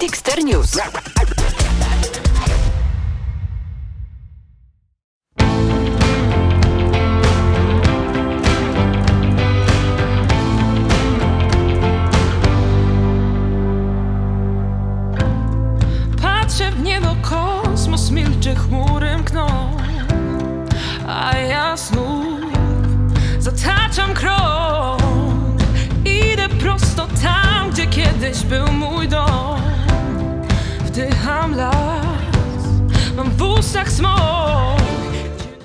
[0.00, 0.74] Dexter News.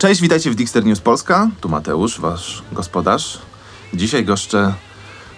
[0.01, 1.49] Cześć, witajcie w Dixter News Polska.
[1.61, 3.39] Tu Mateusz, wasz gospodarz.
[3.93, 4.73] Dzisiaj goszczę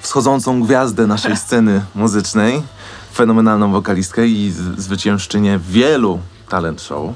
[0.02, 2.64] wschodzącą gwiazdę naszej sceny muzycznej,
[3.14, 7.14] fenomenalną wokalistkę i zwyciężczynię wielu talent show,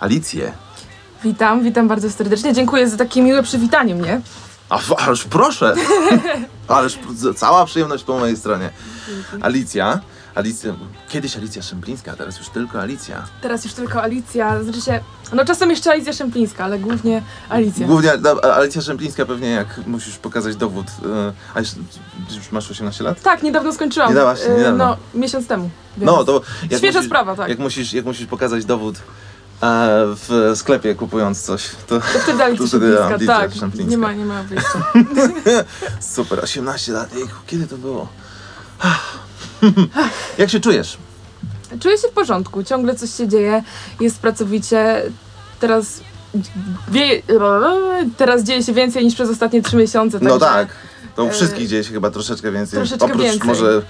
[0.00, 0.52] Alicję.
[1.24, 2.54] Witam, witam bardzo serdecznie.
[2.54, 4.20] Dziękuję za takie miłe przywitanie mnie.
[4.68, 5.74] A, ależ proszę!
[6.68, 6.98] Ależ
[7.36, 8.70] cała przyjemność po mojej stronie.
[9.40, 10.00] Alicja,
[10.40, 10.72] Alicja,
[11.08, 13.26] kiedyś Alicja Szemplińska, a teraz już tylko Alicja.
[13.42, 15.00] Teraz już tylko Alicja, znaczy się,
[15.32, 17.86] no czasem jeszcze Alicja Szemplińska, ale głównie Alicja.
[17.86, 20.86] Głównie no, Alicja Szemplińska pewnie jak musisz pokazać dowód.
[21.06, 21.68] e, A już,
[22.36, 23.22] już masz 18 lat?
[23.22, 24.08] Tak, niedawno skończyłam.
[24.08, 24.84] Nie dałaś się, E, niedawno.
[24.86, 25.70] No, miesiąc temu.
[25.96, 27.48] Więc No, to jak Świeża musisz, sprawa, tak.
[27.48, 29.00] Jak musisz, jak musisz pokazać dowód e,
[30.28, 33.54] w sklepie kupując coś, to To wtedy Alicja wtedy Szemplińska, Alicja tak.
[33.54, 33.90] Szemplińska.
[33.90, 34.82] Nie ma, nie ma wyjścia.
[36.16, 38.08] super, 18 lat, Ejku, kiedy to było?
[40.38, 40.98] jak się czujesz?
[41.80, 43.62] Czuję się w porządku, ciągle coś się dzieje,
[44.00, 45.02] jest pracowicie.
[45.60, 46.00] Teraz,
[46.88, 47.22] wie,
[48.16, 50.18] teraz dzieje się więcej niż przez ostatnie trzy miesiące.
[50.22, 50.68] No tak,
[51.16, 52.78] to u e, wszystkich dzieje się chyba troszeczkę więcej.
[52.78, 53.48] troszeczkę Oprócz więcej.
[53.48, 53.82] może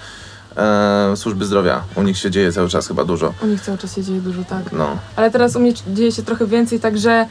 [0.57, 3.33] e, służby zdrowia, u nich się dzieje cały czas chyba dużo.
[3.43, 4.71] U nich cały czas się dzieje dużo, tak.
[4.71, 4.97] No.
[5.15, 7.25] Ale teraz u mnie dzieje się trochę więcej, także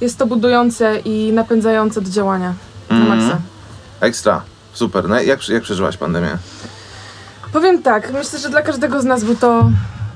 [0.00, 2.54] jest to budujące i napędzające do działania.
[2.90, 3.18] Na Mhm.
[3.18, 3.38] maksa.
[4.00, 4.42] Ekstra,
[4.72, 5.08] super.
[5.08, 6.36] No, jak, jak przeżyłaś pandemię?
[7.52, 9.70] Powiem tak, myślę, że dla każdego z nas był to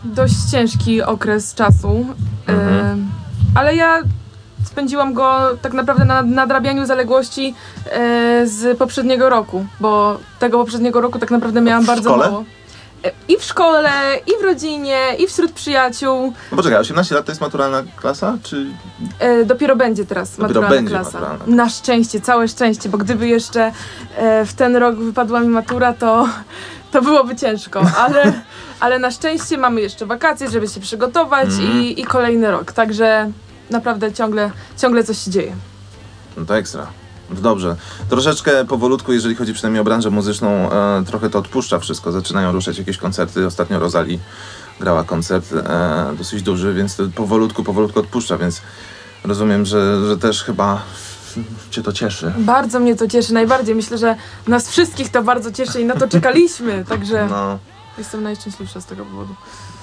[0.05, 2.07] dość ciężki okres czasu.
[2.47, 2.69] Mhm.
[3.55, 3.98] E, ale ja
[4.64, 7.55] spędziłam go tak naprawdę na nadrabianiu zaległości
[7.92, 12.30] e, z poprzedniego roku, bo tego poprzedniego roku tak naprawdę miałam W bardzo szkole?
[12.30, 12.45] mało.
[13.05, 13.91] E, I w szkole,
[14.27, 16.33] i w rodzinie, i wśród przyjaciół.
[16.53, 18.67] No poczekaj, 18 lat to jest maturalna klasa, czy...
[19.18, 21.20] E, dopiero będzie teraz Dopiero maturalna będzie klasa.
[21.20, 21.57] maturalna.
[21.57, 23.73] Na szczęście, całe szczęście, bo gdyby jeszcze
[24.17, 26.29] e, w ten rok wypadła mi matura, to,
[26.96, 28.33] to byłoby ciężko, ale,
[28.80, 31.73] ale na szczęście mamy jeszcze wakacje, żeby się przygotować Mhm.
[31.83, 33.30] i, i kolejny rok, także
[33.70, 35.52] naprawdę ciągle, ciągle coś się dzieje.
[36.36, 36.86] No to ekstra.
[37.30, 37.77] Dobrze.
[38.11, 42.12] Troszeczkę powolutku, jeżeli chodzi przynajmniej o branżę muzyczną, e, trochę to odpuszcza wszystko.
[42.12, 43.46] Zaczynają ruszać jakieś koncerty.
[43.46, 44.18] Ostatnio Rozali
[44.80, 48.61] grała koncert e, dosyć duży, więc to powolutku, powolutku odpuszcza, więc
[49.24, 50.83] rozumiem, że, że też chyba
[51.70, 52.33] cię to cieszy.
[52.39, 53.74] Bardzo mnie to cieszy, najbardziej.
[53.74, 54.17] Myślę, że
[54.48, 57.58] nas wszystkich to bardzo cieszy i na to czekaliśmy, także No,
[57.98, 59.35] jestem najszczęśliwsza z tego powodu.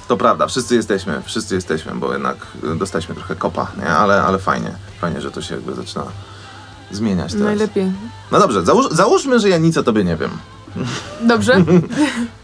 [0.07, 2.37] to prawda, wszyscy jesteśmy, wszyscy jesteśmy, bo jednak
[2.71, 3.87] e, dostaliśmy trochę kopa, nie?
[3.89, 4.71] Ale, ale fajnie,
[5.01, 6.03] fajnie, że to się jakby zaczyna
[6.91, 7.45] zmieniać teraz.
[7.45, 7.91] Najlepiej.
[8.31, 10.31] No dobrze, załóż, załóżmy, że ja nic o tobie nie wiem.
[11.21, 11.53] Dobrze?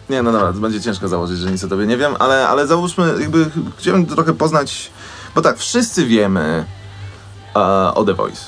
[0.10, 2.68] Nie, no dobra, to będzie ciężko założyć, że nic o tobie nie wiem, ale, ale
[2.68, 4.92] załóżmy, jakby chciałem trochę poznać,
[5.36, 6.66] bo tak, wszyscy wiemy
[7.56, 7.60] e,
[7.94, 8.42] o The Voice,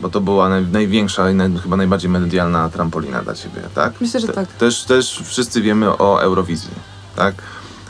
[0.00, 3.92] bo to była naj, największa i naj, chyba najbardziej medialna trampolina dla ciebie, tak?
[4.00, 4.52] Myślę, że Te- tak.
[4.52, 6.70] Też, też wszyscy wiemy o Eurowizji,
[7.16, 7.34] tak?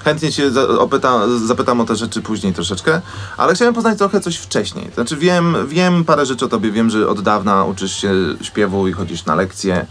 [0.04, 0.50] Chętnie cię
[1.46, 3.00] zapytam o te rzeczy później troszeczkę,
[3.36, 4.90] ale chciałem poznać trochę coś wcześniej.
[4.94, 8.92] Znaczy wiem, wiem parę rzeczy o tobie, wiem, że od dawna uczysz się śpiewu i
[8.92, 9.86] chodzisz na lekcje.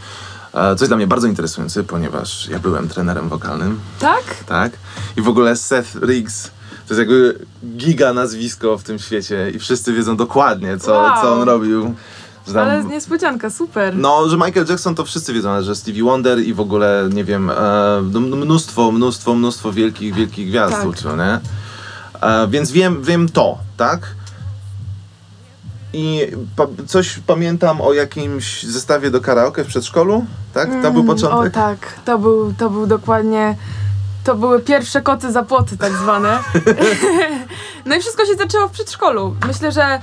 [0.54, 4.24] E, Coś dla mnie bardzo interesujące, ponieważ ja byłem trenerem wokalnym, Tak?
[4.46, 4.72] tak?
[5.18, 6.52] I w ogóle Seth Riggs
[6.88, 7.40] to jest jakby
[7.78, 11.22] giga nazwisko w tym świecie i wszyscy wiedzą dokładnie, co, Wow.
[11.22, 11.96] co on robił.
[12.46, 13.96] Tam- Ale niespodzianka, super.
[13.96, 17.24] no, że Michael Jackson to wszyscy wiedzą, ale że Stevie Wonder i w ogóle, nie
[17.24, 17.54] wiem, e,
[18.12, 20.86] no, mnóstwo, mnóstwo, mnóstwo wielkich, wielkich gwiazd Tak.
[20.88, 21.40] uczył, nie?
[22.22, 24.00] E, więc wiem, wiem to, tak?
[25.94, 26.22] I
[26.56, 30.70] pa, coś pamiętam o jakimś zestawie do karaoke w przedszkolu, tak?
[30.70, 31.52] To był Mm, początek?
[31.54, 33.56] O tak, to był, to był dokładnie.
[34.28, 36.40] To były pierwsze koty za płoty, tak zwane.
[37.86, 39.36] no i wszystko się zaczęło w przedszkolu.
[39.48, 40.00] Myślę, że e,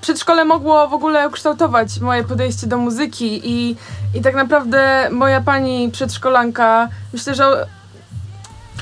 [0.00, 3.76] przedszkole mogło w ogóle ukształtować moje podejście do muzyki i,
[4.14, 7.66] i tak naprawdę moja pani przedszkolanka, myślę, że.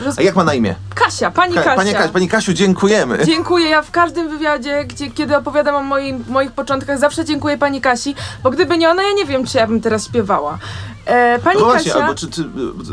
[0.05, 0.19] Roz...
[0.19, 0.75] A jak ma na imię?
[0.95, 1.77] Kasia, pani Ka- Kasia.
[1.77, 3.19] Panie, Pani Kasiu, dziękujemy.
[3.27, 3.69] Dziękuję.
[3.69, 8.15] Ja w każdym wywiadzie, gdzie, kiedy opowiadam o moim, moich początkach, zawsze dziękuję pani Kasi,
[8.43, 10.59] bo gdyby nie ona, ja nie wiem, czy ja bym teraz śpiewała.
[11.07, 12.05] E, pani No właśnie, Kasia.
[12.05, 12.45] albo czy, czy,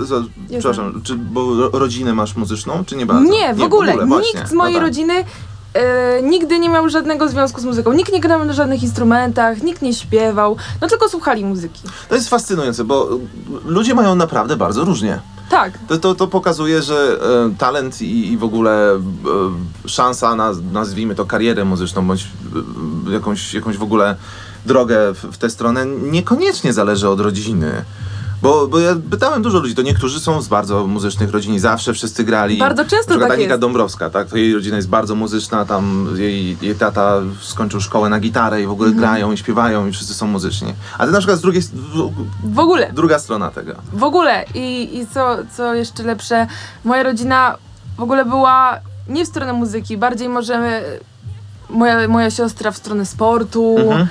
[0.05, 0.15] za,
[0.49, 3.31] przepraszam, czy, bo ro- rodzinę masz muzyczną, czy nie bardzo?
[3.31, 4.05] Nie, w ogóle.
[4.05, 4.39] właśnie.
[4.39, 4.87] Nikt z mojej no tak.
[4.87, 5.13] rodziny
[5.73, 7.93] e, nigdy nie miał żadnego związku z muzyką.
[7.93, 11.81] Nikt nie grał na żadnych instrumentach, nikt nie śpiewał, no tylko słuchali muzyki.
[12.09, 13.09] To jest fascynujące, bo
[13.65, 15.19] ludzie mają naprawdę bardzo różnie.
[15.49, 15.77] Tak.
[15.87, 17.19] To, to, to pokazuje, że
[17.51, 18.99] e, talent i, i w ogóle e,
[19.85, 22.27] szansa na, nazwijmy to, karierę muzyczną, bądź
[23.07, 24.15] e, jakąś, jakąś w ogóle
[24.65, 27.85] drogę w, w tę stronę, niekoniecznie zależy od rodziny.
[28.43, 31.93] Bo, bo ja pytałem dużo ludzi, to niektórzy są z bardzo muzycznych rodzin i zawsze
[31.93, 32.57] wszyscy grali.
[32.57, 33.61] Bardzo często tak Anika jest.
[33.61, 34.27] Dąbrowska, tak?
[34.27, 38.65] To jej rodzina jest bardzo muzyczna, tam jej, jej tata skończył szkołę na gitarę i
[38.67, 39.07] w ogóle Mhm.
[39.09, 40.73] grają i śpiewają i wszyscy są muzyczni.
[40.97, 42.91] A ty na przykład z drugiej, w- W ogóle.
[42.93, 43.73] druga strona tego.
[43.93, 44.45] W ogóle.
[44.55, 46.47] I, i co, co jeszcze lepsze,
[46.83, 47.57] moja rodzina
[47.97, 48.79] w ogóle była
[49.09, 50.81] nie w stronę muzyki, bardziej może
[51.69, 54.07] moja, moja siostra w stronę sportu, Mhm.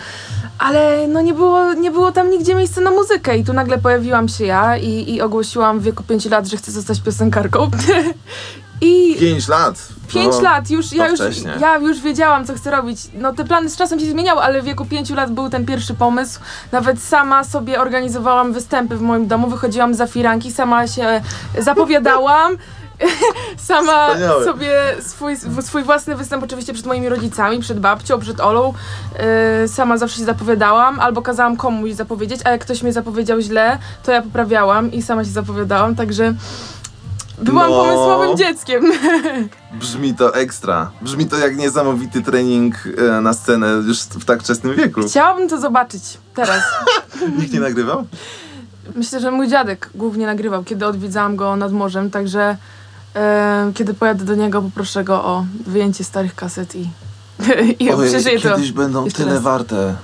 [0.63, 4.29] Ale no nie było, nie było tam nigdzie miejsca na muzykę i tu nagle pojawiłam
[4.29, 7.71] się ja i, i ogłosiłam w wieku 5 lat, że chcę zostać piosenkarką.
[8.81, 9.89] I Pięć lat.
[10.09, 11.53] Pięć No, lat, już, ja, już, wcześnie.
[11.61, 12.99] ja już wiedziałam, co chcę robić.
[13.15, 15.95] No te plany z czasem się zmieniały, ale w wieku pięciu lat był ten pierwszy
[15.95, 16.41] pomysł.
[16.73, 21.23] Nawet sama sobie organizowałam występy w moim domu, wychodziłam za firanki, sama się
[21.59, 22.57] zapowiadałam.
[23.57, 24.45] Sama Wspaniałe.
[24.45, 28.73] sobie swój, swój własny występ oczywiście przed moimi rodzicami, przed babcią, przed Olą.
[29.63, 33.79] Yy, sama zawsze się zapowiadałam, albo kazałam komuś zapowiedzieć, a jak ktoś mnie zapowiedział źle,
[34.05, 36.35] to ja poprawiałam i sama się zapowiadałam, także
[37.39, 37.77] byłam No.
[37.85, 38.85] pomysłowym dzieckiem.
[39.81, 40.91] Brzmi to ekstra.
[41.01, 45.01] Brzmi to jak niesamowity trening e, na scenę już w tak wczesnym wieku.
[45.07, 46.03] Chciałabym to zobaczyć
[46.35, 46.63] teraz.
[47.39, 48.05] Nikt nie nagrywał?
[48.95, 52.57] Myślę, że mój dziadek głównie nagrywał, kiedy odwiedzałam go nad morzem, także
[53.17, 56.81] e, kiedy pojadę do niego, poproszę go o wyjęcie starych kaset i,
[57.79, 58.49] i przeżyję to.
[58.55, 59.43] kiedyś będą jeszcze tyle raz.
[59.43, 59.97] warte.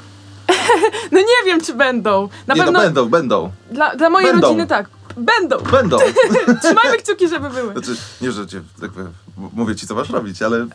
[1.13, 2.29] No nie wiem, czy będą.
[2.47, 3.51] Na nie, pewno no będą, będą.
[3.71, 4.47] Dla, dla mojej Będą.
[4.47, 4.89] rodziny tak.
[5.17, 5.59] Będą.
[5.71, 5.97] Będą.
[6.63, 7.73] Trzymajmy kciuki, żeby były.
[7.73, 10.67] Znaczy, nie, że cię, tak powiem, m- mówię ci, co masz robić, ale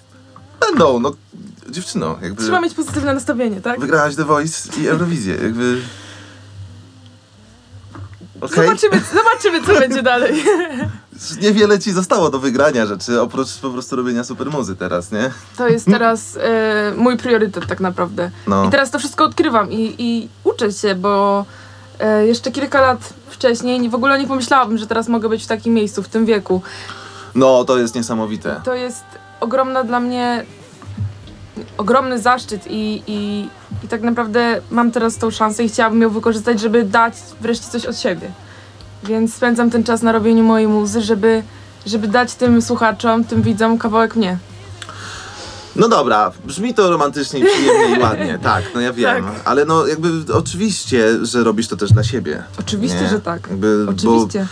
[0.59, 1.11] będą, no.
[1.69, 3.79] Dziewczyno, jakby Trzeba mieć pozytywne nastawienie, tak?
[3.79, 5.81] wygrałaś The Voice i Eurowizję, jakby...
[8.45, 8.65] Okej?
[8.67, 10.43] Zobaczymy, zobaczymy, co będzie dalej.
[11.41, 15.31] Niewiele ci zostało do wygrania rzeczy, oprócz po prostu robienia super muzy teraz, nie?
[15.57, 18.31] To jest teraz e, mój priorytet tak naprawdę.
[18.47, 18.65] No.
[18.65, 21.45] I teraz to wszystko odkrywam i, i uczę się, bo
[21.99, 25.47] e, jeszcze kilka lat wcześniej nie- w ogóle nie pomyślałabym, że teraz mogę być w
[25.47, 26.61] takim miejscu, w tym wieku.
[27.35, 28.61] No, to jest niesamowite.
[28.65, 29.03] To jest
[29.39, 30.45] ogromna dla mnie,
[31.77, 33.49] ogromny zaszczyt i, i,
[33.83, 37.85] i tak naprawdę mam teraz tą szansę i chciałabym ją wykorzystać, żeby dać wreszcie coś
[37.85, 38.31] od siebie.
[39.03, 41.43] Więc spędzam ten czas na robieniu mojej muzy, żeby,
[41.85, 44.37] żeby dać tym słuchaczom, tym widzom kawałek mnie.
[45.75, 49.33] No dobra, brzmi to romantycznie i przyjemnie i ładnie, tak, no ja wiem, Tak.
[49.45, 52.43] ale no jakby oczywiście, że robisz to też dla siebie.
[52.59, 53.09] Oczywiście, nie?
[53.09, 53.47] że tak.
[53.49, 54.47] Jakby, Oczywiście.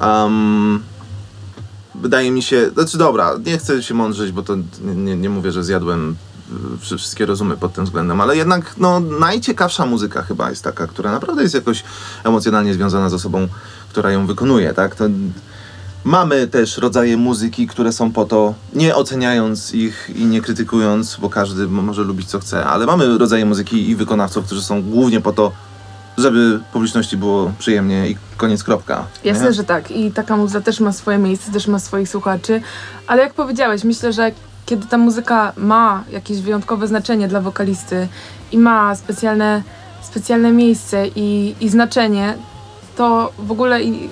[0.00, 0.82] Bo, um,
[1.94, 5.64] wydaje mi się, znaczy dobra, nie chcę się mądrzyć, bo to nie, nie, mówię, że
[5.64, 6.16] zjadłem
[6.80, 11.42] wszystkie rozumy pod tym względem, ale jednak no, najciekawsza muzyka chyba jest taka, która naprawdę
[11.42, 11.84] jest jakoś
[12.24, 13.48] emocjonalnie związana z osobą,
[13.88, 14.94] która ją wykonuje, tak?
[14.94, 15.04] To,
[16.04, 21.30] Mamy też rodzaje muzyki, które są po to, nie oceniając ich i nie krytykując, bo
[21.30, 25.32] każdy może lubić co chce, ale mamy rodzaje muzyki i wykonawców, którzy są głównie po
[25.32, 25.52] to,
[26.18, 29.06] żeby publiczności było przyjemnie i koniec kropka.
[29.24, 29.52] Jasne, nie?
[29.52, 29.90] że tak.
[29.90, 32.62] I taka muza też ma swoje miejsce, też ma swoich słuchaczy.
[33.06, 34.22] Ale jak powiedziałeś, myślę, że
[34.70, 38.08] kiedy ta muzyka ma jakieś wyjątkowe znaczenie dla wokalisty
[38.52, 39.62] i ma specjalne,
[40.02, 42.34] specjalne miejsce i, i znaczenie,
[42.96, 44.08] to w ogóle i, i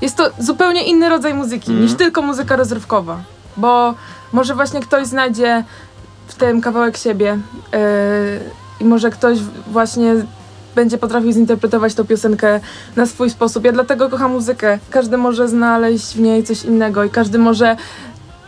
[0.00, 1.86] jest to zupełnie inny rodzaj muzyki Mhm.
[1.86, 3.16] niż tylko muzyka rozrywkowa.
[3.56, 3.94] Bo
[4.32, 5.64] może właśnie ktoś znajdzie
[6.26, 7.38] w tym kawałek siebie
[7.72, 7.78] yy,
[8.80, 10.14] i może ktoś właśnie
[10.74, 12.60] będzie potrafił zinterpretować tą piosenkę
[12.96, 13.64] na swój sposób.
[13.64, 14.78] Ja dlatego kocham muzykę.
[14.90, 17.76] Każdy może znaleźć w niej coś innego i każdy może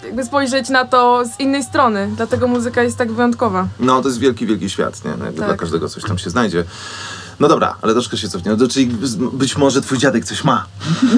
[0.06, 2.08] jakby spojrzeć na to z innej strony.
[2.16, 3.66] Dlatego muzyka jest tak wyjątkowa.
[3.80, 5.10] No, to jest wielki, wielki świat, nie?
[5.18, 5.48] No, jakby Tak.
[5.48, 6.64] Dla każdego coś tam się znajdzie.
[7.40, 8.56] No dobra, ale troszkę się cofnie.
[8.58, 8.86] No, czyli
[9.32, 10.64] być może twój dziadek coś ma.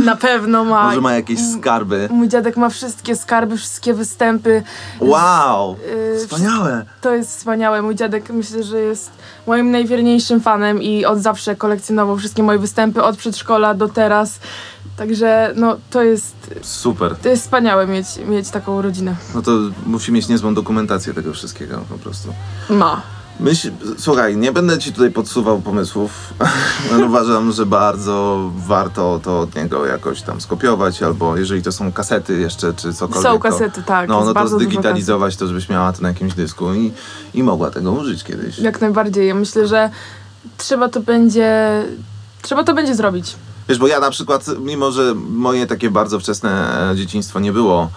[0.05, 0.85] Na pewno ma.
[0.87, 2.09] Może ma jakieś skarby.
[2.13, 4.63] Mój dziadek ma wszystkie skarby, wszystkie występy.
[5.01, 5.77] Wow!
[6.15, 6.85] Yy, Wspaniałe!
[7.01, 7.83] To jest wspaniałe.
[7.83, 9.11] Mój dziadek myślę, że jest
[9.47, 14.39] moim najwierniejszym fanem i od zawsze kolekcjonował wszystkie moje występy od przedszkola do teraz.
[14.99, 17.17] Także no to jest, Super.
[17.17, 19.17] to jest wspaniałe mieć, mieć taką rodzinę.
[19.35, 19.51] No to
[19.87, 22.35] musi mieć niezłą dokumentację tego wszystkiego po prostu.
[22.71, 23.03] Ma.
[23.41, 26.35] Myśl, słuchaj, nie będę ci tutaj podsuwał pomysłów,
[26.93, 31.93] ale uważam, że bardzo warto to od niego jakoś tam skopiować, albo jeżeli to są
[31.93, 33.33] kasety jeszcze, czy cokolwiek.
[33.33, 34.09] Są to- kasety, tak.
[34.09, 36.93] No, no to zdigitalizować to, żebyś miała to na jakimś dysku i,
[37.35, 38.59] i mogła tego użyć kiedyś.
[38.59, 39.29] Jak najbardziej.
[39.29, 39.91] Ja myślę, że
[40.57, 41.83] trzeba to będzie.
[42.43, 43.37] Trzeba to będzie zrobić.
[43.69, 47.91] Wiesz, bo ja na przykład, mimo że moje takie bardzo wczesne e, dzieciństwo nie było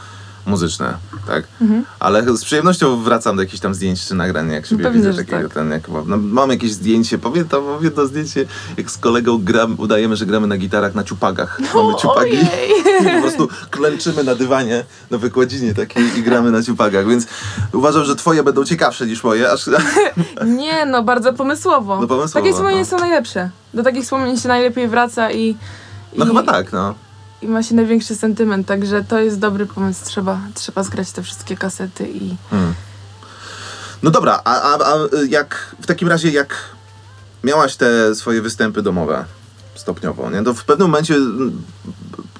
[0.45, 1.43] muzyczne, tak?
[1.61, 1.85] Mhm.
[1.99, 5.43] Ale z przyjemnością wracam do jakichś tam zdjęć czy nagrań, jak siebie Pewnie, widzę takiego,
[5.43, 5.53] tak.
[5.53, 7.63] ten, jak, no, mam jakieś zdjęcie, pamiętam,
[7.95, 8.45] to zdjęcie,
[8.77, 11.59] jak z kolegą gram, udajemy, że gramy na gitarach na ciupagach.
[11.75, 12.37] Mamy ciupagi
[13.01, 17.27] i po prostu klęczymy na dywanie, na wykładzinie takiej i gramy na ciupagach, więc
[17.73, 19.69] uważam, że twoje będą ciekawsze niż moje, aż
[20.45, 22.01] Nie, no bardzo pomysłowo.
[22.01, 22.85] No, pomysłowo, Takie wspomnienia no.
[22.85, 23.49] są najlepsze.
[23.73, 25.55] Do takich wspomnień się najlepiej wraca i,
[26.17, 26.95] no i, chyba tak, no.
[27.41, 30.05] I ma się największy sentyment, także to jest dobry pomysł.
[30.05, 32.35] Trzeba, trzeba zgrać te wszystkie kasety i...
[32.49, 32.73] Hmm.
[34.03, 34.95] No dobra, a, a, a
[35.29, 36.55] jak w takim razie jak
[37.43, 39.25] miałaś te swoje występy domowe
[39.75, 40.43] stopniowo, nie?
[40.43, 41.15] To w pewnym momencie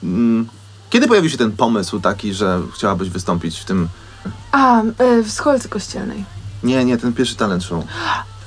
[0.03, 0.48] mm,
[0.89, 3.88] kiedy pojawił się ten pomysł taki, że chciałabyś wystąpić w tym
[4.51, 6.25] A, e, w szkolce kościelnej.
[6.63, 7.84] nie, nie, ten pierwszy talent show.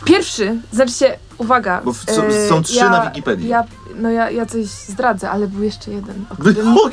[0.05, 1.05] Pierwszy, znaczy
[1.39, 1.81] uwaga.
[1.85, 3.49] Bo w- są- e, są trzy na Wikipedii.
[3.49, 3.65] Ja,
[3.95, 6.89] no ja, ja coś zdradzę, ale był jeszcze jeden, o którym, o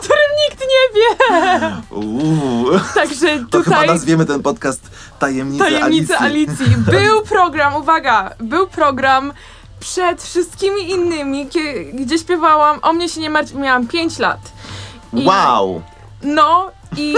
[0.00, 1.76] którym nikt nie wie.
[1.90, 2.66] Uuu.
[2.94, 6.56] Także To chyba tutaj nazwiemy ten podcast Tajemnice, tajemnice Alicji.
[6.66, 6.76] Alicji.
[6.76, 9.32] Był program, uwaga, był program
[9.80, 11.48] przed wszystkimi innymi,
[11.94, 14.38] gdzie śpiewałam O mnie się nie martw, miałam 5 lat.
[15.12, 15.82] I- Wow!
[16.22, 17.14] No i.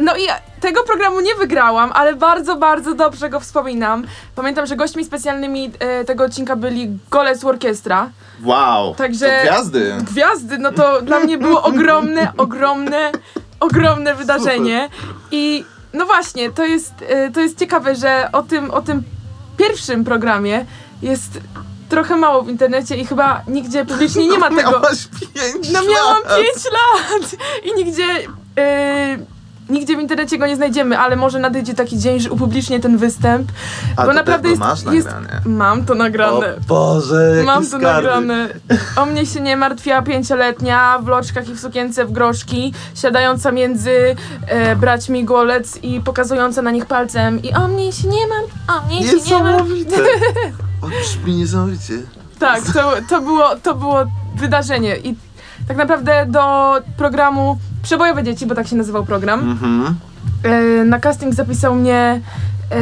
[0.00, 0.20] No i
[0.60, 4.04] tego programu nie wygrałam, ale bardzo, bardzo dobrze go wspominam.
[4.34, 8.10] Pamiętam, że gośćmi specjalnymi e, tego odcinka byli Golec Orkiestra.
[8.44, 8.94] Wow!
[8.94, 9.94] Także- To gwiazdy!
[10.10, 13.12] Gwiazdy, no to dla mnie było ogromne, ogromne,
[13.60, 14.88] ogromne wydarzenie.
[15.30, 19.02] I no właśnie, to jest, e, to jest ciekawe, że o tym, o tym
[19.56, 20.64] pierwszym programie
[21.02, 21.40] jest
[21.88, 24.70] trochę mało w internecie i chyba nigdzie publicznie nie ma tego.
[24.70, 26.36] Miałaś pięć No miałam lat.
[26.36, 28.04] 5 lat i nigdzie,
[28.58, 29.18] e,
[29.70, 33.52] nigdzie w internecie go nie znajdziemy, ale może nadejdzie taki dzień, że upublicznię ten występ,
[33.96, 35.06] A bo naprawdę jest, masz jest...
[35.06, 35.40] nagrane.
[35.44, 36.56] Mam to nagrane.
[36.56, 37.86] O Boże, jakie Mam to skarby.
[37.86, 38.48] nagrane.
[38.96, 44.16] O mnie się nie martwiła pięcioletnia, w loczkach i w sukience w groszki, siadająca między
[44.46, 48.86] e, braćmi golec i pokazująca na nich palcem i o mnie się nie martw, o
[48.86, 49.20] mnie się nie.
[49.22, 49.96] Niesamowite.
[50.82, 51.94] O, brzmi niesamowicie.
[52.38, 54.04] Tak, to, to, było, to było
[54.36, 55.14] wydarzenie i
[55.70, 59.94] tak naprawdę do programu Przebojowe Dzieci, bo tak się nazywał program, Mhm.
[60.42, 62.20] e, na casting zapisał mnie
[62.72, 62.80] e,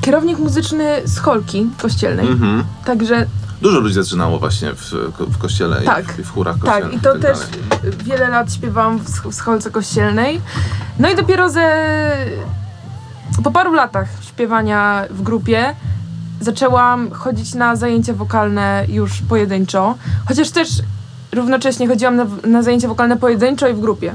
[0.00, 2.28] kierownik muzyczny z Holki kościelnej.
[2.28, 2.64] Mhm.
[2.84, 3.26] Także
[3.62, 6.04] Dużo ludzi zaczynało właśnie w, w kościele Tak.
[6.18, 6.90] i, w, w chórach kościelnych.
[6.92, 7.96] tak, i to tak też dalej.
[8.04, 10.40] wiele lat śpiewałam w, w Scholce kościelnej.
[10.98, 11.72] No i dopiero ze...
[13.44, 15.74] po paru latach śpiewania w grupie
[16.40, 19.94] zaczęłam chodzić na zajęcia wokalne już pojedynczo.
[20.28, 20.68] Chociaż też
[21.32, 24.14] równocześnie chodziłam na, na zajęcia wokalne pojedynczo i w grupie.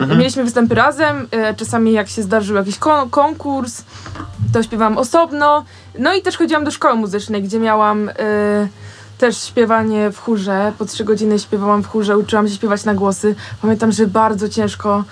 [0.00, 0.18] Mhm.
[0.18, 3.82] Mieliśmy występy razem, e, czasami jak się zdarzył jakiś kon- konkurs,
[4.52, 5.64] to śpiewałam osobno.
[5.98, 8.12] No i też chodziłam do szkoły muzycznej, gdzie miałam e,
[9.18, 10.72] też śpiewanie w chórze.
[10.78, 13.34] Po trzy godziny śpiewałam w chórze, uczyłam się śpiewać na głosy.
[13.62, 15.04] Pamiętam, że bardzo ciężko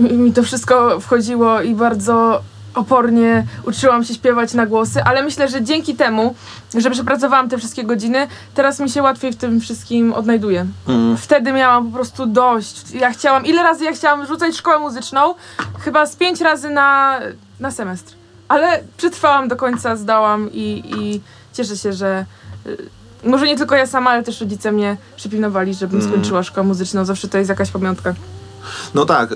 [0.00, 2.42] mi mi to wszystko wchodziło i bardzo
[2.74, 6.34] opornie uczyłam się śpiewać na głosy, ale myślę, że dzięki temu,
[6.74, 10.66] że przepracowałam te wszystkie godziny, teraz mi się łatwiej w tym wszystkim odnajduję.
[10.88, 11.16] Mm.
[11.16, 12.92] Wtedy miałam po prostu dość.
[12.92, 15.34] Ja chciałam, ile razy ja chciałam rzucać szkołę muzyczną?
[15.78, 17.20] Chyba z pięć razy na,
[17.60, 18.14] na semestr.
[18.48, 21.20] Ale przetrwałam do końca, zdałam i, i
[21.52, 22.24] cieszę się, że
[22.66, 22.76] y,
[23.24, 26.12] może nie tylko ja sama, ale też rodzice mnie przypilnowali, żebym Mm.
[26.12, 27.04] skończyła szkołę muzyczną.
[27.04, 28.14] Zawsze to jest jakaś pamiątka.
[28.94, 29.32] No tak,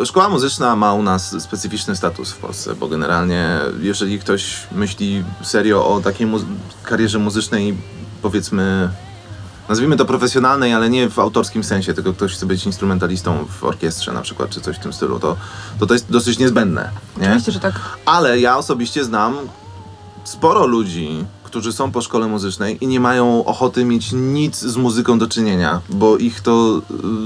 [0.00, 5.24] e, szkoła muzyczna ma u nas specyficzny status w Polsce, bo generalnie jeżeli ktoś myśli
[5.42, 6.28] serio o takiej
[6.84, 7.76] karierze muzycznej,
[8.22, 8.90] powiedzmy,
[9.68, 14.12] nazwijmy to profesjonalnej, ale nie w autorskim sensie, tylko ktoś chce być instrumentalistą w orkiestrze
[14.12, 15.36] na przykład, czy coś w tym stylu, to
[15.78, 17.26] to, to jest dosyć niezbędne, nie?
[17.26, 17.74] Oczywiście, że tak.
[18.04, 19.36] Ale ja osobiście znam
[20.24, 25.18] sporo ludzi, którzy są po szkole muzycznej i nie mają ochoty mieć nic z muzyką
[25.18, 26.82] do czynienia, bo ich to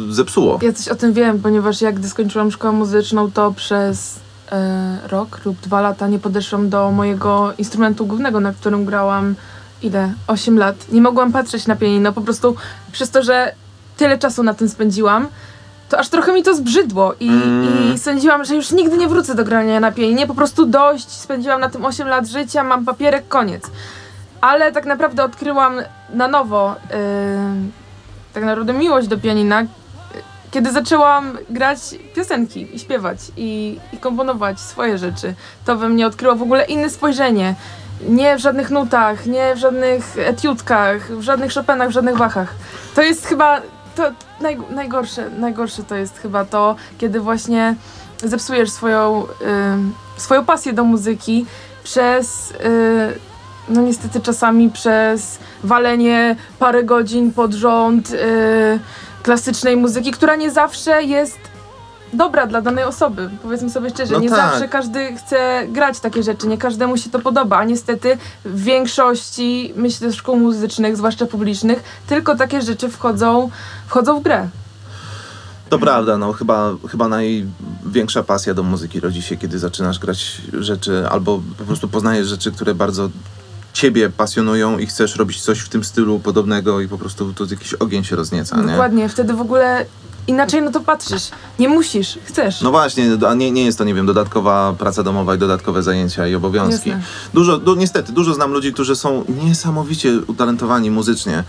[0.09, 0.59] y, zepsuło.
[0.63, 4.21] Ja coś o tym wiem, ponieważ jak gdy skończyłam szkołę muzyczną, to przez
[4.53, 9.35] e, rok lub dwa lata nie podeszłam do mojego instrumentu głównego, na którym grałam
[9.83, 10.13] ile?
[10.27, 10.77] 8 lat.
[10.93, 12.57] Nie mogłam patrzeć na pianino, po prostu
[12.93, 13.55] przez to, że
[13.97, 15.29] tyle czasu na tym spędziłam,
[15.89, 17.95] to aż trochę mi to zbrzydło i, Mm.
[17.95, 21.61] i sądziłam, że już nigdy nie wrócę do grania na pianinie, po prostu dość, spędziłam
[21.61, 23.63] na tym 8 lat życia, mam papierek, koniec.
[24.43, 25.77] Ale tak naprawdę odkryłam
[26.11, 26.97] na nowo yy,
[28.35, 29.63] tak naprawdę miłość do pianina,
[30.51, 31.79] kiedy zaczęłam grać
[32.15, 35.35] piosenki i śpiewać i, i komponować swoje rzeczy.
[35.65, 37.55] To we mnie odkryło w ogóle inne spojrzenie.
[38.09, 42.55] Nie w żadnych nutach, nie w żadnych etiudkach, w żadnych Chopinach, w żadnych Bachach.
[42.95, 43.61] To jest chyba
[43.97, 47.75] to naj, najgorsze, najgorsze to jest chyba to, kiedy właśnie
[48.25, 49.27] zepsujesz swoją,
[49.73, 51.47] ym, swoją pasję do muzyki
[51.85, 52.55] przez, y,
[53.69, 58.17] no niestety czasami przez walenie parę godzin pod rząd y,
[59.23, 61.39] klasycznej muzyki, która nie zawsze jest
[62.13, 63.31] dobra dla danej osoby.
[63.43, 64.39] Powiedzmy sobie szczerze, No nie tak.
[64.39, 69.73] zawsze każdy chce grać takie rzeczy, nie każdemu się to podoba, a niestety w większości,
[69.77, 73.51] myślę, szkół muzycznych, zwłaszcza publicznych, tylko takie rzeczy wchodzą,
[73.87, 74.49] wchodzą w grę.
[75.69, 81.09] To prawda, no chyba, chyba największa pasja do muzyki rodzi się, kiedy zaczynasz grać rzeczy,
[81.11, 83.09] albo po prostu poznajesz rzeczy, które bardzo
[83.83, 87.75] ciebie pasjonują i chcesz robić coś w tym stylu podobnego i po prostu tu jakiś
[87.75, 88.67] ogień się roznieca, nie?
[88.67, 89.87] Dokładnie, wtedy w ogóle
[90.27, 91.31] inaczej na to patrzysz.
[91.59, 92.61] Nie musisz, chcesz.
[92.61, 96.27] No właśnie, a nie, nie jest to, nie wiem, dodatkowa praca domowa i dodatkowe zajęcia
[96.27, 96.91] i obowiązki.
[96.91, 97.05] Jasne.
[97.35, 101.45] Dużo, du, niestety, dużo znam ludzi, którzy są niesamowicie utalentowani muzycznie.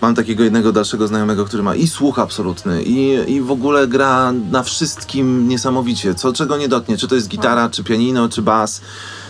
[0.00, 4.32] Mam takiego jednego dalszego znajomego, który ma i słuch absolutny, i, i w ogóle gra
[4.50, 6.14] na wszystkim niesamowicie.
[6.14, 8.80] Co, czego nie dotknie, czy to jest gitara, czy pianino, czy bas.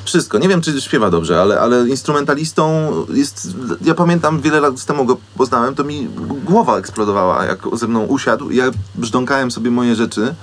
[0.05, 0.39] Wszystko.
[0.39, 3.49] Nie wiem, czy śpiewa dobrze, ale, ale instrumentalistą jest.
[3.85, 6.09] Ja pamiętam, wiele lat temu go poznałem, to mi
[6.45, 8.51] głowa eksplodowała, jak ze mną usiadł.
[8.51, 10.35] i Ja brzdąkałem sobie moje rzeczy,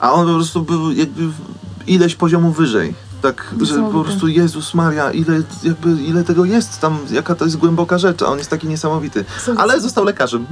[0.00, 1.22] a on po prostu był jakby
[1.86, 2.94] ileś poziomów wyżej.
[3.22, 7.56] Tak, że po prostu Jezus Maria, ile, jakby, ile tego jest tam, jaka to jest
[7.56, 9.24] głęboka rzecz, a on jest taki niesamowity.
[9.56, 10.46] Ale został lekarzem.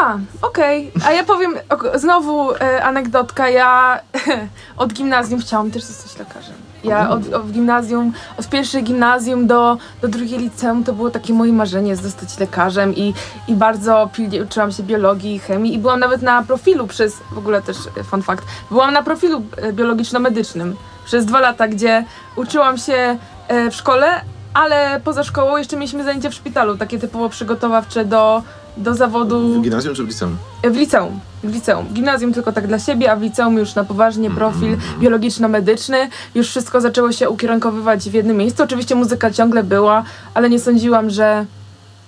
[0.00, 0.92] A, okej.
[1.04, 3.48] A ja powiem ok, znowu e, anegdotka.
[3.48, 4.00] Ja
[4.76, 6.54] od gimnazjum chciałam też zostać lekarzem.
[6.84, 11.52] Ja od, od gimnazjum, od pierwszej gimnazjum do, do drugiej liceum to było takie moje
[11.52, 13.14] marzenie zostać lekarzem i,
[13.48, 17.38] i bardzo pilnie uczyłam się biologii i chemii i byłam nawet na profilu przez, w
[17.38, 22.04] ogóle też e, fun fact, byłam na profilu e, biologiczno-medycznym przez dwa lata, gdzie
[22.36, 23.18] uczyłam się
[23.48, 24.06] e, w szkole,
[24.54, 28.42] ale poza szkołą jeszcze mieliśmy zajęcia w szpitalu, takie typowo przygotowawcze do,
[28.76, 30.36] do zawodu W gimnazjum czy w liceum?
[30.64, 31.20] w liceum.
[31.44, 31.86] W liceum.
[31.86, 36.08] W gimnazjum tylko tak dla siebie, a w liceum już na poważnie profil biologiczno-medyczny.
[36.34, 38.62] Już wszystko zaczęło się ukierunkowywać w jednym miejscu.
[38.62, 40.04] Oczywiście muzyka ciągle była,
[40.34, 41.46] ale nie sądziłam, że,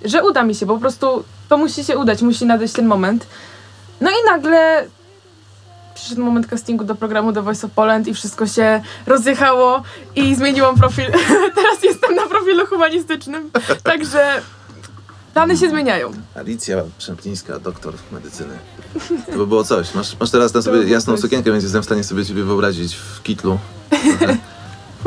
[0.05, 3.27] że uda mi się, bo po prostu to musi się udać, musi nadejść ten moment.
[4.01, 4.85] No i nagle
[5.95, 9.83] przyszedł moment castingu do programu The Voice of Poland i wszystko się rozjechało
[10.17, 11.07] i zmieniłam profil.
[11.55, 13.51] Teraz jestem na profilu humanistycznym,
[13.83, 14.43] także
[15.35, 16.13] plany się zmieniają.
[16.35, 18.59] Alicja Przemplińska, doktor medycyny.
[19.27, 19.95] To by było coś.
[19.95, 23.23] Masz, masz teraz na sobie jasną sukienkę, więc jestem w stanie sobie ciebie wyobrazić w
[23.23, 23.59] kitlu.
[24.19, 24.37] Trochę.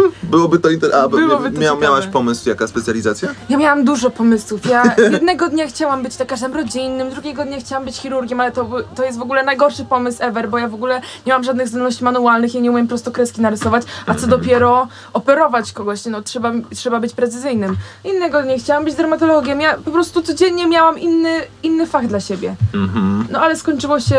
[0.23, 0.95] Byłoby to inter...
[0.95, 1.81] A, Byłoby to mia- ciekawe.
[1.81, 3.29] miałaś pomysł, jaka specjalizacja?
[3.49, 4.65] Ja miałam dużo pomysłów.
[4.65, 9.03] Ja jednego dnia chciałam być lekarzem rodzinnym, drugiego dnia chciałam być chirurgiem, ale to, to
[9.03, 12.55] jest w ogóle najgorszy pomysł ever, bo ja w ogóle nie mam żadnych zdolności manualnych,
[12.55, 17.77] ja nie umiem prostokreski narysować, a co dopiero operować kogoś, no trzeba, trzeba być precyzyjnym.
[18.03, 22.55] Innego dnia chciałam być dermatologiem, ja po prostu codziennie miałam inny, inny fach dla siebie.
[22.73, 23.27] Mhm.
[23.31, 24.17] No ale skończyło się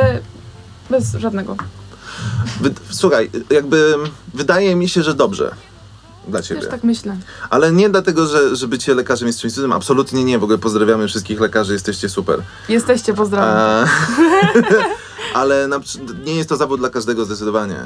[0.90, 1.56] bez żadnego.
[2.60, 3.94] Wy, słuchaj, jakby
[4.34, 5.54] wydaje mi się, że dobrze
[6.28, 6.60] dla ciebie.
[6.60, 7.16] Też tak myślę.
[7.50, 9.72] Ale nie dlatego, że, że bycie lekarzem jest czymś cudem.
[9.72, 10.38] Absolutnie nie.
[10.38, 12.42] W ogóle pozdrawiamy wszystkich lekarzy, jesteście super.
[12.68, 13.88] Jesteście, pozdrawiam.
[15.34, 15.80] Ale na,
[16.24, 17.76] nie jest to zawód dla każdego zdecydowanie.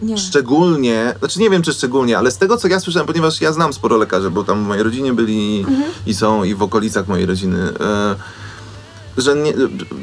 [0.00, 0.18] Nie.
[0.18, 3.72] Szczególnie, znaczy nie wiem czy szczególnie, ale z tego co ja słyszałem, ponieważ ja znam
[3.72, 5.82] sporo lekarzy, bo tam w mojej rodzinie byli Mhm.
[6.06, 8.14] i są i w okolicach mojej rodziny, e,
[9.16, 9.54] że nie,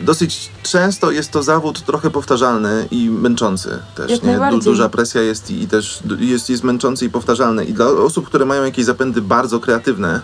[0.06, 4.12] dosyć często jest to zawód trochę powtarzalny i męczący też.
[4.12, 4.30] Jak nie?
[4.30, 4.62] najbardziej.
[4.62, 7.66] duża presja jest i, i też du- jest, jest męczący i powtarzalny.
[7.66, 10.22] I dla osób, które mają jakieś zapędy bardzo kreatywne,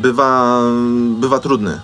[0.00, 0.60] bywa,
[1.20, 1.80] bywa trudny.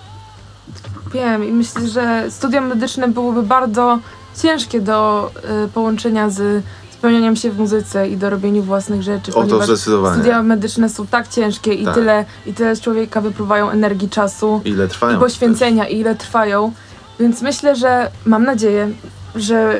[1.13, 3.99] Wiem i myślę, że studia medyczne byłyby bardzo
[4.41, 5.31] ciężkie do
[5.65, 6.63] y, połączenia z
[6.97, 10.15] spełnianiem się w muzyce i do robieniu własnych rzeczy, O to zdecydowanie.
[10.15, 11.95] studia medyczne są tak ciężkie i Tak.
[11.95, 15.17] tyle i tyle z człowieka wypływają energii, czasu Ile trwają?
[15.17, 16.71] i poświęcenia i ile trwają.
[17.19, 18.91] Więc myślę, że mam nadzieję,
[19.35, 19.79] że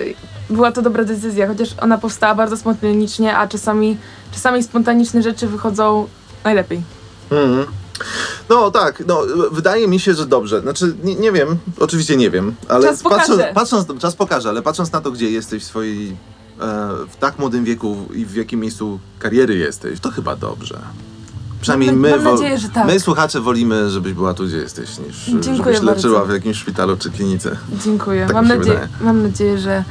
[0.50, 3.98] była to dobra decyzja, chociaż ona powstała bardzo spontanicznie, a czasami,
[4.32, 6.08] czasami spontaniczne rzeczy wychodzą
[6.44, 6.82] najlepiej.
[7.32, 7.66] Mhm.
[8.50, 10.62] No tak, no wydaje mi się, że dobrze.
[10.62, 14.92] Znaczy, nie, nie wiem, oczywiście nie wiem, ale Czas patrząc, patrząc, czas pokaże, ale patrząc
[14.92, 16.16] na to, gdzie jesteś w swojej,
[17.10, 20.80] w tak młodym wieku i w jakim miejscu kariery jesteś, to chyba dobrze.
[21.62, 22.88] Przynajmniej Mam- my, mam wo- nadzieję, że tak.
[22.88, 26.32] my słuchacze wolimy, żebyś była tu, gdzie jesteś, niż Dziękuję żebyś leczyła bardzo.
[26.32, 27.58] w jakimś szpitalu czy klinice.
[27.86, 28.26] Dziękuję.
[28.26, 29.04] Tak mam, mi się nadzieję, wydaje.
[29.04, 29.84] mam nadzieję, że,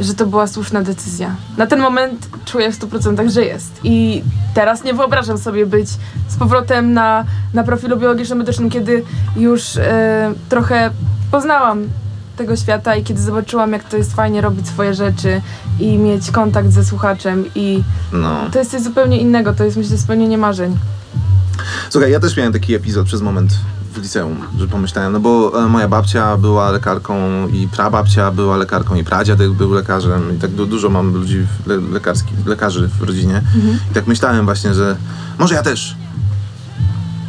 [0.00, 1.36] że to była słuszna decyzja.
[1.56, 3.72] Na ten moment czuję w 100%, że jest.
[3.84, 4.22] I
[4.54, 5.88] teraz nie wyobrażam sobie być
[6.28, 9.04] z powrotem na, na profilu biologiczno-medycznym, kiedy
[9.36, 10.90] już e, trochę
[11.30, 11.82] poznałam
[12.38, 15.40] tego świata i kiedy zobaczyłam, jak to jest fajnie robić swoje rzeczy
[15.80, 18.40] i mieć kontakt ze słuchaczem i No.
[18.52, 20.76] to jest coś zupełnie innego, to jest myślę spełnienie marzeń.
[21.90, 23.52] Słuchaj, ja też miałem taki epizod przez moment
[23.94, 27.14] w liceum, że pomyślałem, no bo e, moja babcia była lekarką
[27.48, 31.76] i prababcia była lekarką i pradziadek był lekarzem i tak du- dużo mam ludzi le
[31.76, 33.42] lekarskich, lekarzy w rodzinie
[33.90, 34.96] i tak myślałem właśnie, że
[35.38, 35.96] może ja też.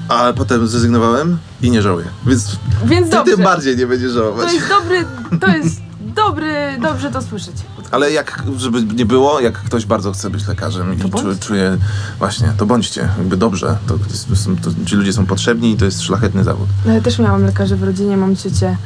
[0.10, 2.06] Ale potem zrezygnowałem i nie żałuję.
[2.26, 3.36] Więc Więc ty dobrze.
[3.36, 4.54] tym bardziej nie będziesz To żałować.
[4.54, 5.06] jest dobry,
[5.42, 5.82] to jest
[6.16, 7.56] dobry, dobrze to słyszeć.
[7.92, 11.40] Ale jak, żeby nie było, jak ktoś bardzo chce być lekarzem i To bądź.
[11.40, 11.78] czuje,
[12.20, 13.98] właśnie, to bądźcie, jakby dobrze, to,
[14.30, 16.68] to, są, to ci ludzie są potrzebni i to jest szlachetny zawód.
[16.86, 18.78] No ja też miałam lekarzy w rodzinie, mam ciocię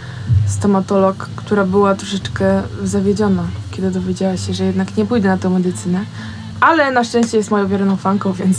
[0.47, 6.05] stomatolog, która była troszeczkę zawiedziona, kiedy dowiedziała się, że jednak nie pójdę na tę medycynę.
[6.59, 8.57] Ale na szczęście jest moją wierną fanką, więc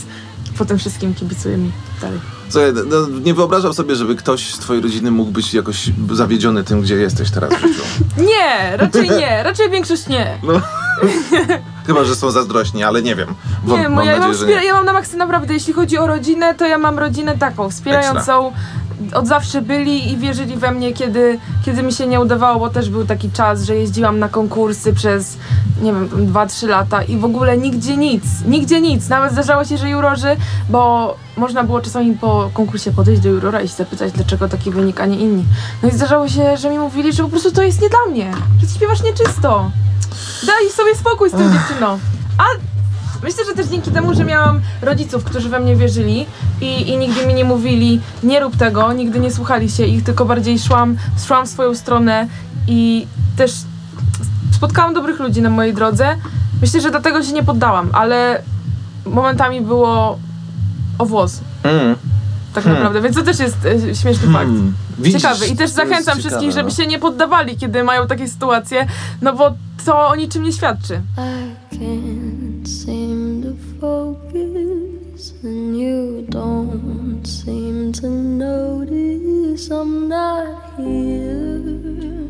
[0.58, 2.20] potem wszystkim kibicuje mi dalej.
[2.54, 6.80] Słuchaj, no, nie wyobrażam sobie, żeby ktoś z twojej rodziny mógł być jakoś zawiedziony tym,
[6.80, 7.82] gdzie jesteś teraz w życiu.
[8.28, 10.38] Nie, raczej nie, raczej większość nie.
[10.42, 10.52] No.
[11.86, 13.34] Chyba, że są zazdrośni, ale nie wiem.
[13.64, 14.66] Nie, mam ja, mam nadzieję, że wspiera- nie.
[14.66, 18.52] ja mam na maksa naprawdę, jeśli chodzi o rodzinę, to ja mam rodzinę taką, wspierającą.
[19.14, 22.90] Od zawsze byli i wierzyli we mnie, kiedy, kiedy mi się nie udawało, bo też
[22.90, 25.36] był taki czas, że jeździłam na konkursy przez,
[25.82, 29.08] nie wiem, tam 2-3 lata i w ogóle nigdzie nic, nigdzie nic.
[29.08, 30.36] Nawet zdarzało się, że jurorzy,
[30.68, 35.06] bo można było czasami po konkursie podejść do jurora i zapytać, dlaczego taki wynik, a
[35.06, 35.44] nie inni.
[35.82, 38.32] No i zdarzało się, że mi mówili, że po prostu to jest nie dla mnie,
[38.60, 39.70] że ty śpiewasz nieczysto.
[40.46, 41.98] Daj sobie spokój z tym dziewczyną.
[42.38, 42.73] A
[43.24, 46.26] Myślę, że też dzięki temu, że miałam rodziców, którzy we mnie wierzyli
[46.60, 50.24] i, i nigdy mi nie mówili, nie rób tego, nigdy nie słuchali się ich, tylko
[50.24, 52.28] bardziej szłam, szłam w swoją stronę
[52.68, 53.06] i
[53.36, 53.52] też
[54.52, 56.16] spotkałam dobrych ludzi na mojej drodze.
[56.62, 58.42] Myślę, że dlatego się nie poddałam, ale
[59.06, 60.18] momentami było
[60.98, 61.96] o włos, Mm.
[62.54, 62.82] tak Hmm.
[62.82, 64.46] naprawdę, więc to też jest e, śmieszny fakt.
[64.46, 64.74] Hmm.
[64.98, 65.46] Widzisz, Ciekawy.
[65.46, 66.74] I też zachęcam wszystkich, ciekawe, żeby no.
[66.74, 68.86] się nie poddawali, kiedy mają takie sytuacje,
[69.22, 69.52] no bo
[69.84, 71.00] to o niczym nie świadczy.
[71.74, 72.14] I can't
[72.64, 73.03] seem to
[73.84, 82.28] focus, and you don't seem to notice I'm not here.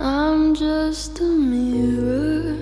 [0.00, 2.56] I'm just a mirror.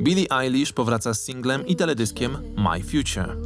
[0.00, 3.36] Billie Eilish powraca z singlem i teledyskiem My Future.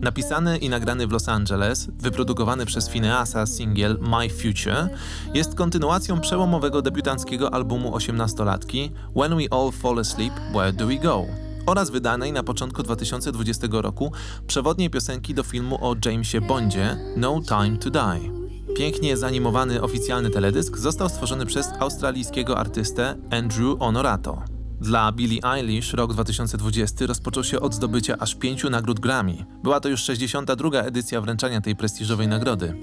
[0.00, 4.88] Napisany i nagrany w Los Angeles, wyprodukowany przez Phineasa singiel My Future
[5.34, 11.43] jest kontynuacją przełomowego debiutanckiego albumu osiemnastolatki When We All Fall Asleep, Where Do We Go?
[11.66, 14.12] Oraz wydanej na początku 2020 roku
[14.46, 18.30] przewodniej piosenki do filmu o Jamesie Bondzie No Time to Die.
[18.76, 24.53] Pięknie zanimowany oficjalny teledysk został stworzony przez australijskiego artystę Andrew Onorato.
[24.84, 29.44] Dla Billie Eilish rok 2020 rozpoczął się od zdobycia aż pięciu nagród Grammy.
[29.62, 30.80] Była to już 62.
[30.82, 32.76] edycja wręczania tej prestiżowej nagrody.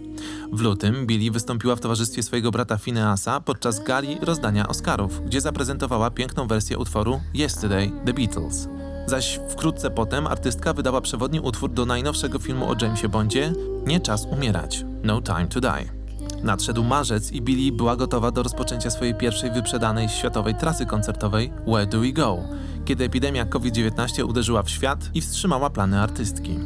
[0.51, 6.11] W lutym Billie wystąpiła w towarzystwie swojego brata Phineasa podczas gali rozdania Oscarów, gdzie zaprezentowała
[6.11, 8.67] piękną wersję utworu Yesterday The Beatles.
[9.07, 13.53] Zaś wkrótce potem artystka wydała przewodni utwór do najnowszego filmu o Jamesie Bondzie
[13.85, 16.00] Nie czas umierać No Time to Die.
[16.43, 21.85] Nadszedł marzec i Billie była gotowa do rozpoczęcia swojej pierwszej wyprzedanej światowej trasy koncertowej Where
[21.85, 22.37] Do We Go,
[22.85, 26.59] kiedy epidemia COVID-19 uderzyła w świat i wstrzymała plany artystki.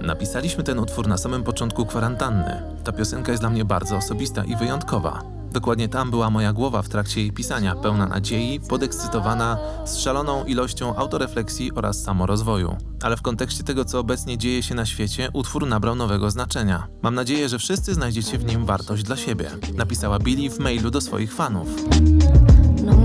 [0.00, 2.62] Napisaliśmy ten utwór na samym początku kwarantanny.
[2.84, 5.22] Ta piosenka jest dla mnie bardzo osobista i wyjątkowa.
[5.56, 10.96] Dokładnie tam była moja głowa w trakcie jej pisania, pełna nadziei, podekscytowana, z szaloną ilością
[10.96, 12.76] autorefleksji oraz samorozwoju.
[13.02, 16.86] Ale w kontekście tego, co obecnie dzieje się na świecie, utwór nabrał nowego znaczenia.
[17.02, 19.50] Mam nadzieję, że wszyscy znajdziecie w nim wartość dla siebie.
[19.74, 21.68] Napisała Billie w mailu do swoich fanów.
[22.84, 22.96] No,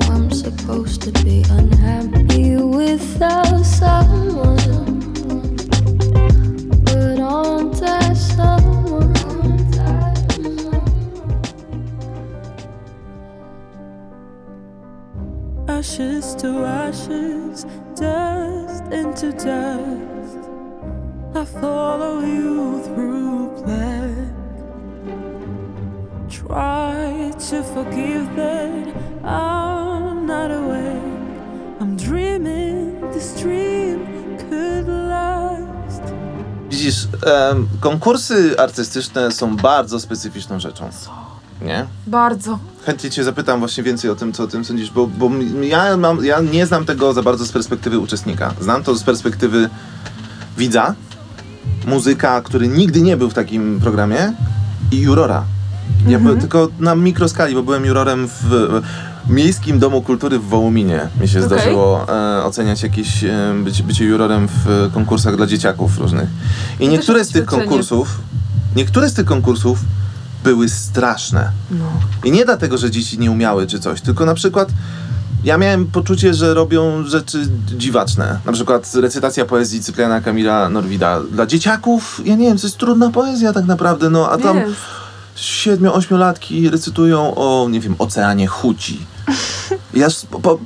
[15.81, 17.65] Ashes to ashes,
[17.95, 20.37] dust into dust.
[21.33, 24.11] I follow you through black.
[26.29, 28.93] Try to forgive, but
[29.25, 31.01] I'm not awake.
[31.79, 34.05] I'm dreaming this dream
[34.37, 36.03] could last.
[36.69, 40.89] Widzisz, em, konkursy artystyczne są bardzo specyficzną rzeczą.
[41.61, 41.85] Nie?
[42.07, 42.59] Bardzo.
[42.85, 46.25] Chętnie cię zapytam właśnie więcej o tym, co o tym sądzisz, bo, bo ja, mam,
[46.25, 48.53] ja nie znam tego za bardzo z perspektywy uczestnika.
[48.61, 49.69] Znam to z perspektywy
[50.57, 50.95] widza,
[51.85, 54.33] muzyka, który nigdy nie był w takim programie
[54.91, 55.43] i jurora.
[56.07, 58.81] Ja byłem tylko na mikroskali, bo byłem jurorem w
[59.29, 61.07] Miejskim Domu Kultury w Wołominie.
[61.21, 61.49] Mi się Okej.
[61.49, 66.29] zdarzyło e, oceniać jakieś, e, być, bycie jurorem w konkursach dla dzieciaków różnych.
[66.79, 68.19] I też niektóre z tych konkursów,
[68.75, 69.79] niektóre z tych konkursów
[70.43, 71.51] były straszne.
[71.71, 71.85] No.
[72.23, 74.69] I nie dlatego, że dzieci nie umiały czy coś, tylko na przykład
[75.43, 78.39] ja miałem poczucie, że robią rzeczy dziwaczne.
[78.45, 81.19] Na przykład recytacja poezji Cypriana Kamila Norwida.
[81.31, 84.61] Dla dzieciaków, ja nie wiem, to jest trudna poezja tak naprawdę, no a tam.
[85.35, 88.99] Siedmiu, ośmiolatki recytują o, nie wiem, oceanie Huci.
[89.93, 90.07] Ja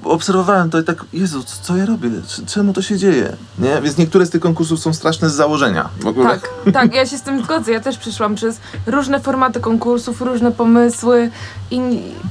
[0.04, 2.10] obserwowałem to i tak, Jezu, co ja robię?
[2.48, 3.36] Czemu to się dzieje?
[3.60, 3.82] Nie?
[3.82, 5.90] Więc niektóre z tych konkursów są straszne z założenia.
[6.24, 7.72] Tak, tak, ja się z tym zgodzę.
[7.72, 11.32] Ja też przyszłam przez różne formaty konkursów, różne pomysły
[11.72, 11.82] i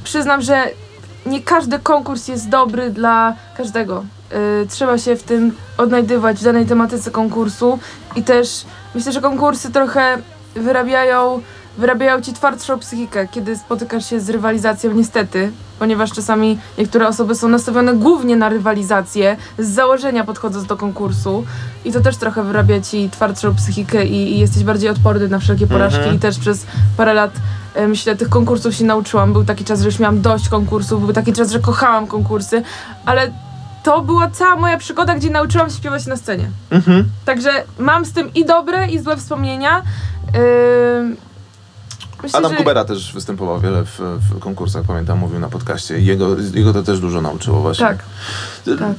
[0.04, 0.70] przyznam, że
[1.26, 4.04] nie każdy konkurs jest dobry dla każdego.
[4.62, 7.78] Y, trzeba się w tym odnajdywać w danej tematyce konkursu
[8.16, 10.18] i też myślę, że konkursy trochę
[10.54, 11.42] wyrabiają,
[11.78, 17.48] wyrabiają ci twardszą psychikę, kiedy spotykasz się z rywalizacją, niestety, ponieważ czasami niektóre osoby są
[17.48, 21.44] nastawione głównie na rywalizację, z założenia podchodząc do konkursu
[21.84, 25.66] i to też trochę wyrabia ci twardszą psychikę i, i jesteś bardziej odporny na wszelkie
[25.66, 26.16] porażki Mhm.
[26.16, 27.30] i też przez parę lat
[27.74, 29.32] e, myślę tych konkursów się nauczyłam.
[29.32, 32.62] Był taki czas, że już miałam dość konkursów, był taki czas, że kochałam konkursy,
[33.06, 33.32] ale
[33.82, 36.50] to była cała moja przygoda, gdzie nauczyłam się śpiewać na scenie.
[36.70, 37.04] Mhm.
[37.24, 39.82] Także mam z tym i dobre, i złe wspomnienia.
[41.02, 41.16] Ym,
[42.24, 45.98] myślę, Adam że- Kubera też występował wiele w, w konkursach, pamiętam, mówił na podcaście.
[45.98, 47.86] Jego, jego to też dużo nauczyło właśnie.
[47.86, 47.98] Tak,
[48.78, 48.96] tak.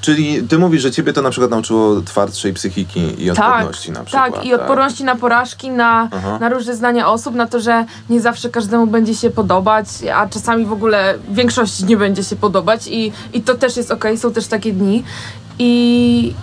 [0.00, 4.34] Czyli ty mówisz, że ciebie to na przykład nauczyło twardszej psychiki i odporności na przykład.
[4.34, 6.38] Tak, i odporności na porażki, na, Aha.
[6.40, 10.66] na różne zdania osób, na to, że nie zawsze każdemu będzie się podobać, a czasami
[10.66, 14.46] w ogóle większości nie będzie się podobać i, i to też jest okej, są też
[14.46, 15.04] takie dni.
[15.58, 16.34] I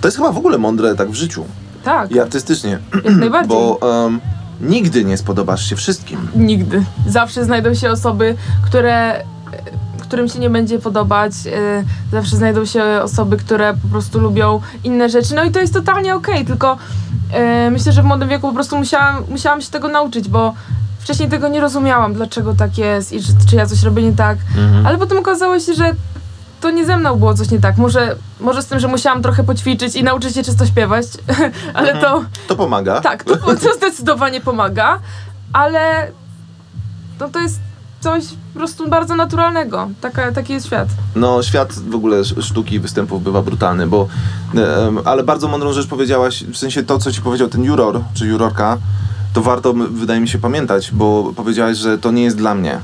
[0.00, 1.44] To jest chyba w ogóle mądre tak w życiu
[1.84, 3.56] tak, i artystycznie, jak najbardziej.
[3.56, 4.20] bo em,
[4.62, 6.28] nigdy nie spodobasz się wszystkim.
[6.36, 6.84] Nigdy.
[7.06, 9.24] Zawsze znajdą się osoby, które
[10.12, 11.32] którym się nie będzie podobać.
[11.46, 15.34] e, Zawsze znajdą się osoby, które po prostu lubią inne rzeczy.
[15.34, 16.78] No i to jest totalnie okej, tylko
[17.32, 20.54] e, myślę, że w młodym wieku po prostu musiałam, musiałam się tego nauczyć, bo
[20.98, 24.38] wcześniej tego nie rozumiałam, dlaczego tak jest i czy, czy ja coś robię nie tak.
[24.58, 24.86] Mhm.
[24.86, 25.92] Ale potem okazało się, że
[26.62, 27.76] to nie ze mną było coś nie tak.
[27.76, 31.06] Może, może z tym, że musiałam trochę poćwiczyć i nauczyć się czysto śpiewać,
[31.74, 32.24] ale to...
[32.48, 33.00] To pomaga.
[33.00, 34.98] Tak, to, to zdecydowanie pomaga,
[35.52, 36.10] ale
[37.20, 37.60] no to jest
[38.00, 39.88] coś po prostu bardzo naturalnego.
[40.00, 40.88] Taka, taki jest świat.
[41.16, 44.08] No, świat w ogóle sz- sztuki występów bywa brutalny, bo.
[45.04, 48.78] ale bardzo mądrą rzecz powiedziałaś, w sensie to, co ci powiedział ten juror, czy jurorka,
[49.32, 52.80] to warto, wydaje mi się, pamiętać, bo powiedziałaś, że to nie jest dla mnie.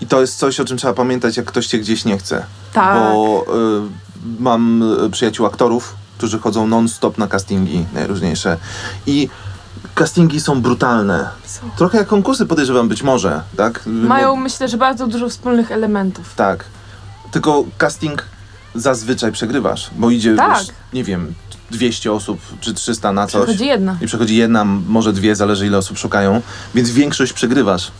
[0.00, 2.44] I to jest coś, o czym trzeba pamiętać, jak ktoś cię gdzieś nie chce.
[2.72, 2.94] Tak.
[2.94, 8.56] Bo y, mam y, przyjaciół aktorów, którzy chodzą non-stop na castingi najróżniejsze.
[9.06, 9.28] I
[9.94, 11.28] castingi są brutalne.
[11.44, 11.60] Są.
[11.76, 13.82] Trochę jak konkursy podejrzewam być może, tak?
[13.86, 16.34] Mają, myślę, że bardzo dużo wspólnych elementów.
[16.34, 16.64] Tak.
[17.30, 18.24] Tylko casting
[18.74, 20.58] zazwyczaj przegrywasz, bo idzie, Tak.
[20.58, 21.34] wiesz, nie wiem,
[21.70, 23.42] 200 osób czy 300 na coś.
[23.42, 23.96] Przychodzi jedna.
[24.00, 26.42] I przechodzi jedna, może dwie, zależy ile osób szukają,
[26.74, 27.90] więc większość przegrywasz.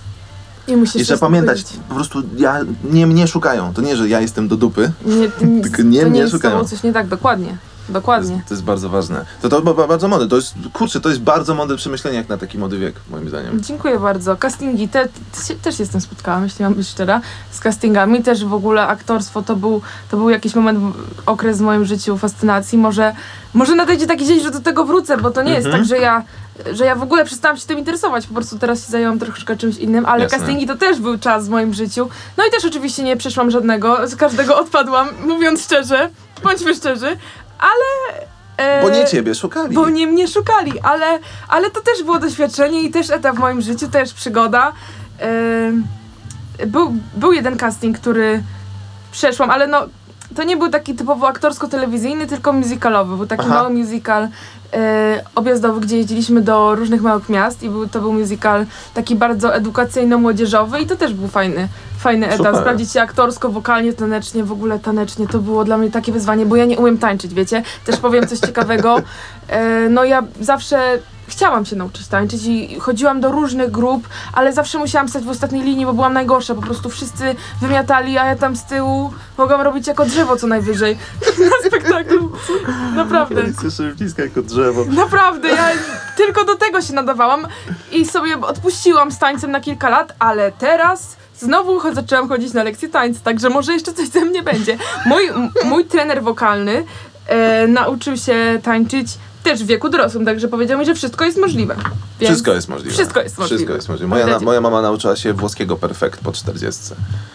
[0.70, 1.78] I musisz I trzeba pamiętać, godzić.
[1.88, 3.74] po prostu ja, nie mnie szukają.
[3.74, 4.92] To nie, że ja jestem do dupy.
[5.06, 5.16] Nie,
[5.48, 6.64] nie, Tylko nie to mnie nie jest z szukają.
[6.64, 7.56] coś nie tak, dokładnie.
[7.90, 8.34] To Dokładnie.
[8.36, 9.24] jest, to jest bardzo ważne.
[9.42, 10.28] To to ba- ba- bardzo mądre.
[10.28, 13.60] To jest, kurczę, to jest bardzo mądre przemyślenie jak na taki młody wiek, moim zdaniem.
[13.62, 14.36] Dziękuję bardzo.
[14.36, 18.22] Castingi, te, te, się- też jestem spotkałam, jeśli mam być szczera, z castingami.
[18.22, 20.94] Też w ogóle aktorstwo to był, to był jakiś moment,
[21.26, 22.78] okres w moim życiu fascynacji.
[22.78, 23.14] Może,
[23.54, 25.82] może nadejdzie taki dzień, że do tego wrócę, bo to nie jest Mhm.
[25.82, 26.22] tak, że ja,
[26.72, 28.26] że ja w ogóle przestałam się tym interesować.
[28.26, 30.38] Po prostu teraz się zajęłam troszeczkę czymś innym, ale Jasne.
[30.38, 32.08] castingi to też był czas w moim życiu.
[32.36, 36.10] No i też oczywiście nie przeszłam żadnego, z każdego odpadłam, mówiąc szczerze,
[36.42, 37.16] bądźmy szczerzy,
[37.60, 38.20] ale...
[38.56, 39.74] e, Bo nie ciebie szukali.
[39.74, 41.18] bo nie mnie szukali, ale,
[41.48, 44.72] ale to też było doświadczenie i też etap w moim życiu, też przygoda.
[45.68, 45.86] Ym,
[46.66, 48.42] był, był jeden casting, który
[49.12, 49.86] przeszłam, ale no
[50.36, 53.16] to nie był taki typowo aktorsko-telewizyjny, tylko musicalowy.
[53.16, 53.54] Był taki Aha.
[53.54, 54.28] mały musical
[54.72, 59.54] e, objazdowy, gdzie jeździliśmy do różnych małych miast i był, to był musical taki bardzo
[59.54, 62.46] edukacyjno-młodzieżowy i to też był fajny, fajny etap.
[62.46, 62.56] Super.
[62.56, 65.28] Sprawdzić się aktorsko, wokalnie, tanecznie, w ogóle tanecznie.
[65.28, 67.62] To było dla mnie takie wyzwanie, bo ja nie umiem tańczyć, wiecie?
[67.84, 68.96] Też powiem coś ciekawego.
[69.48, 70.98] E, no ja zawsze
[71.30, 75.62] chciałam się nauczyć tańczyć i chodziłam do różnych grup, ale zawsze musiałam stać w ostatniej
[75.62, 76.54] linii, bo byłam najgorsza.
[76.54, 80.98] Po prostu wszyscy wymiatali, a ja tam z tyłu mogłam robić jako drzewo co najwyżej
[81.50, 82.32] na spektaklu.
[82.94, 83.42] Naprawdę.
[83.60, 84.84] Słyszę blisko jako drzewo.
[84.84, 85.70] Naprawdę, ja
[86.16, 87.46] tylko do tego się nadawałam
[87.92, 92.88] i sobie odpuściłam z tańcem na kilka lat, ale teraz znowu zaczęłam chodzić na lekcje
[92.88, 94.78] tańca, także może jeszcze coś ze mnie będzie.
[95.06, 95.22] Mój,
[95.64, 96.84] mój trener wokalny
[97.26, 101.76] e, nauczył się tańczyć też w wieku dorosłym, także powiedział mi, że wszystko jest możliwe.
[102.20, 102.94] Więc Wszystko jest możliwe.
[102.94, 103.56] Wszystko jest możliwe.
[103.56, 104.08] Wszystko jest możliwe.
[104.08, 106.80] Moja, na, moja mama nauczyła się włoskiego perfekt po 40.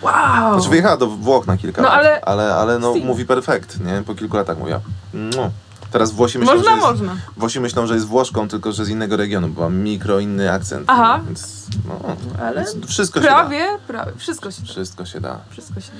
[0.01, 0.13] Wow!
[0.53, 3.03] Znaczy wyjechała do Włoch na kilka No, lat, ale- ale, ale no, Sti.
[3.05, 4.03] mówi perfekt, nie?
[4.05, 4.79] Po kilku latach mówiła.
[5.13, 5.49] No.
[5.95, 7.15] Teraz Włosi myślą, Można, że jest, można.
[7.37, 10.83] Włosi myślą, że jest Włoszką, tylko że z innego regionu, bo ma mikro inny akcent.
[10.87, 11.21] Aha.
[11.25, 13.33] Więc, no, Ale więc wszystko się da.
[13.33, 14.11] Prawie, prawie.
[14.17, 14.67] Wszystko się da.
[14.67, 15.39] Wszystko się da.
[15.51, 15.97] Wszystko się da.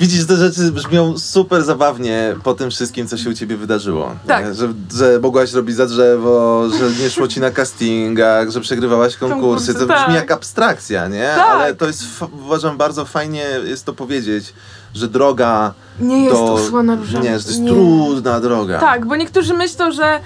[0.00, 4.16] Widzisz, te rzeczy brzmią super zabawnie po tym wszystkim, co się u ciebie wydarzyło.
[4.26, 4.54] Tak.
[4.54, 9.74] Że, że mogłaś robić za drzewo, że nie szło ci na castingach, że przegrywałaś konkursy.
[9.74, 10.00] To tak.
[10.00, 11.32] brzmi jak abstrakcja, nie?
[11.36, 11.48] Tak.
[11.48, 14.54] Ale to jest, uważam, bardzo fajnie jest to powiedzieć,
[14.94, 16.46] że droga Nie jest to...
[16.46, 17.18] to słona róża.
[17.18, 17.70] Nie, że to jest Nie.
[17.70, 18.78] trudna droga.
[18.80, 20.20] Tak, bo niektórzy myślą, że,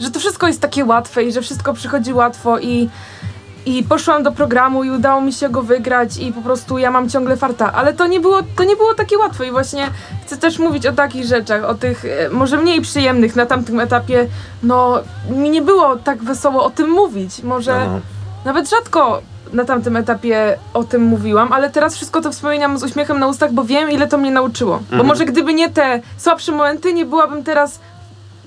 [0.00, 2.88] że to wszystko jest takie łatwe i że wszystko przychodzi łatwo i,
[3.66, 7.08] i poszłam do programu i udało mi się go wygrać i po prostu ja mam
[7.08, 7.72] ciągle farta.
[7.72, 9.90] Ale to nie było, to nie było takie łatwe i właśnie
[10.26, 14.26] chcę też mówić o takich rzeczach, o tych e, może mniej przyjemnych na tamtym etapie.
[14.62, 14.98] No,
[15.30, 17.42] mi nie było tak wesoło o tym mówić.
[17.42, 18.00] Może No, no.
[18.44, 23.18] nawet rzadko na tamtym etapie o tym mówiłam, ale teraz wszystko to wspominam z uśmiechem
[23.18, 24.76] na ustach, bo wiem, ile to mnie nauczyło.
[24.76, 25.06] Bo Mhm.
[25.06, 27.78] może gdyby nie te słabsze momenty, nie byłabym teraz,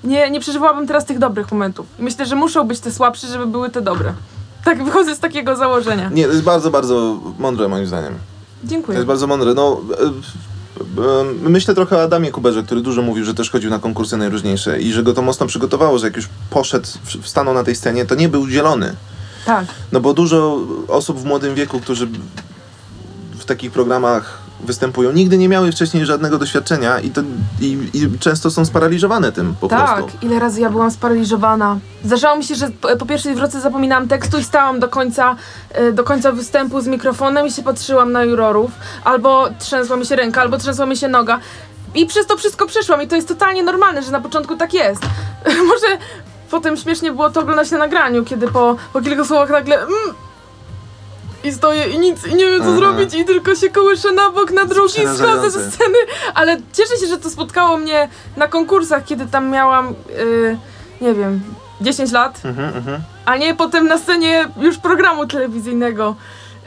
[0.04, 1.86] nie, nie przeżywałabym teraz tych dobrych momentów.
[1.98, 4.12] I myślę, że muszą być te słabsze, żeby były te dobre.
[4.64, 6.10] Tak wychodzę z takiego założenia.
[6.12, 8.12] Nie, to jest bardzo, bardzo mądre moim zdaniem.
[8.62, 8.96] To Dziękuję.
[8.98, 9.54] jest bardzo mądre.
[9.54, 10.04] No, e,
[11.44, 14.80] e, myślę trochę o Adamie Kuberze, który dużo mówił, że też chodził na konkursy najróżniejsze
[14.80, 16.86] i że go to mocno przygotowało, że jak już poszedł,
[17.24, 18.94] stanął na tej scenie, to nie był zielony.
[19.46, 19.64] Tak.
[19.92, 22.08] No bo dużo osób w młodym wieku, którzy
[23.38, 27.20] w takich programach występują, nigdy nie miały wcześniej żadnego doświadczenia i, to,
[27.60, 30.26] i, i często są sparaliżowane tym po tak, prostu.
[30.26, 31.78] ile razy ja byłam sparaliżowana.
[32.04, 35.36] Zdarzało mi się, że po, po pierwszej zwrotce zapominałam tekstu i stałam do końca,
[35.70, 38.70] e, do końca występu z mikrofonem i się patrzyłam na jurorów.
[39.04, 41.38] Albo trzęsła mi się ręka, albo trzęsła mi się noga.
[41.94, 45.02] I przez to wszystko przeszłam i to jest totalnie normalne, że na początku tak jest.
[45.70, 45.98] Może
[46.52, 49.92] potem śmiesznie było to oglądać na nagraniu, kiedy po, po kilku słowach nagle mm,
[51.44, 52.76] i stoję i nic, i nie wiem co Aha.
[52.76, 55.50] zrobić i tylko się kołyszę na bok, na drugi, schodzę przerażające.
[55.50, 55.98] ze sceny,
[56.34, 60.58] ale cieszę się, że to spotkało mnie na konkursach, kiedy tam miałam, yy,
[61.00, 61.40] nie wiem,
[61.80, 63.00] 10 lat, Mhm, mhm.
[63.24, 66.16] a nie potem na scenie już programu telewizyjnego,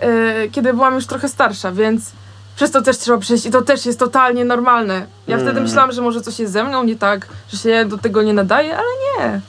[0.01, 0.07] yy,
[0.51, 2.11] kiedy byłam już trochę starsza, więc
[2.55, 5.05] przez to też trzeba przejść i to też jest totalnie normalne.
[5.27, 8.21] Ja wtedy myślałam, że może coś jest ze mną nie tak, że się do tego
[8.21, 9.41] nie nadaje, ale nie.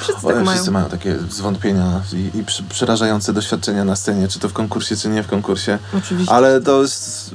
[0.00, 0.46] Wszyscy tak mają.
[0.46, 4.96] wszyscy mają takie zwątpienia i, i przy, przerażające doświadczenia na scenie, czy to w konkursie,
[4.96, 5.78] czy nie w konkursie.
[5.98, 6.34] Oczywiście.
[6.34, 7.34] Ale to jest,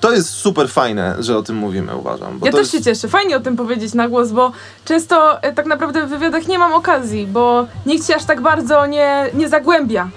[0.00, 2.40] to- jest super fajne, że o tym mówimy, uważam.
[2.44, 3.08] Ja to też jest, się cieszę.
[3.08, 4.52] Fajnie o tym powiedzieć na głos, bo
[4.84, 8.86] często e, tak naprawdę w wywiadach nie mam okazji, bo nikt się aż tak bardzo
[8.86, 10.08] nie, nie zagłębia.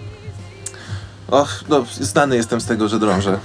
[1.32, 3.38] Och, no, znany jestem z tego, że drążę.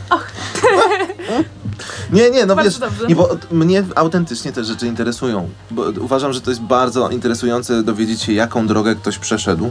[2.13, 3.07] Nie, nie, no Bardzo wiesz, dobrze.
[3.07, 5.49] nie, bo mnie autentycznie te rzeczy interesują.
[5.71, 9.71] Bo uważam, że to jest bardzo interesujące dowiedzieć się, jaką drogę ktoś przeszedł,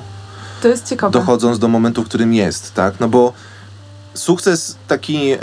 [0.62, 1.12] To jest ciekawe.
[1.20, 3.00] dochodząc do momentu, w którym jest, tak?
[3.00, 3.34] No bo
[4.14, 5.40] sukces taki e,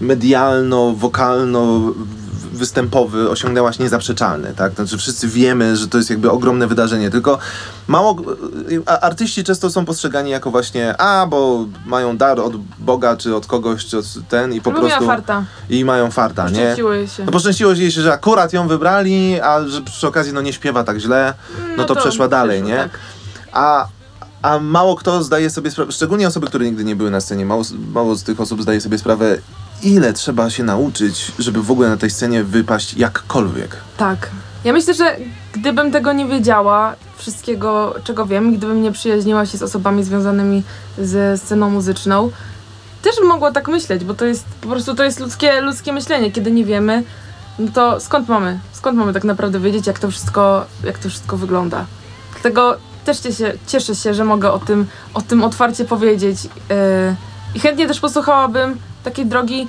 [0.00, 1.92] medialno-wokalno
[2.52, 4.72] występowy osiągnęłaś niezaprzeczalny, tak?
[4.74, 7.38] Znaczy wszyscy wiemy, że to jest jakby ogromne wydarzenie, tylko
[7.88, 8.16] mało
[8.86, 13.86] artyści często są postrzegani jako właśnie a, bo mają dar od Boga, czy od kogoś,
[13.86, 15.44] czy od ten i po Lubię prostu farta.
[15.70, 16.76] i mają farta, nie?
[17.16, 17.24] Się.
[17.24, 20.84] No poszczęściło jej się, że akurat ją wybrali, a że przy okazji no nie śpiewa
[20.84, 21.34] tak źle,
[21.76, 22.76] no, to, przeszła dalej, nie?
[22.76, 22.98] tak.
[23.52, 23.88] A,
[24.42, 27.62] a mało kto zdaje sobie sprawę, szczególnie osoby, które nigdy nie były na scenie, mało,
[27.92, 29.38] mało z tych osób zdaje sobie sprawę,
[29.82, 33.76] ile trzeba się nauczyć, żeby w ogóle na tej scenie wypaść jakkolwiek.
[33.96, 34.30] Tak.
[34.64, 35.16] Ja myślę, że
[35.52, 40.62] gdybym tego nie wiedziała, wszystkiego, czego wiem, gdybym nie przyjaźniła się z osobami związanymi
[40.98, 42.30] ze sceną muzyczną,
[43.02, 46.30] też bym mogła tak myśleć, bo to jest po prostu to jest ludzkie, ludzkie myślenie.
[46.30, 47.02] Kiedy nie wiemy,
[47.58, 48.58] no to skąd mamy?
[48.72, 51.86] Skąd mamy tak naprawdę wiedzieć, jak to wszystko, jak to wszystko wygląda?
[52.32, 56.44] Dlatego też cieszę, cieszę się, że mogę o tym, o tym otwarcie powiedzieć.
[56.44, 56.50] Yy,
[57.54, 59.68] I chętnie też posłuchałabym takiej drogi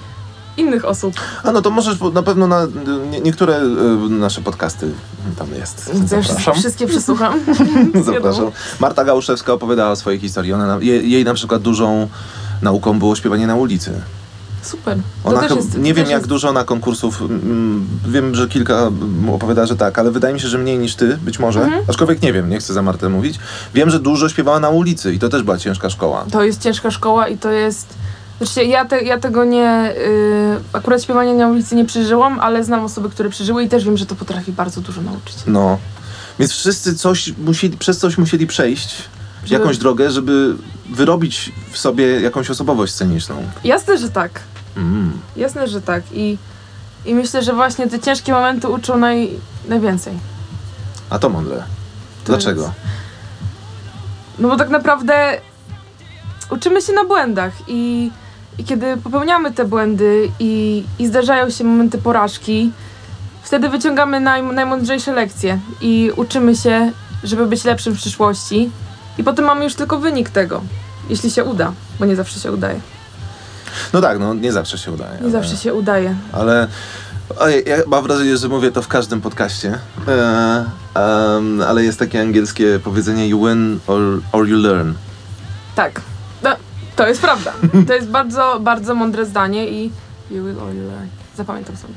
[0.58, 1.13] innych osób.
[1.44, 2.67] A no to możesz na pewno na
[3.12, 4.91] nie, niektóre y, nasze podcasty
[5.38, 5.91] tam jest.
[6.06, 6.54] Zapraszam.
[6.56, 7.39] wszystkie przesłucham.
[8.04, 8.52] Zapraszam.
[8.80, 10.54] Marta Gałuszewska opowiadała o swojej historii.
[10.54, 12.08] Ona, na- je, jej na przykład dużą
[12.62, 14.02] nauką było śpiewanie na ulicy.
[14.62, 14.97] Super.
[15.24, 18.74] To Ona też jest, nie wiem jak jest, dużo na konkursów, mm, wiem, że kilka
[18.74, 21.62] mm, opowiada, że tak, ale wydaje mi się, że mniej niż ty, być może.
[21.62, 21.84] Mhm.
[21.88, 23.39] Aczkolwiek nie wiem, nie chcę za Martę mówić.
[23.74, 26.26] Wiem, że dużo śpiewała na ulicy i to też była ciężka szkoła.
[26.32, 27.88] To jest ciężka szkoła i to jest...
[28.38, 29.93] Znaczy, ja, te, ja tego nie...
[29.97, 33.97] Yy, akurat śpiewania na ulicy nie przeżyłam, ale znam osoby, które przeżyły i też wiem,
[33.97, 35.36] że to potrafi bardzo dużo nauczyć.
[35.47, 35.78] No.
[36.39, 38.95] Więc wszyscy coś musieli, przez coś musieli przejść,
[39.50, 40.56] jakąś drogę, żeby
[40.90, 43.44] wyrobić w sobie jakąś osobowość sceniczną.
[43.64, 44.40] Jasne, że tak.
[44.78, 45.12] Mm.
[45.36, 46.04] Jasne, że tak.
[46.14, 46.38] I,
[47.06, 49.30] i myślę, że właśnie te ciężkie momenty uczą naj,
[49.68, 50.14] najwięcej.
[51.10, 51.64] A to mądre.
[52.26, 52.62] Dlaczego?
[52.62, 52.74] jest-
[54.40, 55.42] No bo tak naprawdę
[56.50, 58.12] uczymy się na błędach i,
[58.58, 62.72] i kiedy popełniamy te błędy i, i zdarzają się momenty porażki,
[63.44, 66.92] wtedy wyciągamy naj, najmądrzejsze lekcje i uczymy się,
[67.24, 68.70] żeby być lepszym w przyszłości
[69.18, 70.62] i potem mamy już tylko wynik tego,
[71.09, 72.80] jeśli się uda, bo nie zawsze się udaje.
[73.93, 75.12] No tak, no nie zawsze się udaje.
[75.14, 76.16] Nie ale- zawsze się udaje.
[76.32, 76.68] Ale
[77.66, 79.80] ja mam wrażenie, że mówię to w każdym podcaście.
[80.07, 84.01] E, em, ale jest takie angielskie powiedzenie you win or,
[84.32, 84.91] or you learn.
[85.76, 86.01] Tak.
[86.43, 86.49] No,
[86.95, 87.53] to jest prawda.
[87.88, 89.91] To jest bardzo, bardzo mądre zdanie i
[90.32, 91.07] you will all learn.
[91.38, 91.93] Zapamiętam sobie.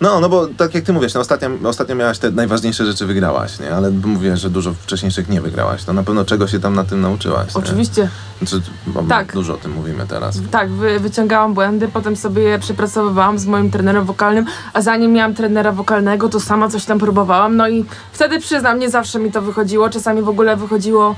[0.00, 3.58] No, no bo tak jak ty mówisz, no ostatnio, ostatnio miałaś te najważniejsze rzeczy wygrałaś,
[3.58, 3.74] nie?
[3.74, 5.84] Ale mówię, że dużo wcześniejszych nie wygrałaś.
[5.84, 7.54] To na pewno czego się tam na tym nauczyłaś.
[7.54, 7.60] Nie?
[7.60, 8.08] Oczywiście.
[8.38, 9.32] Znaczy, bo Tak.
[9.32, 10.40] Dużo o tym mówimy teraz.
[10.50, 15.34] Tak, wy, wyciągałam błędy, potem sobie je przepracowywałam z moim trenerem wokalnym, a zanim miałam
[15.34, 17.56] trenera wokalnego, to sama coś tam próbowałam.
[17.56, 21.16] No i wtedy przyznam, nie zawsze mi to wychodziło, czasami w ogóle wychodziło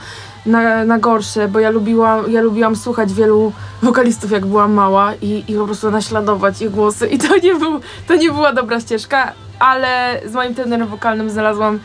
[0.48, 5.44] na, na gorsze, bo ja lubiłam, ja lubiłam słuchać wielu wokalistów, jak byłam mała i,
[5.48, 9.32] i po prostu naśladować ich głosy i to nie, był, to nie była dobra ścieżka,
[9.58, 11.78] ale z moim trenerem wokalnym znalazłam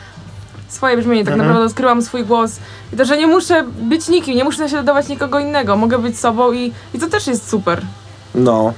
[0.67, 1.47] swoje brzmienie, tak Mhm.
[1.47, 2.59] naprawdę odkryłam swój głos
[2.93, 6.51] i to, że nie muszę być nikim, nie muszę naśladować nikogo innego, mogę być sobą
[6.51, 7.81] i, i to też jest super.
[8.35, 8.73] No.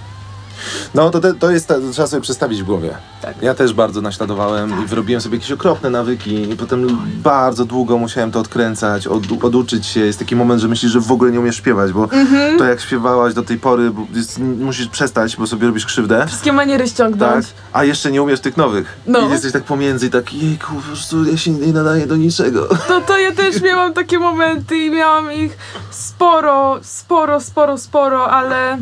[0.93, 2.89] No to, te, to jest, to trzeba sobie przestawić w głowie.
[3.22, 3.41] Tak.
[3.41, 6.88] Ja też bardzo naśladowałem i wyrobiłem sobie jakieś okropne nawyki i potem
[7.24, 9.99] bardzo długo musiałem to odkręcać, od, oduczyć się.
[9.99, 12.58] Jest taki moment, że myślisz, że w ogóle nie umiesz śpiewać, bo Mhm.
[12.58, 16.28] to jak śpiewałaś do tej pory, jest, musisz przestać, bo sobie robisz krzywdę.
[16.28, 17.45] Wszystkie maniery Tak, ściągnąć.
[17.74, 18.97] a jeszcze nie umiesz tych nowych.
[19.08, 19.20] No.
[19.28, 22.68] I jesteś tak pomiędzy i tak, jejku, po prostu ja się nie nadaję do niczego.
[22.88, 25.58] To, to ja też miałam takie momenty i miałam ich
[25.91, 28.78] sporo, sporo, sporo, sporo, ale.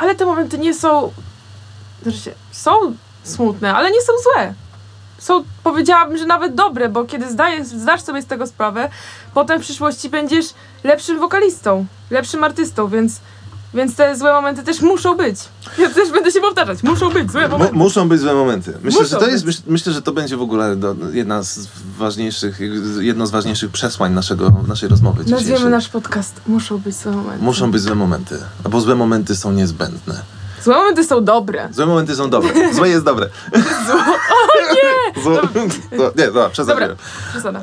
[0.00, 1.12] Ale te momenty nie są.
[2.02, 2.70] Znaczy, są
[3.22, 4.54] smutne, ale nie są złe.
[5.18, 8.88] Są, powiedziałabym, że nawet dobre, bo kiedy zdajesz, zdasz sobie z tego sprawę,
[9.34, 10.46] potem w przyszłości będziesz
[10.84, 13.20] lepszym wokalistą, lepszym artystą, więc,
[13.74, 15.38] więc te złe momenty też muszą być.
[15.78, 17.74] Ja też będę się powtarzać, muszą być złe Mu, momenty.
[17.76, 18.72] muszą być złe momenty.
[18.82, 21.68] Myślę, Muszą że to jest, myśl, myślę, że to będzie w ogóle do, jedna z
[21.98, 22.58] ważniejszych,
[23.00, 25.24] jedno z ważniejszych przesłań naszego, naszej rozmowy.
[25.24, 27.44] Nazwiemy nasz podcast Muszą być złe momenty.
[27.44, 28.38] Muszą być złe momenty,
[28.70, 30.22] bo złe momenty są niezbędne.
[30.64, 31.68] Złe momenty są dobre.
[31.72, 32.74] Złe momenty są dobre.
[32.74, 33.28] Złe jest dobre.
[33.86, 33.94] Zło...
[34.30, 35.22] O nie!
[35.22, 35.40] Zło...
[35.96, 36.12] Zło...
[36.18, 36.96] Nie, dobra, przesadziłem.
[37.42, 37.60] Dobra.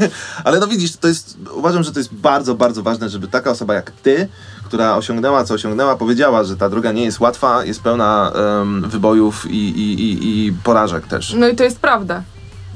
[0.44, 3.74] Ale no widzisz, to jest, uważam, że to jest bardzo, bardzo ważne, żeby taka osoba
[3.74, 4.28] jak ty,
[4.68, 9.46] która osiągnęła, co osiągnęła, powiedziała, że ta droga nie jest łatwa, jest pełna em, wybojów
[9.50, 11.34] i, i, i, i porażek też.
[11.38, 12.22] No i to jest prawda.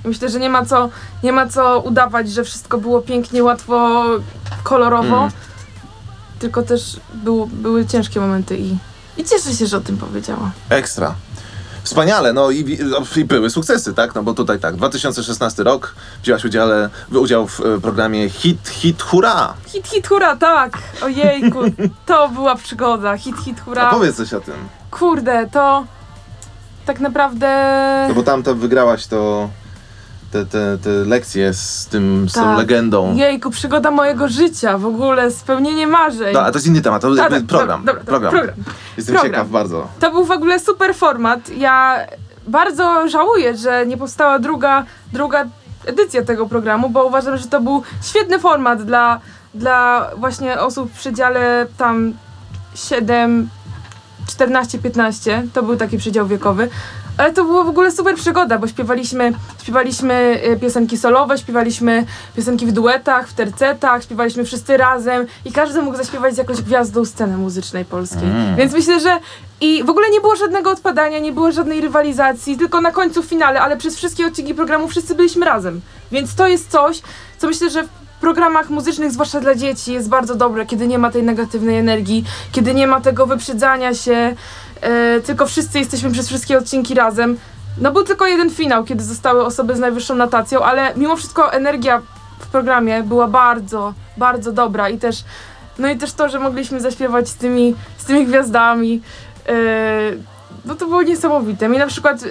[0.05, 0.88] Myślę, że nie ma co,
[1.22, 4.05] nie ma co udawać, że wszystko było pięknie, łatwo,
[4.62, 5.18] kolorowo.
[5.18, 5.30] Mm.
[6.38, 8.76] Tylko też był, były ciężkie momenty i,
[9.16, 10.51] i cieszę się, że o tym powiedziała.
[10.68, 11.14] Ekstra.
[11.84, 12.78] Wspaniale, no i,
[13.16, 14.14] i były sukcesy, tak?
[14.14, 19.54] No bo tutaj tak, 2016 rok, wzięłaś udziale, udział w e, programie Hit, Hit, Hurra!
[19.66, 20.78] Hit, hit, hura, tak!
[21.02, 21.58] Ojejku,
[22.06, 23.16] to była przygoda.
[23.16, 23.90] Hit, hit, A hura.
[23.90, 24.54] powiedz coś o tym.
[24.90, 25.84] Kurde, to
[26.86, 27.48] tak naprawdę...
[28.08, 29.48] No bo tam to wygrałaś to,
[30.32, 32.58] te, te, te lekcje z tym, z tą Tak.
[32.58, 33.14] legendą.
[33.14, 36.34] Jejku, przygoda mojego życia, w ogóle spełnienie marzeń.
[36.34, 37.80] No, a to jest inny temat, to Tak, jakby tak, program.
[37.84, 38.32] Dobra, dobra, program.
[38.32, 38.56] program.
[38.96, 39.32] Jestem Program.
[39.32, 39.88] ciekaw bardzo.
[40.00, 41.48] To był w ogóle super format.
[41.48, 41.98] Ja
[42.46, 45.44] bardzo żałuję, że nie powstała druga, druga
[45.86, 49.20] edycja tego programu, bo uważam, że to był świetny format dla,
[49.54, 52.12] dla właśnie osób w przedziale tam
[52.74, 53.48] 7,
[54.28, 55.42] 14, 15.
[55.52, 56.68] To był taki przedział wiekowy.
[57.18, 59.32] Ale to była w ogóle super przygoda, bo śpiewaliśmy,
[59.62, 62.06] śpiewaliśmy y, piosenki solowe, śpiewaliśmy
[62.36, 67.04] piosenki w duetach, w tercetach, śpiewaliśmy wszyscy razem i każdy mógł zaśpiewać z jakąś gwiazdą
[67.04, 68.24] sceny muzycznej polskiej.
[68.24, 68.56] Mm.
[68.56, 69.18] Więc myślę, że
[69.60, 73.26] i w ogóle nie było żadnego odpadania, nie było żadnej rywalizacji, tylko na końcu w
[73.26, 75.80] finale, ale przez wszystkie odcinki programu wszyscy byliśmy razem.
[76.12, 77.02] Więc to jest coś,
[77.38, 77.88] co myślę, że w
[78.20, 82.74] programach muzycznych, zwłaszcza dla dzieci, jest bardzo dobre, kiedy nie ma tej negatywnej energii, kiedy
[82.74, 84.36] nie ma tego wyprzedzania się,
[84.82, 87.38] e, tylko wszyscy jesteśmy przez wszystkie odcinki razem.
[87.80, 92.02] No był tylko jeden finał, kiedy zostały osoby z najwyższą notacją, ale mimo wszystko energia
[92.38, 95.24] w programie była bardzo, bardzo dobra i też,
[95.78, 99.02] no i też to, że mogliśmy zaśpiewać z tymi, z tymi gwiazdami,
[99.48, 99.52] e,
[100.64, 101.68] no to było niesamowite.
[101.68, 102.26] Mi na przykład e,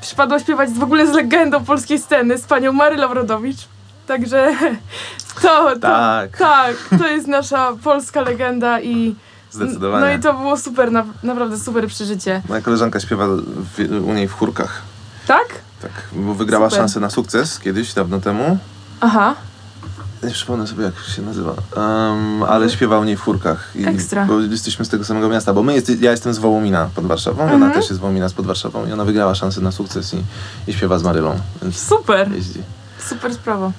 [0.00, 3.68] przypadło śpiewać w ogóle z legendą polskiej sceny, z panią Marylą Rodowicz.
[4.06, 4.54] Także
[5.42, 6.36] to, to, Tak.
[6.36, 9.14] tak, to jest nasza polska legenda i
[9.56, 10.06] Zdecydowanie.
[10.06, 12.42] no i to było super, na, naprawdę super przeżycie.
[12.48, 13.26] Moja koleżanka śpiewa
[13.76, 14.82] w, u niej w chórkach.
[15.26, 15.46] Tak?
[15.82, 16.78] Tak, bo wygrała Super.
[16.80, 18.58] szansę na sukces kiedyś, dawno temu.
[19.00, 19.34] Aha.
[20.22, 21.54] Nie przypomnę sobie, jak się nazywa.
[21.76, 23.70] Um, ale śpiewa u niej w chórkach.
[23.74, 24.24] I, Ekstra.
[24.26, 25.52] Bo jesteśmy z tego samego miasta.
[25.52, 27.72] Bo my jest, ja jestem z Wołomina pod Warszawą, ona Mhm.
[27.72, 30.22] też jest z Wołomina pod Warszawą i ona wygrała szansę na sukces i,
[30.66, 31.38] i śpiewa z Marylą.
[31.72, 32.60] Super, jeździ.
[33.08, 33.72] super sprawa.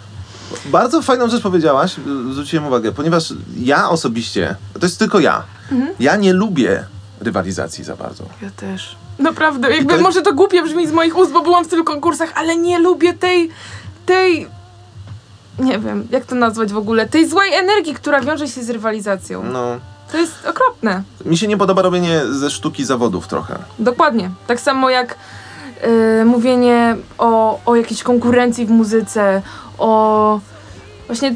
[0.65, 1.95] Bardzo fajną rzecz powiedziałaś,
[2.29, 5.91] y, zwróciłem uwagę, ponieważ ja osobiście, to jest tylko ja, Mhm.
[5.99, 6.83] ja nie lubię
[7.21, 8.23] rywalizacji za bardzo.
[8.41, 8.95] Ja też.
[9.19, 12.31] Naprawdę, jakby to- może to głupie brzmi z moich ust, bo byłam w tylu konkursach,
[12.35, 13.49] ale nie lubię tej,
[14.05, 14.47] tej,
[15.59, 19.43] nie wiem, jak to nazwać w ogóle, tej złej energii, która wiąże się z rywalizacją.
[19.43, 19.65] No,
[20.11, 21.03] To jest okropne.
[21.25, 23.57] Mi się nie podoba robienie ze sztuki zawodów trochę.
[23.79, 24.29] Dokładnie.
[24.47, 25.15] Tak samo jak
[26.21, 29.41] y, mówienie o, o jakiejś konkurencji w muzyce,
[29.77, 30.39] o
[31.07, 31.35] właśnie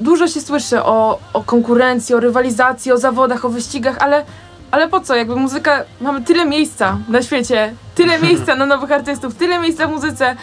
[0.00, 4.24] dużo się słyszy o, o konkurencji, o rywalizacji, o zawodach, o wyścigach, ale,
[4.70, 5.16] ale po co?
[5.16, 9.90] Jakby muzyka, mamy tyle miejsca na świecie, tyle miejsca na nowych artystów, tyle miejsca w
[9.90, 10.36] muzyce,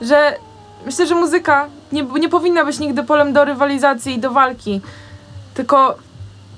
[0.00, 0.36] że
[0.86, 4.80] myślę, że muzyka nie, nie powinna być nigdy polem do rywalizacji i do walki,
[5.54, 5.96] tylko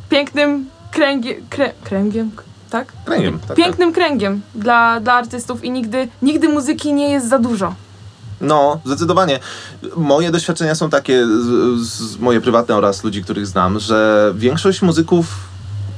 [0.09, 2.31] pięknym kręgiem, krę, kręgiem,
[2.71, 2.93] tak?
[3.05, 3.39] Kręgiem.
[3.39, 3.57] Tak, tak.
[3.57, 7.75] pięknym kręgiem dla, dla artystów i nigdy, nigdy muzyki nie jest za dużo.
[8.45, 9.39] No, zdecydowanie.
[9.97, 15.27] Moje doświadczenia są takie, z, z, moje prywatne oraz ludzi, których znam, że większość muzyków,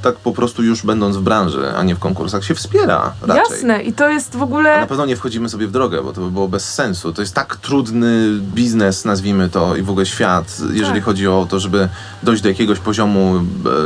[0.02, 3.42] tak po prostu już będąc w branży, a nie w konkursach, się wspiera raczej.
[3.52, 4.80] Jasne, i to jest w A ogóle.
[4.80, 7.12] na pewno nie wchodzimy sobie w drogę, bo to by było bez sensu.
[7.12, 11.04] To jest tak trudny biznes, nazwijmy to, i w ogóle świat, jeżeli Tak.
[11.04, 11.88] chodzi o to, żeby
[12.22, 13.34] dojść do jakiegoś poziomu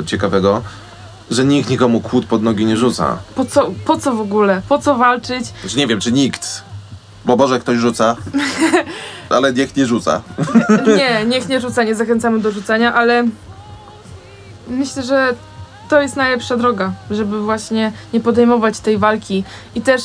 [0.01, 0.63] e, ciekawego,
[1.31, 3.19] że nikt nikomu kłód pod nogi nie rzuca.
[3.35, 4.63] Po co, po co w ogóle?
[4.69, 5.45] Po co walczyć?
[5.61, 6.63] Znaczy nie wiem, czy nikt.
[7.25, 8.17] Bo może ktoś rzuca,
[9.31, 10.23] ale niech nie rzuca.
[10.97, 13.25] Nie, niech nie rzuca, nie zachęcamy do rzucania, ale
[14.69, 15.35] myślę, że
[15.89, 19.45] to jest najlepsza droga, żeby właśnie nie podejmować tej walki.
[19.75, 20.03] I też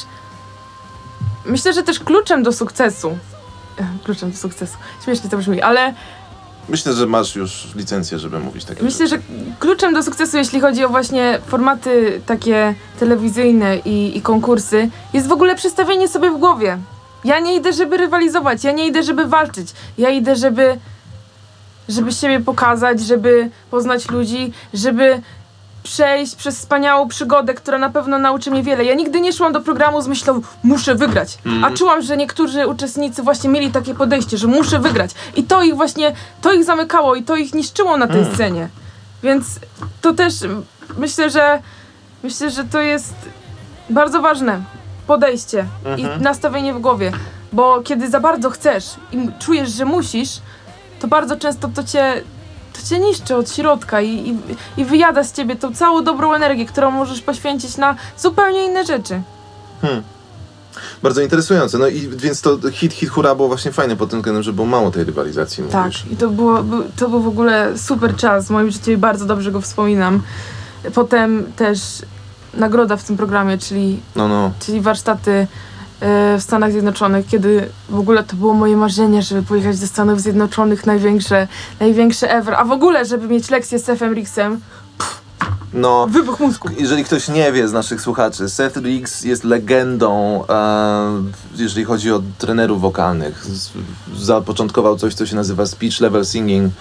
[1.46, 3.18] myślę, że też kluczem do sukcesu.
[4.06, 4.78] Kluczem do sukcesu.
[5.04, 5.94] Śmiesznie to brzmi, ale
[6.70, 9.24] Myślę, że masz już licencję, żeby mówić takie Myślę, że rzeczy.
[9.60, 15.32] kluczem do sukcesu, jeśli chodzi o właśnie formaty takie telewizyjne i, i konkursy, jest w
[15.32, 16.78] ogóle przestawienie sobie w głowie.
[17.26, 19.68] Ja nie idę, żeby rywalizować, ja nie idę, żeby walczyć.
[19.98, 20.78] Ja idę, żeby,
[21.90, 25.22] żeby siebie pokazać, żeby poznać ludzi, żeby
[25.84, 28.86] przejść przez wspaniałą przygodę, która na pewno nauczy mnie wiele.
[28.86, 31.38] Ja nigdy nie szłam do programu z myślą, muszę wygrać.
[31.64, 35.12] A czułam, że niektórzy uczestnicy właśnie mieli takie podejście, że muszę wygrać.
[35.36, 38.70] I to ich właśnie, to ich zamykało i to ich niszczyło na tej scenie.
[39.24, 39.46] Więc
[40.02, 40.34] to też
[40.98, 41.60] myślę, że
[42.24, 43.14] myślę, że to jest
[43.90, 44.62] bardzo ważne
[45.08, 45.66] podejście
[45.98, 47.12] i nastawienie w głowie.
[47.54, 50.30] Bo kiedy za bardzo chcesz i czujesz, że musisz,
[51.00, 52.22] to bardzo często to cię,
[52.74, 54.38] to cię niszczy od środka i, i,
[54.82, 59.22] i wyjada z ciebie tą całą dobrą energię, którą możesz poświęcić na zupełnie inne rzeczy.
[61.04, 61.78] Bardzo interesujące.
[61.78, 64.68] No i więc to hit, hit, hura było właśnie fajne pod tym względem, że było
[64.68, 66.06] mało tej rywalizacji, Tak, mówisz.
[66.12, 69.26] i to, było, był- to był w ogóle super czas w moim życiu i bardzo
[69.26, 70.22] dobrze go wspominam.
[70.94, 71.80] Potem też
[72.56, 74.52] nagroda w tym programie, czyli, No, no.
[74.60, 75.48] czyli warsztaty e,
[76.40, 80.86] w Stanach Zjednoczonych, kiedy w ogóle to było moje marzenie, żeby pojechać do Stanów Zjednoczonych,
[80.86, 81.48] największe,
[81.80, 84.60] największe ever, a w ogóle, żeby mieć lekcję z Sefem Rixem,
[85.74, 86.70] No, wybuch mózgu.
[86.78, 91.24] jeżeli ktoś nie wie z naszych słuchaczy, Seth Riggs jest legendą, e,
[91.56, 93.46] jeżeli chodzi o trenerów wokalnych.
[93.46, 93.72] Z,
[94.18, 96.74] zapoczątkował coś, co się nazywa speech level singing.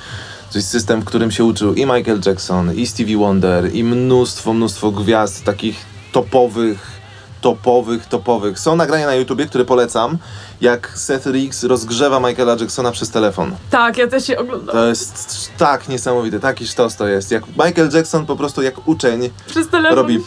[0.54, 4.52] To jest system, w którym się uczył i Michael Jackson, i Stevie Wonder, i mnóstwo,
[4.52, 5.76] mnóstwo gwiazd takich
[6.12, 7.00] topowych,
[7.40, 8.58] topowych, topowych.
[8.58, 10.18] Są nagrania na YouTubie, które polecam,
[10.60, 13.56] jak Seth Riggs rozgrzewa Michaela Jacksona przez telefon.
[13.70, 17.30] Tak, ja też się oglądam To jest tak niesamowite, taki sztos to jest.
[17.30, 19.96] Jak Michael Jackson po prostu jak uczeń przez telefon.
[19.96, 20.20] robi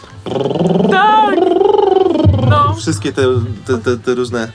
[0.92, 1.40] Tak!
[2.50, 3.24] No, wszystkie te,
[3.66, 4.52] te, te, te różne.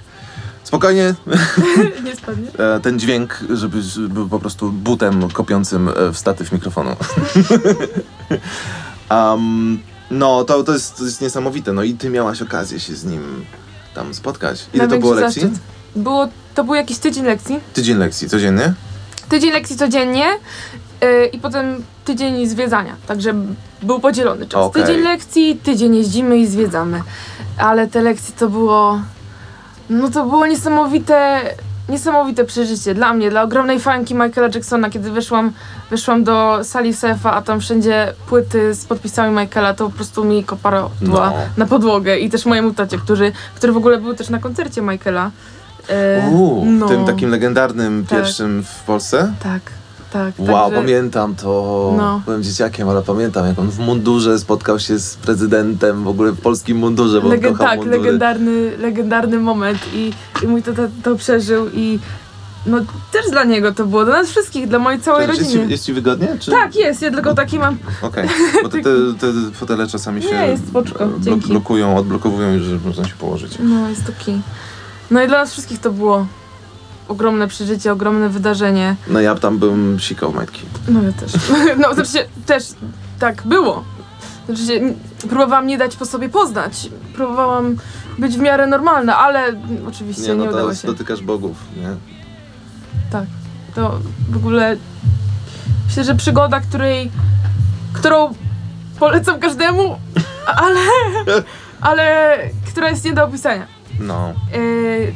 [0.64, 1.14] Spokojnie,
[2.04, 2.48] nie spadnie.
[2.58, 6.96] e, ten dźwięk, żeby był po prostu butem kopiącym e, w statyw mikrofonu.
[9.10, 9.78] um,
[10.10, 11.72] no, to, to, jest, to jest niesamowite.
[11.72, 13.44] No i ty miałaś okazję się z nim
[13.94, 14.66] tam spotkać.
[14.74, 15.42] Ile to było lekcji?
[15.42, 15.60] zaszczyt.
[15.96, 17.60] Było, to był jakiś tydzień lekcji.
[17.72, 18.74] Tydzień lekcji, codziennie?
[19.32, 20.26] tydzień lekcji codziennie
[21.00, 22.96] yy, i potem tydzień zwiedzania.
[23.06, 23.34] Także
[23.82, 24.66] był podzielony czas.
[24.66, 24.82] Okej.
[24.82, 27.02] Tydzień lekcji, tydzień jeździmy i zwiedzamy.
[27.58, 29.00] Ale te lekcje to było.
[29.90, 31.40] No to było niesamowite.
[31.88, 35.52] Niesamowite przeżycie dla mnie, dla ogromnej fanki Michaela Jacksona, kiedy wyszłam,
[35.90, 40.44] wyszłam do sali Sefa, a tam wszędzie płyty z podpisami Michaela, to po prostu mi
[40.44, 41.34] kopara była No.
[41.56, 45.30] na podłogę i też mojemu tacie, który, który w ogóle był też na koncercie Michaela.
[45.88, 46.88] E, Uuu, no.
[46.88, 48.18] tym takim legendarnym Tak.
[48.18, 49.32] pierwszym w Polsce?
[49.42, 49.60] Tak,
[50.12, 50.34] tak.
[50.38, 51.94] Wow, także- pamiętam to.
[51.96, 52.22] No.
[52.24, 56.40] Byłem dzieciakiem, ale pamiętam, jak on w mundurze spotkał się z prezydentem, w ogóle w
[56.40, 57.98] polskim mundurze, bo on Legen- kochał tak, mundury.
[57.98, 61.98] legendarny, legendarny moment i, i mój tata to przeżył i
[62.66, 62.78] no
[63.12, 65.66] też dla niego to było, dla nas wszystkich, dla mojej całej Cześć, jest, rodziny.
[65.66, 66.36] ci, jest ci wygodnie?
[66.40, 66.50] Czy...
[66.50, 67.76] Tak, jest, ja tylko taki mam.
[68.02, 68.28] Okej,
[68.62, 68.88] bo te, te,
[69.18, 73.58] te fotele czasami się Nie, jest spoczko, blok- blokują, odblokowują już, że można się położyć.
[73.60, 74.40] No, jest taki.
[75.10, 76.26] No i dla nas wszystkich to było
[77.08, 78.96] ogromne przeżycie, ogromne wydarzenie.
[79.08, 80.60] No ja tam bym sikał majtki.
[80.88, 81.32] No ja też.
[81.82, 82.64] No, znaczy też
[83.18, 83.84] tak było.
[84.46, 84.94] Znaczy
[85.28, 86.88] próbowałam nie dać po sobie poznać.
[87.14, 87.76] Próbowałam
[88.18, 89.52] być w miarę normalna, ale
[89.88, 90.88] oczywiście nie, Nie, no udało to się.
[90.88, 91.88] dotykasz bogów, nie?
[93.10, 93.24] Tak.
[93.74, 93.98] To
[94.30, 94.76] w ogóle
[95.86, 97.10] myślę, że przygoda, której,
[97.92, 98.34] którą
[98.98, 99.96] polecam każdemu,
[100.64, 100.80] ale,
[101.80, 102.36] ale
[102.70, 103.66] która jest nie do opisania.
[104.00, 104.32] No.
[104.52, 105.12] Yy,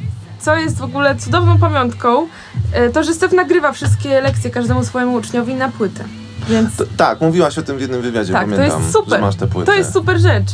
[0.46, 2.26] co jest w ogóle cudowną pamiątką,
[2.74, 6.04] yy, to że Stef nagrywa wszystkie lekcje każdemu swojemu uczniowi na płytę.
[6.48, 9.10] Więc T- tak, mówiłaś o tym w jednym wywiadzie, Tak, to pamiętam, jest super.
[9.14, 9.72] że masz tę płytę.
[9.72, 10.46] to jest super rzecz.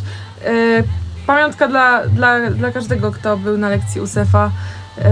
[0.45, 0.85] Yy,
[1.27, 4.51] pamiątka dla, dla, dla każdego, kto był na lekcji u Stefa.
[4.99, 5.05] Yy,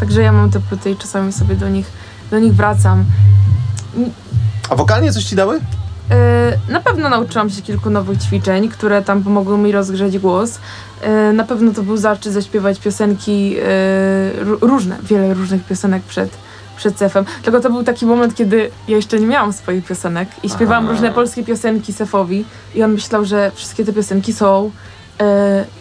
[0.00, 1.86] także ja mam te płyty i czasami sobie do nich,
[2.30, 3.04] do nich wracam.
[4.70, 5.60] A wokalnie coś ci dały?
[6.10, 10.58] Yy, Na pewno nauczyłam się kilku nowych ćwiczeń, które tam pomogły mi rozgrzeć głos.
[11.02, 13.56] Yy, Na pewno to był zaszczyt zaśpiewać piosenki,
[14.44, 16.30] ró- różne, wiele różnych piosenek przed,
[16.76, 17.24] przed Sefem.
[17.42, 20.92] Tylko to był taki moment, kiedy ja jeszcze nie miałam swoich piosenek i śpiewałam Aha.
[20.92, 22.44] różne polskie piosenki Sefowi
[22.74, 24.70] i on myślał, że wszystkie te piosenki są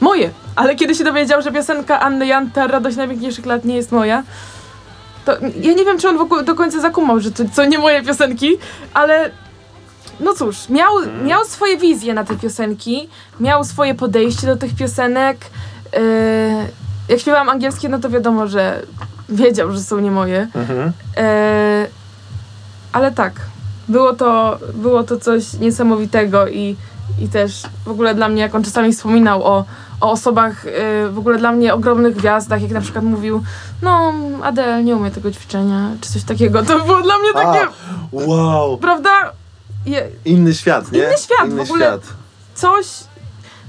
[0.02, 0.30] moje.
[0.56, 4.24] Ale kiedy się dowiedział, że piosenka Anny Janta Radość Najpiękniejszych Lat nie jest moja,
[5.26, 7.80] to ja nie wiem, czy on w ogóle do końca zakumał, że to, to nie
[7.80, 8.50] moje piosenki,
[8.94, 9.32] ale
[10.20, 10.92] no cóż, miał,
[11.24, 13.10] miał swoje wizje na te piosenki,
[13.40, 15.38] miał swoje podejście do tych piosenek.
[15.94, 16.00] Yy,
[17.10, 18.82] jak śpiewałam angielskie, no to wiadomo, że
[19.30, 20.48] wiedział, że są nie moje.
[20.56, 20.92] Mhm.
[21.18, 21.24] Yy,
[22.92, 23.34] ale tak,
[23.88, 26.76] było to, było to coś niesamowitego i,
[27.22, 29.66] i też w ogóle dla mnie, jak on czasami wspominał o,
[30.02, 33.44] o osobach, yy, w ogóle dla mnie ogromnych gwiazdach, jak na przykład mówił,
[33.82, 34.14] no
[34.44, 37.70] Adele nie umie tego ćwiczenia, czy coś takiego, to było dla mnie takie, A,
[38.12, 38.78] wow!
[38.78, 39.10] prawda?
[40.26, 41.00] Inny świat, nie?
[41.00, 41.86] Inny świat, Inny w ogóle.
[41.86, 42.02] świat.
[42.56, 42.86] coś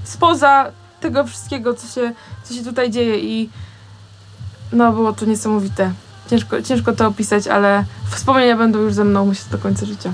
[0.03, 2.13] spoza tego wszystkiego, co się,
[2.43, 3.49] co się tutaj dzieje i
[4.73, 5.91] no było to niesamowite.
[6.29, 10.11] Ciężko, ciężko to opisać, ale wspomnienia będą już ze mną myślę do końca życia.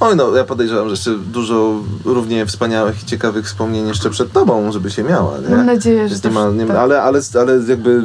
[0.00, 1.74] Oj no, ja podejrzewam, że jeszcze dużo
[2.04, 5.56] równie wspaniałych i ciekawych wspomnień jeszcze przed tobą, żeby się miała, nie?
[5.56, 6.76] Mam nadzieję, że Jest to nie ma, nie, tak.
[6.76, 8.02] ale, ale, ale jakby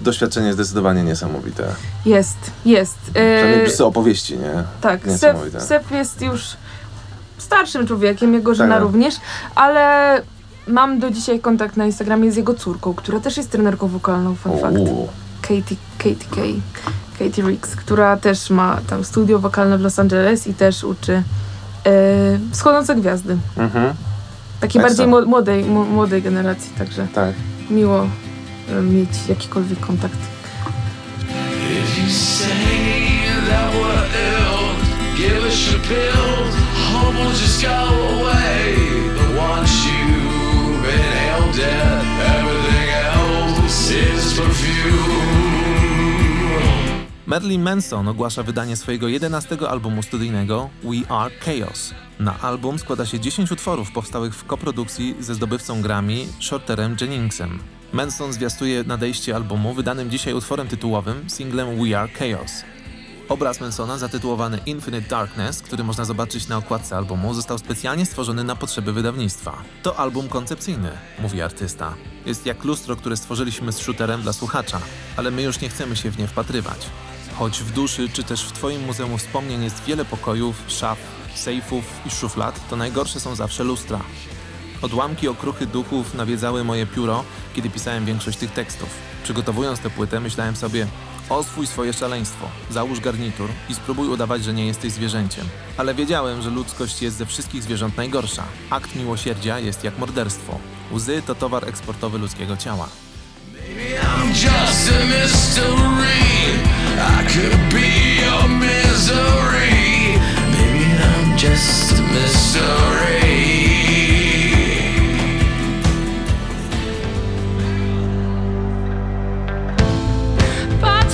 [0.00, 1.64] doświadczenie zdecydowanie niesamowite.
[2.06, 2.98] jest, jest.
[3.10, 4.64] Przynajmniej Yy, opowieści, nie?
[4.80, 5.60] tak, niesamowite.
[5.60, 6.42] Sep jest już
[7.38, 8.82] starszym człowiekiem, jego żena Tak.
[8.82, 9.14] również,
[9.54, 10.22] ale
[10.66, 14.58] mam do dzisiaj kontakt na Instagramie z jego córką, która też jest trenerką wokalną, fun
[14.58, 14.76] fact.
[14.78, 15.08] Uuu.
[15.42, 16.40] Katie, Katie K,
[17.18, 21.22] Katie Ricks, która też ma tam studio wokalne w Los Angeles i też uczy
[21.86, 21.92] e,
[22.52, 23.36] wschodzące gwiazdy.
[23.56, 23.94] Mhm,
[24.60, 27.34] Takiej bardziej mło- młodej, mło- młodej generacji, także tak.
[27.70, 28.06] miło
[28.82, 30.18] mieć jakikolwiek kontakt.
[47.26, 51.94] Marilyn Manson ogłasza wydanie swojego 11 albumu studyjnego We Are Chaos.
[52.18, 57.77] Na album składa się 10 utworów powstałych w koprodukcji ze zdobywcą Grammy Shorterem Jenningsem.
[57.92, 62.52] Manson zwiastuje nadejście albumu wydanym dzisiaj utworem tytułowym singlem We Are Chaos.
[63.28, 68.56] Obraz Mansona zatytułowany Infinite Darkness, który można zobaczyć na okładce albumu, został specjalnie stworzony na
[68.56, 69.62] potrzeby wydawnictwa.
[69.82, 71.94] To album koncepcyjny, mówi artysta.
[72.26, 74.80] Jest jak lustro, które stworzyliśmy z shooterem dla słuchacza,
[75.16, 76.86] ale my już nie chcemy się w nie wpatrywać.
[77.38, 80.98] Choć w duszy czy też w Twoim Muzeum Wspomnień jest wiele pokojów, szaf,
[81.34, 84.00] sejfów i szuflad, to najgorsze są zawsze lustra.
[84.82, 87.24] Odłamki okruchy duchów nawiedzały moje pióro,
[87.54, 88.88] kiedy pisałem większość tych tekstów.
[89.24, 90.86] Przygotowując tę płytę, myślałem sobie:
[91.28, 95.46] oswój swoje szaleństwo, załóż garnitur i spróbuj udawać, że nie jesteś zwierzęciem.
[95.76, 98.44] Ale wiedziałem, że ludzkość jest ze wszystkich zwierząt najgorsza.
[98.70, 100.58] Akt miłosierdzia jest jak morderstwo.
[100.92, 102.88] Łzy to towar eksportowy ludzkiego ciała.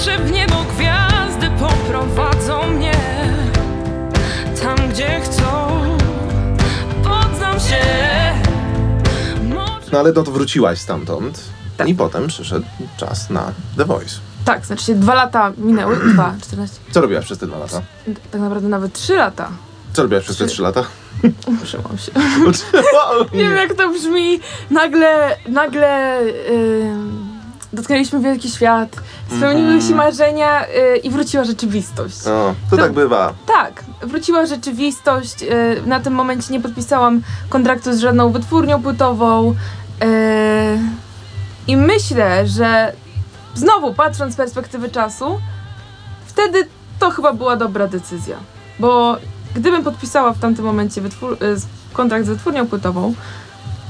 [0.04, 2.92] Patrzę w niebo, gwiazdy poprowadzą mnie
[4.62, 5.42] tam, gdzie chcą.
[7.04, 7.80] Poddam się.
[9.42, 11.40] Może No ale to wróciłaś stamtąd
[11.76, 11.88] Tak.
[11.88, 14.14] i potem przyszedł czas na The Voice.
[14.44, 17.82] Tak, znaczy się dwa lata minęły, dwa, 14, Co robiłaś przez te dwa lata?
[18.30, 19.48] tak naprawdę nawet trzy lata.
[19.92, 20.54] Co robiłaś przez te Trzy.
[20.54, 20.84] trzy lata?
[21.62, 22.12] Uczyłam się.
[23.32, 24.40] Nie wiem jak to brzmi.
[24.70, 27.23] Nagle, nagle ym,
[27.74, 28.96] dotknęliśmy wielki świat,
[29.36, 32.16] spełniły się marzenia y, i wróciła rzeczywistość.
[32.26, 33.32] No, to To- tak bywa.
[33.46, 35.42] Tak, wróciła rzeczywistość.
[35.42, 39.54] y, Na tym momencie nie podpisałam kontraktu z żadną wytwórnią płytową.
[40.04, 40.78] y,
[41.66, 42.92] I myślę, że
[43.54, 45.40] znowu patrząc z perspektywy czasu,
[46.26, 46.68] wtedy
[46.98, 48.36] to chyba była dobra decyzja.
[48.78, 49.16] Bo
[49.54, 53.14] gdybym podpisała w tamtym momencie wytwór- y, z- kontrakt z wytwórnią płytową,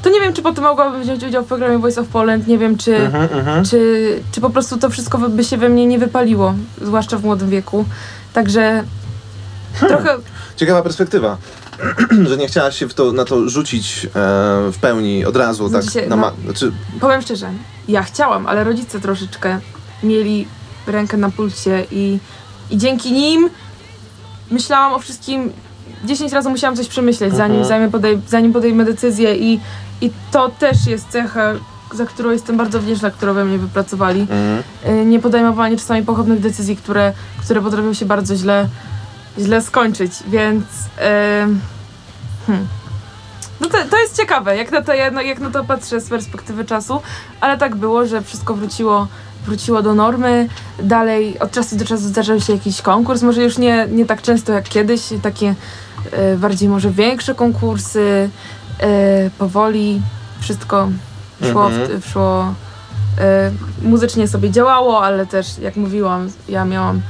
[0.05, 2.77] to nie wiem, czy potem mogłabym wziąć udział w programie Voice of Poland, nie wiem,
[2.79, 3.65] czy, Mhm, mhm.
[3.65, 7.51] czy, czy po prostu to wszystko by się we mnie nie wypaliło, zwłaszcza w młodym
[7.51, 7.85] wieku.
[8.33, 8.85] Także
[9.81, 10.17] trochę
[10.57, 11.37] Ciekawa perspektywa.
[12.29, 14.09] że nie chciałaś się w to, na to rzucić e,
[14.73, 15.83] w pełni od razu, tak?
[15.83, 17.51] Znaczy się, na no- ma- znaczy, Powiem szczerze,
[17.89, 19.59] ja chciałam, ale rodzice troszeczkę
[20.03, 20.47] mieli
[20.87, 22.19] rękę na pulsie i,
[22.71, 23.51] i dzięki nim
[24.51, 25.53] myślałam o wszystkim.
[26.05, 27.69] 10 razy musiałam coś przemyśleć, zanim, Mhm.
[27.69, 29.61] zanim, podej, zanim podejmę decyzję i,
[30.05, 31.53] i to też jest cecha,
[31.95, 34.21] za którą jestem bardzo wdzięczna, którą we mnie wypracowali.
[34.21, 34.63] mhm.
[35.01, 37.13] Y, Nie podejmowanie czasami pochopnych decyzji, które,
[37.45, 38.69] które potrafią się bardzo źle,
[39.39, 40.65] źle skończyć, więc
[41.45, 41.61] ym,
[42.47, 42.67] hmm.
[43.61, 46.09] no to, to jest ciekawe, jak na, to, ja- no, jak na to patrzę z
[46.09, 47.01] perspektywy czasu,
[47.41, 49.09] ale tak było, że wszystko wróciło,
[49.47, 50.49] wróciło do normy,
[50.83, 54.53] dalej od czasu do czasu zdarzał się jakiś konkurs, może już nie, nie tak często
[54.53, 55.55] jak kiedyś, takie
[56.35, 58.31] y, bardziej może większe konkursy,
[58.83, 60.03] y, powoli
[60.41, 60.89] wszystko
[61.53, 62.01] szło, Mhm.
[62.01, 62.55] w, szło
[63.83, 67.01] y, muzycznie sobie działało, ale też jak mówiłam, ja miałam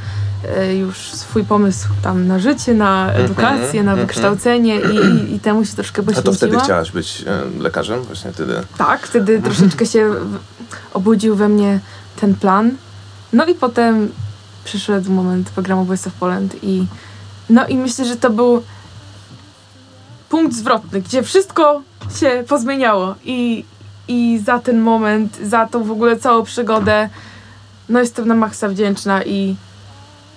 [0.69, 4.07] y, już swój pomysł tam na życie, na edukację, na mhm.
[4.07, 6.35] wykształcenie i, i, i temu się troszkę A poświęciłam.
[6.35, 8.03] to wtedy chciałaś być e, lekarzem?
[8.03, 8.55] Właśnie wtedy.
[8.79, 10.11] Tak, wtedy troszeczkę się
[10.95, 11.81] obudził we mnie
[12.21, 12.71] ten plan.
[13.33, 14.13] No i potem
[14.65, 16.87] przyszedł moment programu Voice of Poland i
[17.51, 18.63] no i myślę, że to był
[20.29, 21.83] punkt zwrotny, gdzie wszystko
[22.21, 23.65] się pozmieniało i,
[24.09, 27.09] i za ten moment, za tą w ogóle całą przygodę
[27.89, 29.57] no jestem na maksa wdzięczna i,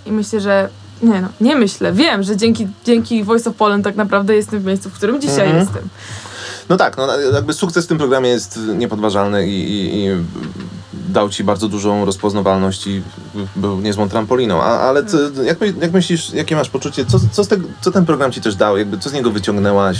[0.05, 0.69] i myślę, że
[1.03, 4.65] nie no, nie myślę, wiem, że dzięki, dzięki Voice of Poland tak naprawdę jestem w
[4.65, 5.65] miejscu, w którym dzisiaj Mhm.
[5.65, 5.89] jestem.
[6.69, 10.09] No tak, no jakby sukces w tym programie jest niepodważalny i, i, i
[11.17, 13.01] dał ci bardzo dużą rozpoznawalność i
[13.55, 14.61] był niezłą trampoliną.
[14.61, 17.43] A, ale co, jak, my- jak myślisz, jakie masz poczucie, co, co,
[17.81, 18.77] co ten program ci też dał?
[18.77, 19.97] Jakby, co z niego wyciągnęłaś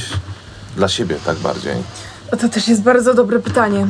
[0.76, 1.74] dla siebie tak bardziej?
[2.32, 3.88] O, To też jest bardzo dobre pytanie.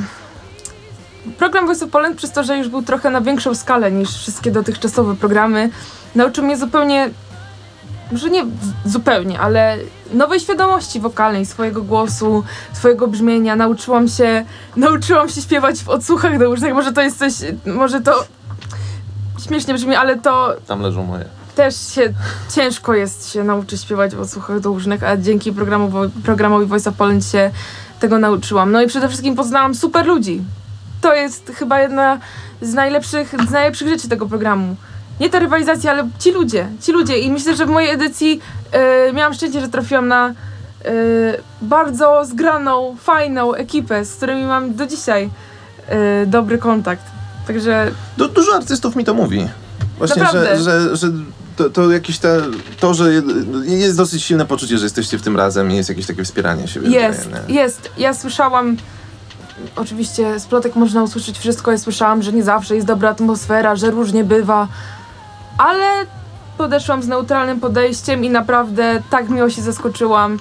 [1.38, 4.52] Program Voice of Poland, przez to, że już był trochę na większą skalę niż wszystkie
[4.52, 5.70] dotychczasowe programy,
[6.16, 7.10] nauczył mnie zupełnie,
[8.12, 8.46] może nie
[8.86, 9.78] zupełnie, ale
[10.14, 12.44] nowej świadomości wokalnej, swojego głosu,
[12.74, 13.56] swojego brzmienia.
[13.56, 14.46] Nauczyłam się,
[14.76, 16.74] nauczyłam się śpiewać w odsłuchach naucznych.
[16.74, 17.34] Może to jest coś,
[17.66, 18.26] może to
[19.48, 21.26] śmiesznie brzmi, ale to Tam leżą moje.
[21.56, 22.14] też się
[22.56, 25.92] ciężko jest się nauczyć śpiewać w odsłuchach dłużnych, a dzięki programu,
[26.24, 27.52] programowi Voice of Poland się
[28.00, 28.72] tego nauczyłam.
[28.72, 30.42] No i przede wszystkim poznałam super ludzi.
[31.02, 32.20] To jest chyba jedna
[32.62, 34.76] z najlepszych, z najlepszych rzeczy tego programu.
[35.20, 37.20] Nie ta rywalizacja, ale ci ludzie, ci ludzie.
[37.20, 38.42] I myślę, że w mojej edycji
[38.72, 40.34] e, miałam szczęście, że trafiłam na e,
[41.62, 45.30] bardzo zgraną, fajną ekipę, z którymi mam do dzisiaj
[45.88, 47.04] e, dobry kontakt.
[47.48, 49.48] Także Du, dużo artystów mi to mówi.
[49.98, 50.58] Właśnie, Naprawdę.
[50.58, 51.08] że, że, że
[51.56, 52.42] to, to jakieś te,
[52.80, 53.12] to, że
[53.64, 56.90] jest dosyć silne poczucie, że jesteście w tym razem i jest jakieś takie wspieranie siebie.
[56.90, 57.54] Jest, wzajemne.
[57.54, 57.92] jest.
[57.98, 58.78] Ja słyszałam,
[59.76, 63.92] oczywiście z plotek można usłyszeć wszystko, ja słyszałam, że nie zawsze jest dobra atmosfera, że
[63.92, 64.68] różnie bywa,
[65.58, 66.06] ale
[66.58, 70.40] podeszłam z neutralnym podejściem i naprawdę tak miło się zaskoczyłam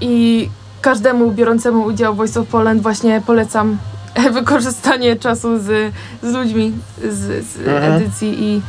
[0.00, 0.48] i
[0.80, 3.78] każdemu biorącemu udział w Voice of Poland właśnie polecam
[4.32, 6.72] wykorzystanie czasu z, z ludźmi
[7.10, 7.92] z, z Mhm.
[7.92, 8.62] edycji i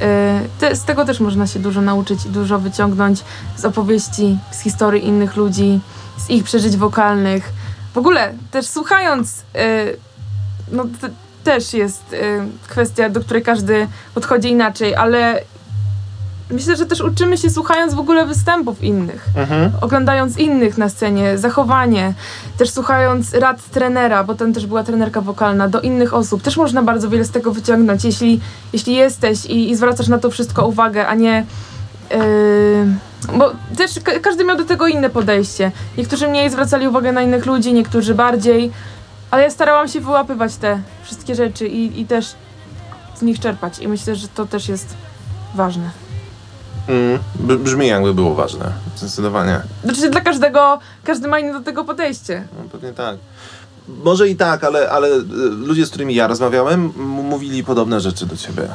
[0.00, 3.24] e, te, z tego też można się dużo nauczyć i dużo wyciągnąć
[3.56, 5.80] z opowieści, z historii innych ludzi,
[6.18, 7.52] z ich przeżyć wokalnych.
[7.94, 9.84] W ogóle też słuchając, e,
[10.72, 10.84] no
[11.44, 12.16] też jest e,
[12.68, 15.40] kwestia, do której każdy podchodzi inaczej, ale
[16.50, 19.72] myślę, że też uczymy się słuchając w ogóle występów innych Mhm.
[19.80, 22.12] oglądając innych na scenie, zachowanie,
[22.58, 26.42] też słuchając rad trenera, bo tam też była trenerka wokalna, do innych osób.
[26.42, 28.40] Też można bardzo wiele z tego wyciągnąć, jeśli,
[28.72, 31.46] jeśli jesteś i, i zwracasz na to wszystko uwagę, a nie.
[32.10, 32.18] Yy,
[33.38, 35.72] bo też ka- każdy miał do tego inne podejście.
[35.98, 38.72] Niektórzy mniej zwracali uwagę na innych ludzi, niektórzy bardziej,
[39.30, 42.34] ale ja starałam się wyłapywać te wszystkie rzeczy i, i też
[43.14, 43.78] z nich czerpać.
[43.78, 44.96] I myślę, że to też jest
[45.54, 45.90] ważne.
[46.88, 47.18] Mm,
[47.64, 48.72] brzmi jakby było ważne.
[48.96, 49.60] Zdecydowanie.
[49.84, 52.48] Znaczy dla każdego, każdy ma inne do tego podejście.
[52.58, 53.16] No, pewnie tak.
[53.88, 55.22] Może i tak, ale, ale y,
[55.66, 58.68] ludzie, z którymi ja rozmawiałem, mówili podobne rzeczy do ciebie.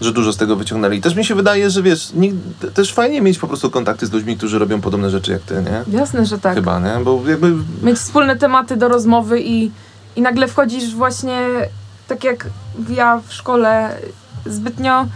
[0.00, 1.00] Że dużo z tego wyciągnęli.
[1.00, 4.36] Też mi się wydaje, że wiesz, nig- też fajnie mieć po prostu kontakty z ludźmi,
[4.36, 5.98] którzy robią podobne rzeczy jak ty, nie?
[5.98, 6.54] Jasne, że tak.
[6.54, 7.04] Chyba, nie?
[7.04, 9.70] Bo jakby Mieć wspólne tematy do rozmowy i,
[10.16, 11.38] i nagle wchodzisz właśnie,
[12.08, 12.46] tak jak
[12.90, 13.96] ja w szkole
[14.46, 15.06] zbytnio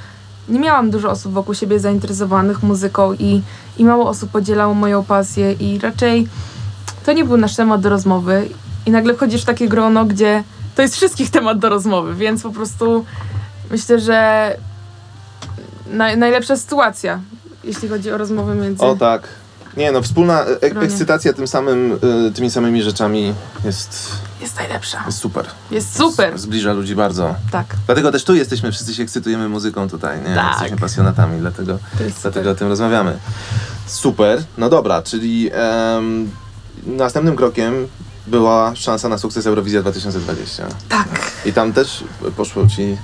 [0.49, 3.43] nie miałam dużo osób wokół siebie zainteresowanych muzyką i,
[3.79, 6.29] i mało osób podzielało moją pasję i raczej
[7.07, 8.49] to nie był nasz temat do rozmowy
[8.87, 12.51] i nagle wchodzisz w takie grono, gdzie to jest wszystkich temat do rozmowy, więc po
[12.51, 13.05] prostu
[13.71, 14.57] myślę, że
[15.93, 17.21] naj, najlepsza sytuacja,
[17.65, 18.83] jeśli chodzi o rozmowy między...
[18.85, 19.29] O tak.
[19.77, 20.87] Nie no, wspólna e- Stronie.
[20.87, 23.35] ekscytacja tym samym, y, tymi samymi rzeczami
[23.65, 24.09] jest,
[24.41, 25.03] Jest najlepsza.
[25.07, 25.47] jest super.
[25.71, 26.39] Jest super.
[26.39, 27.35] Zbliża ludzi bardzo.
[27.53, 27.67] Tak.
[27.87, 30.35] Dlatego też tu jesteśmy, wszyscy się ekscytujemy muzyką tutaj, nie?
[30.35, 30.51] Tak.
[30.53, 31.79] Jesteśmy pasjonatami, dlatego,
[32.23, 33.19] dlatego o tym rozmawiamy.
[33.87, 36.31] Super, no dobra, czyli em,
[36.87, 37.89] następnym krokiem
[38.27, 40.67] była szansa na sukces Eurowizja 2020.
[40.89, 41.09] Tak.
[41.45, 42.05] I tam też
[42.37, 42.97] poszło ci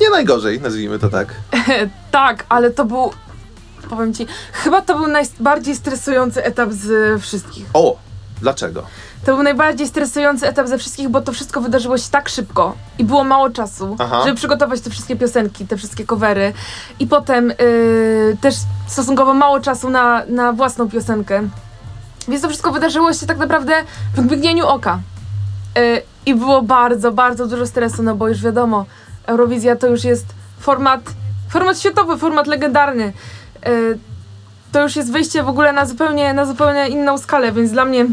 [0.00, 1.34] nie najgorzej, nazwijmy to tak.
[2.10, 3.10] Tak, ale to był,
[3.90, 7.66] powiem ci, chyba to był najbardziej stresujący etap z wszystkich.
[7.72, 7.96] O!
[8.40, 8.82] Dlaczego?
[9.24, 13.04] To był najbardziej stresujący etap ze wszystkich, bo to wszystko wydarzyło się tak szybko i
[13.04, 14.22] było mało czasu, Aha.
[14.24, 16.52] żeby przygotować te wszystkie piosenki, te wszystkie covery.
[16.98, 18.54] I potem yy, też
[18.86, 21.48] stosunkowo mało czasu na, na własną piosenkę.
[22.28, 23.74] Więc to wszystko wydarzyło się tak naprawdę
[24.14, 25.00] w mgnieniu oka.
[25.76, 28.86] Yy, I było bardzo, bardzo dużo stresu, no bo już wiadomo,
[29.30, 30.26] Eurowizja to już jest
[30.60, 31.00] format,
[31.48, 33.12] format światowy, format legendarny.
[33.66, 33.98] Yy,
[34.72, 38.06] to już jest wyjście w ogóle na zupełnie, na zupełnie inną skalę, więc dla mnie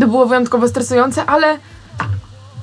[0.00, 1.58] to było wyjątkowo stresujące, ale,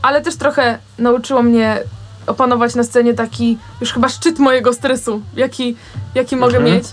[0.02, 1.80] ale też trochę nauczyło mnie
[2.28, 5.76] opanować na scenie taki już chyba szczyt mojego stresu, jaki,
[6.16, 6.76] jaki mogę Mhm.
[6.76, 6.86] mieć.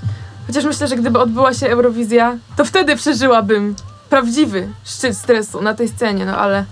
[0.47, 3.75] Chociaż myślę, że gdyby odbyła się Eurowizja, to wtedy przeżyłabym
[4.11, 6.65] prawdziwy szczyt stresu na tej scenie, no ale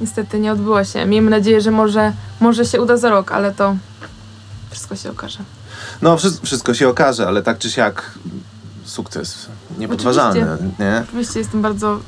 [0.00, 1.06] niestety nie odbyła się.
[1.06, 3.76] Miejmy nadzieję, że może, może się uda za rok, ale to
[4.70, 5.38] wszystko się okaże.
[6.02, 8.10] No, wszy- wszystko się okaże, ale tak czy siak
[8.84, 9.46] sukces
[9.78, 10.46] niepodważalny,
[10.78, 11.02] nie?
[11.08, 11.98] Oczywiście jestem bardzo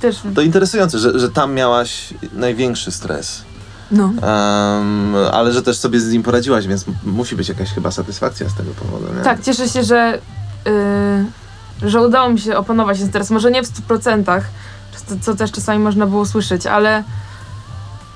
[0.00, 0.16] też...
[0.34, 3.42] To interesujące, że, że tam miałaś największy stres.
[3.90, 4.04] No.
[4.04, 8.54] Em, ale że też sobie z nim poradziłaś, więc musi być jakaś chyba satysfakcja z
[8.54, 9.22] tego powodu, nie?
[9.24, 10.18] Tak, cieszę się, że,
[11.82, 13.30] yy, że udało mi się opanować ten stres.
[13.30, 14.40] Może nie w 100%,
[15.06, 17.04] co, co też czasami można było słyszeć, ale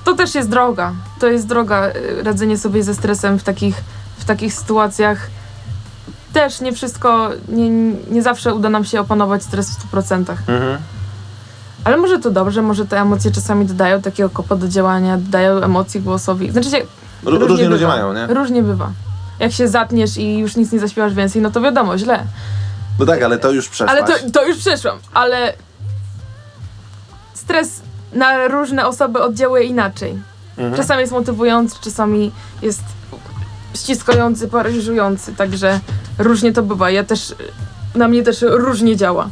[0.05, 0.93] to też jest droga.
[1.19, 3.83] To jest droga, yy, radzenie sobie ze stresem w takich,
[4.17, 5.27] w takich sytuacjach.
[6.33, 7.69] Też nie wszystko, nie,
[8.11, 10.19] nie zawsze uda nam się opanować stres w 100%.
[10.19, 10.77] Mhm.
[11.83, 16.01] Ale może to dobrze, może te emocje czasami dodają takiego kopa do działania, dodają emocji
[16.01, 16.51] głosowi.
[16.51, 16.77] Znaczy się,
[17.23, 17.87] Ró- Różnie ludzie bywa.
[17.87, 18.33] mają, nie?
[18.33, 18.91] Różnie bywa.
[19.39, 22.23] Jak się zatniesz i już nic nie zaśpiewasz więcej, no to wiadomo, źle.
[22.99, 23.89] No tak, ale to już przeszłaś.
[23.89, 25.53] Ale to, to już przeszłam, ale
[27.49, 27.81] stres
[28.13, 30.21] na różne osoby oddziałuje inaczej.
[30.57, 30.75] Mhm.
[30.75, 32.31] Czasami jest motywujący, czasami
[32.61, 32.83] jest
[33.75, 35.79] ściskający, paraliżujący, także
[36.17, 36.89] różnie to bywa.
[36.89, 37.35] Ja też,
[37.95, 39.29] na mnie też różnie działa.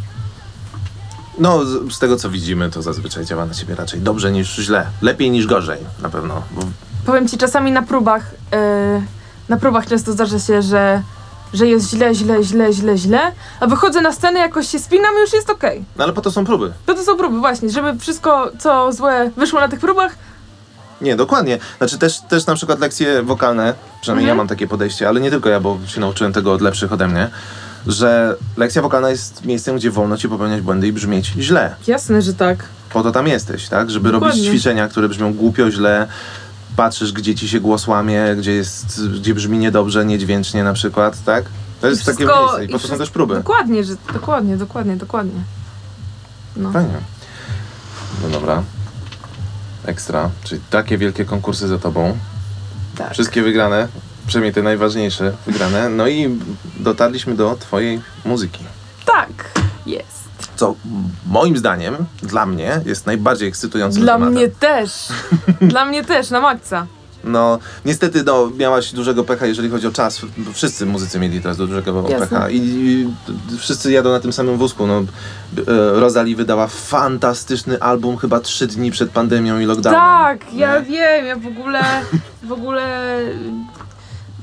[1.39, 4.86] No, z, z tego co widzimy, to zazwyczaj działa na ciebie raczej dobrze niż źle.
[5.01, 6.41] Lepiej niż gorzej, na pewno.
[6.51, 6.61] Bo
[7.05, 9.01] Powiem ci, czasami na próbach, yy,
[9.49, 11.01] na próbach często zdarza się, że,
[11.54, 13.20] że jest źle, źle, źle, źle, źle,
[13.60, 15.84] a wychodzę na scenę, jakoś się spinam i już jest okej.
[15.98, 16.72] No ale po to są próby.
[16.86, 20.16] To to są próby, właśnie, żeby wszystko, co złe wyszło na tych próbach,
[21.02, 21.60] Nie, dokładnie.
[21.78, 24.38] Znaczy też, też na przykład lekcje wokalne, przynajmniej Mhm.
[24.38, 27.08] ja mam takie podejście, ale nie tylko ja, bo się nauczyłem tego od lepszych ode
[27.08, 27.30] mnie,
[27.88, 31.76] że lekcja wokalna jest miejscem, gdzie wolno ci popełniać błędy i brzmieć źle.
[31.88, 32.58] Jasne, że tak.
[32.93, 33.89] Po to tam jesteś, tak?
[33.91, 34.50] Żeby robić Dokładnie.
[34.50, 36.08] ćwiczenia, które brzmią głupio, źle.
[36.78, 41.45] Patrzysz, gdzie ci się głos łamie, gdzie, jest, gdzie brzmi niedobrze, niedźwięcznie na przykład, tak?
[41.82, 43.36] To jest I takie wszystko- miejsce i i po to są wszystko- też próby.
[43.36, 45.41] Dokładnie, że, dokładnie, dokładnie, dokładnie.
[46.55, 46.71] No.
[46.71, 46.93] Fajnie.
[48.23, 48.63] No dobra.
[49.86, 50.30] Ekstra.
[50.43, 52.17] Czyli takie wielkie konkursy za tobą.
[52.97, 53.13] Tak.
[53.13, 53.88] Wszystkie wygrane,
[54.28, 55.89] przynajmniej te najważniejsze wygrane.
[55.89, 56.39] No i
[56.80, 58.63] dotarliśmy do twojej muzyki.
[59.05, 59.30] Tak,
[59.86, 60.16] jest.
[60.58, 60.76] Co
[61.28, 64.34] moim zdaniem, dla mnie, jest najbardziej ekscytującym Dla tematem.
[64.34, 64.91] mnie też.
[65.62, 66.86] Dla mnie też, na maksa.
[67.24, 70.22] No, niestety, no, miałaś dużego pecha, jeżeli chodzi o czas.
[70.53, 72.28] Wszyscy muzycy mieli teraz dużego Jasne.
[72.28, 72.49] pecha.
[72.49, 73.08] I, I
[73.58, 74.88] wszyscy jadą na tym samym wózku.
[74.88, 80.01] No, e, Rosalie wydała fantastyczny album chyba trzy dni przed pandemią i lockdownem.
[80.01, 80.86] Tak, ja Nie?
[80.86, 81.82] wiem, ja w ogóle,
[82.43, 83.18] w ogóle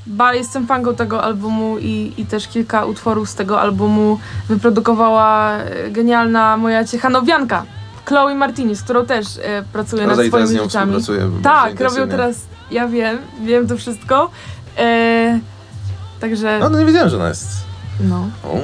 [0.06, 5.90] ba, jestem fanką tego albumu i, i też kilka utworów z tego albumu wyprodukowała e,
[5.90, 7.64] genialna moja ciechanowianka,
[8.04, 10.96] Chloe Martini, z którą też e, pracuję nad teraz z swoimi nią rzeczami.
[11.42, 12.36] Tak, robią teraz,
[12.70, 14.30] ja wiem, wiem to wszystko.
[14.78, 15.38] E,
[16.20, 17.48] także, No, no nie wiedziałem, że ona jest.
[18.00, 18.56] no, O.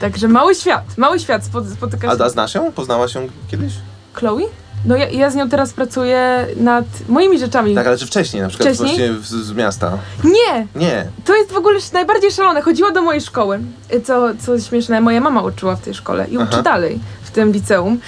[0.00, 2.22] także mały świat, mały świat spot, spotyka się.
[2.22, 2.72] A, a znasz ją?
[2.72, 3.72] Poznałaś ją kiedyś?
[4.12, 4.42] Chloe?
[4.84, 7.74] No ja, ja z nią teraz pracuję nad moimi rzeczami.
[7.74, 8.42] Tak, ale czy wcześniej?
[8.42, 8.88] Na przykład Wcześniej?
[8.88, 9.98] właśnie w, z miasta?
[10.24, 10.66] Nie!
[10.74, 11.06] Nie.
[11.24, 12.62] To jest w ogóle najbardziej szalone.
[12.62, 13.60] Chodziła do mojej szkoły,
[13.94, 16.62] y, co, co śmieszne, moja mama uczyła w tej szkole i uczy Aha.
[16.62, 17.98] dalej w tym liceum.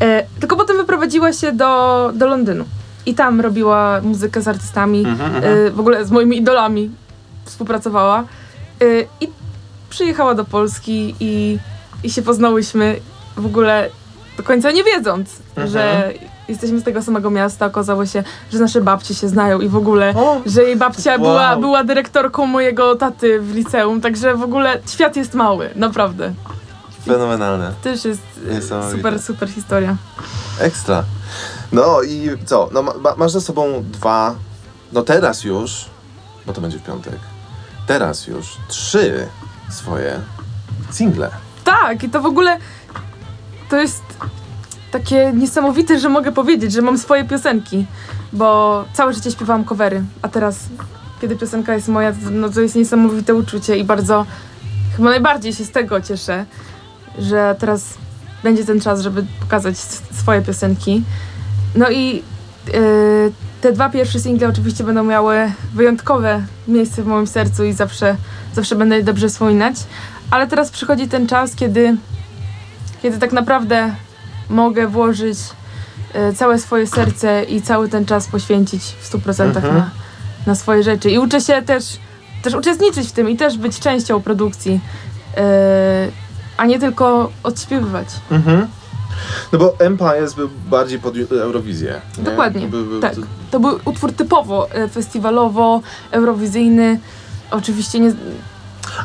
[0.00, 2.64] E, tylko potem wyprowadziła się do, do Londynu
[3.06, 5.66] i tam robiła muzykę z artystami, Mhm, mhm.
[5.66, 6.90] e, w ogóle z moimi idolami
[7.44, 8.24] współpracowała.
[8.82, 8.84] E,
[9.20, 9.28] I
[9.90, 11.58] przyjechała do Polski i,
[12.02, 12.96] i się poznałyśmy
[13.36, 13.90] w ogóle
[14.36, 15.68] do końca nie wiedząc, Mhm.
[15.68, 16.12] że
[16.48, 17.66] jesteśmy z tego samego miasta.
[17.66, 20.40] Okazało się, że nasze babcie się znają i w ogóle O!
[20.46, 21.20] że jej babcia Wow.
[21.20, 26.32] była, była dyrektorką mojego taty w liceum, także w ogóle świat jest mały, naprawdę.
[27.06, 27.72] Fenomenalne.
[27.82, 29.96] Też jest e, super, super historia.
[30.60, 31.04] Ekstra.
[31.72, 32.68] No i co?
[32.72, 34.34] No, ma, ma- masz za sobą dwa,
[34.92, 35.84] no teraz już,
[36.46, 37.18] bo to będzie w piątek,
[37.86, 39.26] teraz już trzy
[39.70, 40.20] swoje
[40.90, 41.30] single.
[41.64, 42.58] Tak, i to w ogóle
[43.70, 44.02] to jest
[44.90, 47.86] takie niesamowite, że mogę powiedzieć, że mam swoje piosenki,
[48.32, 50.58] bo całe życie śpiewałam covery, a teraz,
[51.20, 54.26] kiedy piosenka jest moja, no to jest niesamowite uczucie i bardzo,
[54.96, 56.46] chyba najbardziej się z tego cieszę,
[57.18, 57.94] że teraz
[58.42, 59.78] będzie ten czas, żeby pokazać
[60.12, 61.02] swoje piosenki.
[61.74, 62.22] No i
[62.72, 68.16] yy, te dwa pierwsze single oczywiście będą miały wyjątkowe miejsce w moim sercu i zawsze,
[68.54, 69.76] zawsze będę je dobrze wspominać.
[70.30, 71.96] Ale teraz przychodzi ten czas, kiedy,
[73.06, 73.94] kiedy tak naprawdę
[74.50, 75.38] mogę włożyć
[76.14, 79.74] e, całe swoje serce i cały ten czas poświęcić w 100% Mhm.
[79.76, 79.90] na,
[80.46, 81.10] na swoje rzeczy.
[81.10, 81.84] I uczę się też,
[82.42, 84.80] też uczestniczyć w tym i też być częścią produkcji,
[85.36, 86.08] e,
[86.56, 88.08] a nie tylko odśpiewywać.
[88.30, 88.66] Mhm.
[89.52, 92.00] No bo Empires był bardziej pod Eurowizję.
[92.18, 92.24] nie?
[92.24, 93.14] Dokładnie, Był- był- tak.
[93.50, 95.80] To był utwór typowo e, festiwalowo,
[96.10, 97.00] eurowizyjny.
[97.50, 98.12] Oczywiście nie...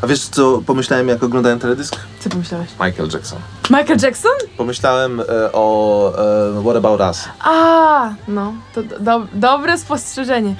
[0.02, 1.96] A wiesz co pomyślałem jak oglądałem teledysk?
[2.20, 2.70] Co pomyślałeś?
[2.72, 3.39] Michael Jackson.
[3.70, 4.32] Michael Jackson?
[4.58, 5.24] Pomyślałem e,
[5.54, 6.14] o
[6.58, 7.24] e, What About Us.
[7.39, 10.56] A, no, to do, do, dobre spostrzeżenie.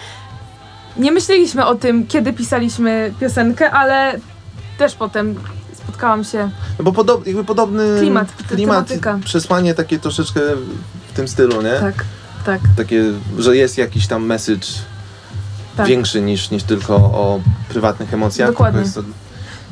[0.98, 4.20] Nie myśleliśmy o tym, kiedy pisaliśmy piosenkę, ale
[4.78, 5.36] też potem
[5.74, 6.50] spotkałam się.
[6.80, 9.20] No bo podob, jakby podobny Klimat, klimat tematyka.
[9.26, 10.40] przesłanie takie troszeczkę
[11.10, 11.74] w tym stylu, nie?
[11.80, 12.06] Tak,
[12.46, 13.04] tak, Takie,
[13.40, 14.68] że jest jakiś tam message
[15.78, 15.88] tak.
[15.88, 18.50] większy niż, niż tylko o prywatnych emocjach.
[18.50, 18.80] Dokładnie.
[18.82, 19.02] Jest to,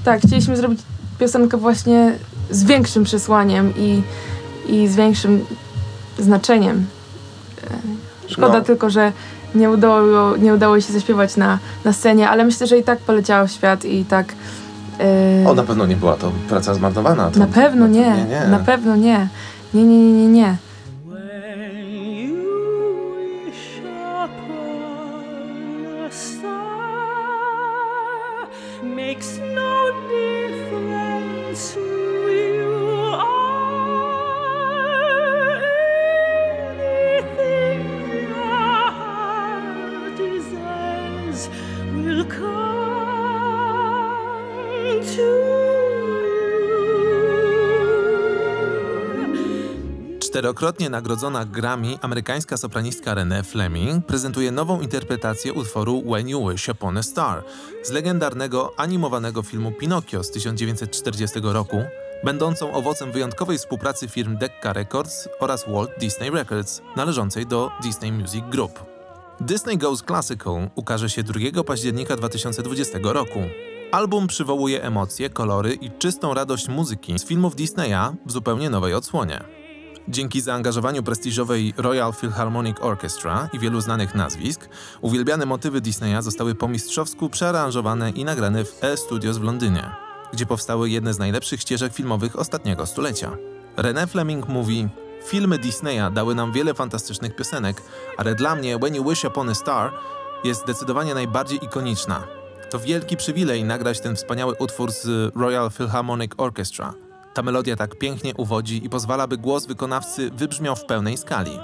[0.04, 0.80] Tak, chcieliśmy zrobić
[1.20, 2.14] piosenkę właśnie
[2.50, 4.02] z większym przesłaniem i,
[4.68, 5.46] i z większym
[6.20, 6.86] znaczeniem.
[8.28, 8.62] E, Szkoda No.
[8.62, 9.12] tylko, że
[9.56, 13.48] nie udało, nie udało się zaśpiewać na, na scenie, ale myślę, że i tak poleciała
[13.48, 14.34] w świat i tak.
[15.44, 17.32] e, o, na pewno nie była to praca zmarnowana.
[17.32, 18.48] To, Na pewno nie, nie, nie.
[18.48, 19.28] na pewno nie.
[19.74, 20.56] Nie, nie, nie, nie, nie.
[50.50, 50.60] You.
[50.60, 56.98] Czterokrotnie nagrodzona Grammy amerykańska sopranistka Renée Fleming prezentuje nową interpretację utworu When You Wish Upon
[56.98, 57.44] a Star
[57.84, 61.84] z legendarnego animowanego filmu Pinocchio z 1940 roku,
[62.24, 68.44] będącą owocem wyjątkowej współpracy firm Decca Records oraz Walt Disney Records, należącej do Disney Music
[68.52, 68.80] Group.
[69.42, 73.40] Disney Goes Classical ukaże się 2 października 2020 roku.
[73.92, 79.59] Album przywołuje emocje, kolory i czystą radość muzyki z filmów Disneya w zupełnie nowej odsłonie.
[80.10, 84.70] Dzięki zaangażowaniu prestiżowej Royal Philharmonic Orchestra i wielu znanych nazwisk,
[85.02, 89.92] uwielbiane motywy Disneya zostały po mistrzowsku przearanżowane i nagrane w E Studios w Londynie,
[90.34, 93.38] gdzie powstały jedne z najlepszych ścieżek filmowych ostatniego stulecia.
[93.78, 94.88] René Fleming mówi:
[95.26, 97.82] Filmy Disneya dały nam wiele fantastycznych piosenek,
[98.18, 99.92] ale dla mnie When You Wish Upon a Star
[100.44, 102.28] jest zdecydowanie najbardziej ikoniczna.
[102.70, 107.09] To wielki przywilej nagrać ten wspaniały utwór z Royal Philharmonic Orchestra.
[107.34, 111.60] Ta melodia tak pięknie uwodzi i pozwala, by głos wykonawcy wybrzmiał w pełnej skali.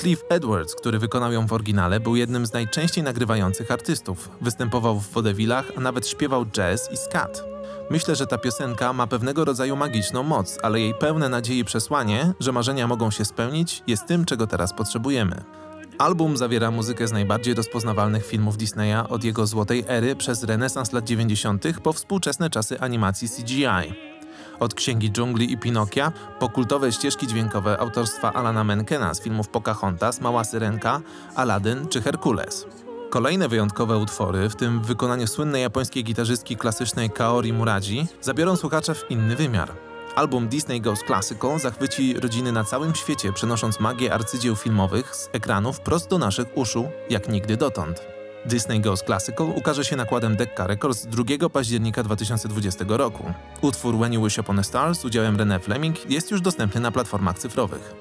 [0.00, 4.28] Cliff Edwards, który wykonał ją w oryginale, był jednym z najczęściej nagrywających artystów.
[4.40, 7.44] Występował w vodevillach, a nawet śpiewał jazz i skat.
[7.90, 12.52] Myślę, że ta piosenka ma pewnego rodzaju magiczną moc, ale jej pełne nadziei przesłanie, że
[12.52, 15.44] marzenia mogą się spełnić, jest tym, czego teraz potrzebujemy.
[15.98, 21.04] Album zawiera muzykę z najbardziej rozpoznawalnych filmów Disneya od jego złotej ery przez renesans lat
[21.04, 21.64] 90.
[21.82, 23.94] po współczesne czasy animacji CGI.
[24.60, 30.20] Od Księgi Dżungli i Pinokia po kultowe ścieżki dźwiękowe autorstwa Alana Menkena z filmów Pocahontas,
[30.20, 31.00] Mała Syrenka,
[31.34, 32.66] Aladdin czy Herkules.
[33.10, 38.94] Kolejne wyjątkowe utwory, w tym w wykonaniu słynnej japońskiej gitarzystki klasycznej Kaori Muraji, zabiorą słuchacza
[38.94, 39.72] w inny wymiar.
[40.16, 45.80] Album Disney Goes Classical zachwyci rodziny na całym świecie, przenosząc magię arcydzieł filmowych z ekranów
[45.80, 48.17] prosto do naszych uszu, jak nigdy dotąd.
[48.46, 53.32] Disney Goes Classical ukaże się nakładem Decca Records 2 października 2020 roku.
[53.60, 56.90] Utwór When You Wish Upon a Star z udziałem René Fleming jest już dostępny na
[56.90, 57.94] platformach cyfrowych.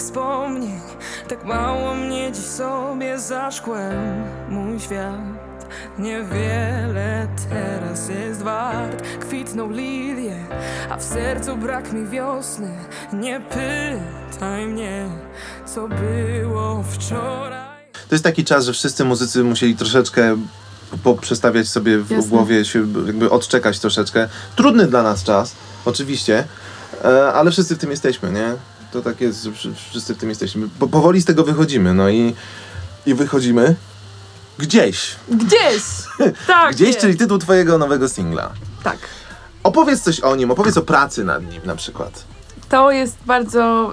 [0.00, 0.80] Wspomnień
[1.28, 10.46] Tak mało mnie dziś sobie za szkłem Mój świat Niewiele teraz jest wart Kwitną lilie
[10.90, 12.74] A w sercu brak mi wiosny
[13.12, 15.08] Nie pytaj mnie
[15.66, 17.70] Co było wczoraj
[18.08, 20.36] to jest taki czas, że wszyscy muzycy musieli troszeczkę
[21.02, 22.30] poprzestawiać sobie w Jasne.
[22.30, 24.28] głowie, się jakby odczekać troszeczkę.
[24.56, 25.52] Trudny dla nas czas,
[25.84, 26.44] oczywiście,
[27.04, 28.54] e, ale wszyscy w tym jesteśmy, nie?
[28.92, 30.68] To tak jest, że wszy- wszyscy w tym jesteśmy.
[30.78, 32.34] Po, powoli z tego wychodzimy, no i,
[33.06, 33.74] i wychodzimy
[34.58, 35.16] gdzieś.
[35.28, 35.82] Gdzieś!
[36.46, 37.00] Tak, Gdzieś, jest.
[37.00, 38.50] czyli tytuł twojego nowego singla.
[38.82, 38.98] Tak.
[39.62, 42.24] Opowiedz coś o nim, opowiedz o pracy nad nim na przykład.
[42.68, 43.92] To jest bardzo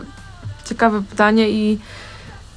[0.66, 1.80] ciekawe pytanie i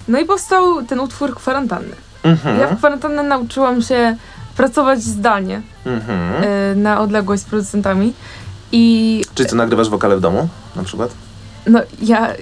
[0.08, 1.96] no i powstał ten utwór kwarantanny.
[2.22, 2.60] Mhm.
[2.60, 4.16] Ja w kwarantannę nauczyłam się
[4.56, 6.44] pracować zdalnie Mhm.
[6.44, 8.12] y, na odległość z producentami
[8.72, 11.10] i Czy co, nagrywasz wokale w domu na przykład?
[11.66, 12.32] No ja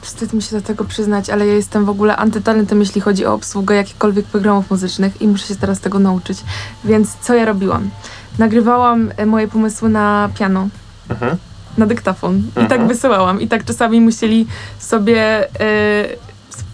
[0.00, 3.34] wstyd mi się do tego przyznać, ale ja jestem w ogóle antytalentem, jeśli chodzi o
[3.34, 6.38] obsługę jakichkolwiek programów muzycznych i muszę się teraz tego nauczyć.
[6.84, 7.90] Więc co ja robiłam?
[8.38, 10.68] Nagrywałam e, moje pomysły na piano,
[11.10, 11.36] Mhm.
[11.78, 13.40] na dyktafon i tak wysyłałam.
[13.40, 14.46] I tak czasami musieli
[14.78, 16.04] sobie e,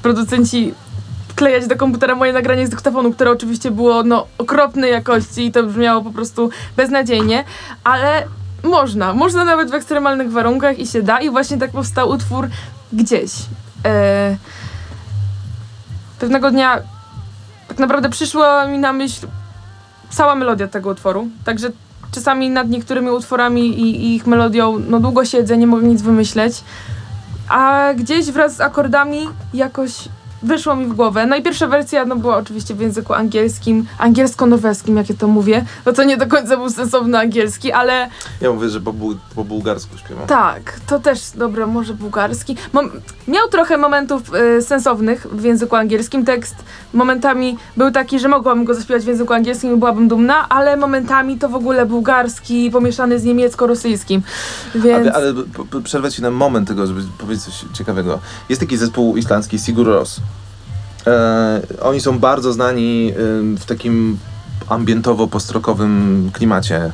[0.03, 0.75] producenci
[1.29, 5.63] wklejać do komputera moje nagranie z dyktafonu, które oczywiście było no, okropnej jakości i to
[5.63, 7.45] brzmiało po prostu beznadziejnie,
[7.85, 8.25] ale
[8.63, 11.21] można, można nawet w ekstremalnych warunkach i się da.
[11.21, 12.49] I właśnie tak powstał utwór
[12.93, 13.33] gdzieś.
[13.85, 14.37] E,
[16.19, 16.79] pewnego dnia
[17.69, 19.27] tak naprawdę przyszła mi na myśl
[20.11, 21.71] cała melodia tego utworu, także
[22.13, 26.65] czasami nad niektórymi utworami i, i ich melodią no długo siedzę, nie mogę nic wymyśleć,
[27.49, 30.09] a gdzieś wraz z akordami jakoś
[30.43, 31.27] wyszło mi w głowę.
[31.27, 35.65] No i pierwsza wersja no, była oczywiście w języku angielskim, angielsko-norweskim, jak ja to mówię,
[35.87, 38.09] no to nie do końca był sensowny angielski, ale
[38.41, 40.27] Ja mówię, że po, buł- po bułgarsku śpiewam.
[40.27, 42.57] tak, to też, dobra, może bułgarski.
[42.73, 42.91] Mom-
[43.29, 44.23] miał trochę momentów
[44.59, 46.25] y, sensownych w języku angielskim.
[46.25, 46.55] Tekst
[46.95, 51.39] momentami był taki, że mogłabym go zaśpiewać w języku angielskim i byłabym dumna, ale momentami
[51.39, 54.23] to w ogóle bułgarski pomieszany z niemiecko-rosyjskim.
[54.75, 58.19] Więc Ale, ale p- p- przerwę ci na moment tego, żeby powiedzieć coś ciekawego.
[58.49, 60.21] Jest taki zespół islandzki Sigur Rós.
[61.07, 63.13] E, oni są bardzo znani
[63.59, 64.19] w takim
[64.69, 66.91] ambientowo-postrokowym klimacie.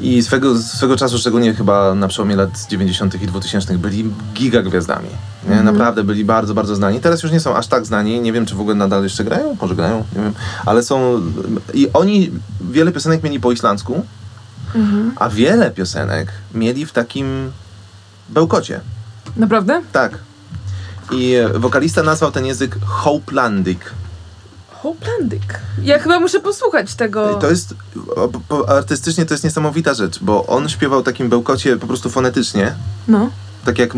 [0.00, 3.22] I swego, swego czasu, szczególnie chyba na przełomie lat 90.
[3.22, 5.08] i 2000 byli gigagwiazdami.
[5.48, 5.56] Nie?
[5.58, 5.64] Mhm.
[5.64, 7.00] Naprawdę byli bardzo, bardzo znani.
[7.00, 8.20] Teraz już nie są aż tak znani.
[8.20, 9.56] Nie wiem, czy w ogóle nadal jeszcze grają.
[9.60, 10.32] Może grają, nie wiem.
[10.66, 11.20] Ale są...
[11.74, 12.30] I oni
[12.70, 14.04] wiele piosenek mieli po islandzku,
[14.74, 15.12] Mhm.
[15.16, 17.50] a wiele piosenek mieli w takim
[18.28, 18.80] bełkocie.
[19.36, 19.82] naprawdę?
[19.92, 20.18] Tak.
[21.12, 23.78] I wokalista nazwał ten język Hopelandic.
[24.82, 25.42] Hopelandic.
[25.82, 27.34] Ja chyba muszę posłuchać tego.
[27.34, 27.74] To jest,
[28.68, 32.74] artystycznie to jest niesamowita rzecz, bo on śpiewał takim bełkocie po prostu fonetycznie.
[33.08, 33.30] No.
[33.64, 33.90] Tak jak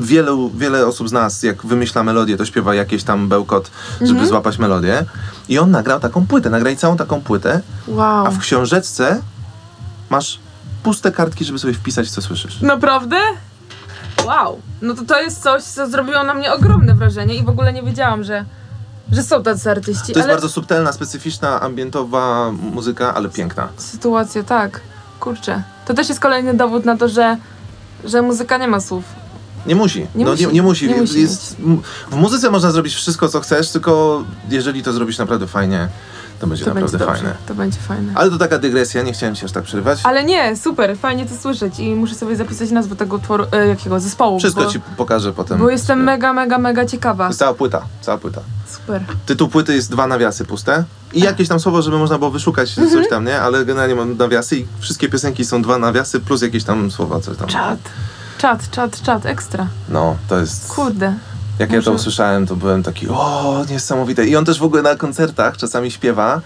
[0.00, 4.28] wielu, wiele osób z nas, jak wymyśla melodię, to śpiewa jakiś tam bełkot, żeby Mhm.
[4.28, 5.04] złapać melodię.
[5.48, 8.26] I on nagrał taką płytę, nagraj całą taką płytę, Wow.
[8.26, 9.20] a w książeczce
[10.10, 10.38] masz
[10.82, 12.60] puste kartki, żeby sobie wpisać, co słyszysz.
[12.60, 13.16] Naprawdę?
[14.26, 14.60] Wow.
[14.82, 17.82] No to to jest coś, co zrobiło na mnie ogromne wrażenie i w ogóle nie
[17.82, 18.44] wiedziałam, że,
[19.12, 20.12] że są tacy artyści.
[20.12, 23.68] To jest ale bardzo subtelna, specyficzna, ambientowa muzyka, ale piękna.
[23.76, 24.80] sytuacja, tak.
[25.20, 25.62] Kurczę.
[25.86, 27.36] To też jest kolejny dowód na to, że,
[28.04, 29.04] że muzyka nie ma słów.
[29.66, 30.06] Nie musi.
[30.14, 30.46] Nie no, musi.
[30.46, 30.88] Nie, nie musi.
[30.88, 31.56] Nie musi jest,
[32.10, 35.88] w muzyce można zrobić wszystko, co chcesz, tylko jeżeli to zrobisz naprawdę fajnie,
[36.40, 37.22] to będzie To będzie naprawdę dobrze.
[37.22, 37.36] fajne.
[37.46, 38.12] To będzie fajne.
[38.14, 40.00] Ale to taka dygresja, nie chciałem ci aż tak przerywać.
[40.04, 44.00] Ale nie, super, fajnie to słyszeć i muszę sobie zapisać nazwę tego utworu, e, jakiego
[44.00, 44.38] zespołu.
[44.38, 45.58] Wszystko bo, ci pokażę potem.
[45.58, 47.26] Bo jestem mega, mega, mega To ciekawa.
[47.26, 48.40] jest cała płyta, cała płyta.
[48.70, 49.02] Super.
[49.26, 52.90] Tytuł płyty jest dwa nawiasy puste i jakieś tam słowo, żeby można było wyszukać Mhm.
[52.90, 53.40] coś tam, nie?
[53.40, 57.36] Ale generalnie mam nawiasy i wszystkie piosenki są dwa nawiasy plus jakieś tam słowa, coś
[57.36, 57.48] tam.
[57.48, 57.78] Czad.
[58.38, 59.66] Czad, czad, czad, ekstra.
[59.88, 60.68] No, to jest...
[60.68, 61.14] Kurde.
[61.60, 64.26] Jak ja to usłyszałem, to byłem taki, o, niesamowite.
[64.26, 66.40] I on też w ogóle na koncertach czasami śpiewa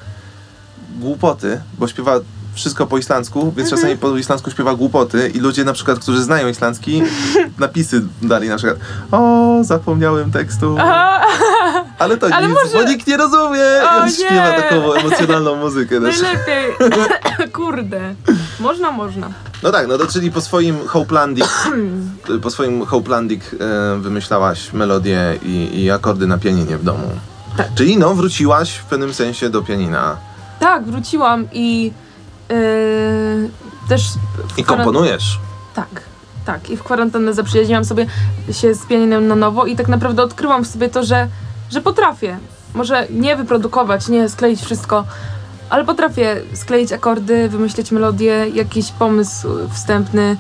[0.98, 2.20] głupoty, bo śpiewa
[2.54, 3.70] wszystko po islandzku, więc Mhm.
[3.70, 7.02] czasami po islandzku śpiewa głupoty i ludzie na przykład, którzy znają islandzki,
[7.58, 8.78] napisy dali na przykład,
[9.12, 11.20] o, zapomniałem tekstu, Aha,
[11.98, 13.60] ale to Ale nic, może- bo nikt nie rozumie.
[13.90, 14.12] O I on nie.
[14.12, 16.20] śpiewa taką emocjonalną muzykę też.
[16.22, 16.64] najlepiej.
[17.52, 18.14] Kurde.
[18.60, 19.28] Można, można.
[19.64, 21.46] No tak, no to czyli po swoim Hopelandic,
[22.42, 27.10] po swoim Hopelandic e, wymyślałaś melodię i, i akordy na pianinie w domu.
[27.56, 27.74] Tak.
[27.74, 30.16] Czyli no, wróciłaś w pewnym sensie do pianina.
[30.60, 31.92] Tak, wróciłam i
[32.48, 32.56] yy,
[33.88, 34.02] też...
[34.54, 35.38] w I komponujesz.
[35.74, 36.02] Tak,
[36.44, 36.70] tak.
[36.70, 38.06] I w kwarantannę zaprzyjaźniłam sobie
[38.52, 41.28] się z pianinem na nowo i tak naprawdę odkryłam w sobie to, że,
[41.70, 42.38] że potrafię.
[42.74, 45.04] Może nie wyprodukować, nie skleić wszystko,
[45.70, 50.36] ale potrafię skleić akordy, wymyśleć melodię, jakiś pomysł wstępny,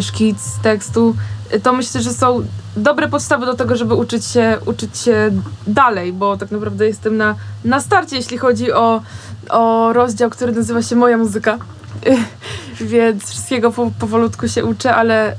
[0.00, 1.16] szkic tekstu.
[1.62, 2.44] To myślę, że są
[2.76, 5.30] dobre podstawy do tego, żeby uczyć się, uczyć się
[5.66, 7.34] dalej, bo tak naprawdę jestem na,
[7.64, 9.02] na starcie, jeśli chodzi o,
[9.50, 11.58] o rozdział, który nazywa się Moja muzyka.
[12.80, 15.36] Więc wszystkiego po, powolutku się uczę, ale y,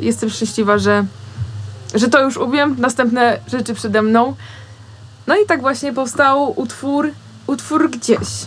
[0.00, 1.04] jestem szczęśliwa, że,
[1.94, 2.76] że to już umiem.
[2.78, 4.34] Następne rzeczy przede mną.
[5.26, 7.10] No i tak właśnie powstał utwór,
[7.46, 8.46] utwór gdzieś.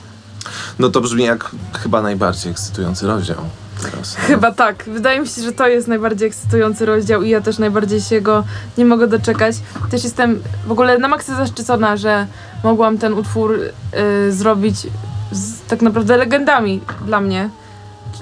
[0.79, 1.51] No to brzmi jak
[1.83, 3.37] chyba najbardziej ekscytujący rozdział
[3.81, 4.15] teraz.
[4.15, 4.83] Chyba tak.
[4.87, 8.43] Wydaje mi się, że to jest najbardziej ekscytujący rozdział i ja też najbardziej się go
[8.77, 9.55] nie mogę doczekać.
[9.91, 12.27] Też jestem w ogóle na maksa zaszczycona, że
[12.63, 14.87] mogłam ten utwór y, zrobić
[15.31, 17.49] z tak naprawdę legendami dla mnie.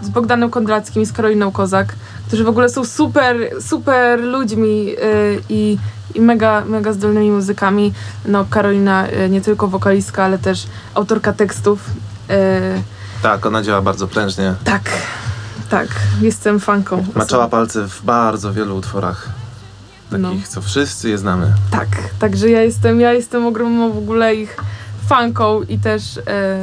[0.01, 1.95] Z Bogdanem Kondrackim i z Karoliną Kozak,
[2.27, 5.77] którzy w ogóle są super, super ludźmi y, i,
[6.15, 7.93] i mega, mega zdolnymi muzykami.
[8.25, 11.79] No Karolina y, nie tylko wokalistka, ale też autorka tekstów.
[12.29, 12.81] Y,
[13.21, 14.55] Tak, ona działa bardzo prężnie.
[14.63, 14.89] tak,
[15.69, 15.87] tak,
[16.21, 17.05] jestem fanką.
[17.15, 19.29] Maczała palce w bardzo wielu utworach.
[20.11, 20.31] Takich, No.
[20.49, 21.53] co wszyscy je znamy.
[21.71, 21.87] Tak,
[22.19, 24.57] także ja jestem, ja jestem ogromną w ogóle ich
[25.07, 26.57] fanką i też e,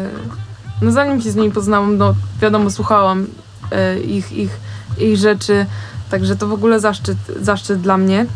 [0.82, 3.26] no zanim się z nimi poznałam, no wiadomo, słuchałam
[3.72, 4.50] e, ich, ich,
[4.98, 5.66] ich rzeczy,
[6.10, 8.26] także to w ogóle zaszczyt, zaszczyt dla mnie.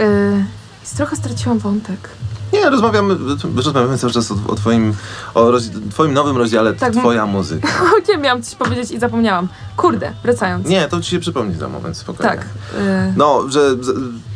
[0.00, 0.44] E,
[0.92, 2.08] i trochę straciłam wątek.
[2.52, 3.16] Nie, rozmawiamy,
[3.56, 4.94] rozmawiamy cały czas o, o twoim,
[5.34, 7.68] o roz, twoim nowym rozdziale Tak, Twoja muzyka.
[8.08, 9.48] Nie miałam coś powiedzieć i zapomniałam.
[9.76, 10.66] Kurde, wracając.
[10.66, 12.32] Nie, to ci się przypomni za moment, spokojnie.
[12.32, 12.46] Tak.
[12.78, 13.60] E, No, że,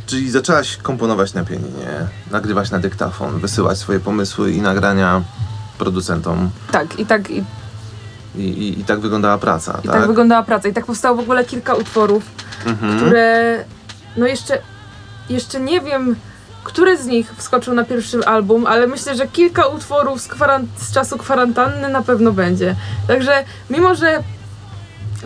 [0.07, 5.23] czyli zaczęłaś komponować na pianinie, nagrywać na dyktafon, wysyłać swoje pomysły i nagrania
[5.78, 7.45] producentom tak, i tak, i,
[8.36, 9.97] i, i, i tak wyglądała praca, i tak?
[9.97, 10.69] tak wyglądała praca.
[10.69, 12.23] I tak powstało w ogóle kilka utworów,
[12.66, 12.97] Mhm.
[12.97, 13.65] które
[14.16, 14.59] no jeszcze,
[15.31, 16.16] jeszcze nie wiem,
[16.65, 20.28] który z nich wskoczył na pierwszy album, ale myślę, że kilka utworów z,
[20.77, 22.77] z czasu kwarantanny na pewno będzie.
[23.09, 24.23] Także mimo, że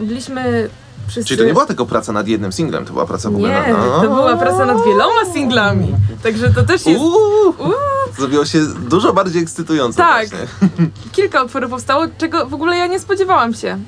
[0.01, 0.69] byliśmy
[1.09, 1.29] wszyscy...
[1.29, 3.73] Czyli to nie była tylko praca nad jednym singlem, to była praca w ogóle Nie,
[3.73, 4.03] nad...
[4.03, 5.95] to była praca nad wieloma singlami.
[6.23, 7.01] Także to też jest...
[7.01, 7.73] Uuu, Uuu.
[8.19, 8.59] Zrobiło się
[8.89, 10.29] dużo bardziej ekscytujące Tak.
[10.29, 10.47] właśnie.
[11.13, 13.79] kilka utworów powstało, czego w ogóle ja nie spodziewałam się.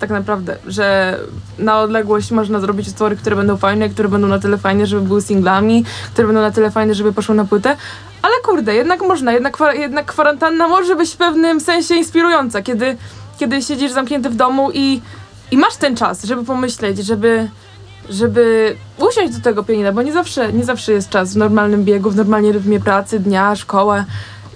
[0.00, 1.18] Tak naprawdę, że
[1.58, 5.22] na odległość można zrobić utwory, które będą fajne, które będą na tyle fajne, żeby były
[5.22, 7.76] singlami, które będą na tyle fajne, żeby poszły na płytę.
[8.22, 12.96] Ale kurde, jednak można, jednak, jednak kwarantanna może być w pewnym sensie inspirująca, kiedy,
[13.38, 15.00] kiedy siedzisz zamknięty w domu i,
[15.50, 17.48] i masz ten czas, żeby pomyśleć, żeby,
[18.10, 22.10] żeby usiąść do tego pianina, bo nie zawsze, nie zawsze jest czas w normalnym biegu,
[22.10, 24.04] w normalnie rytmie pracy, dnia, szkoła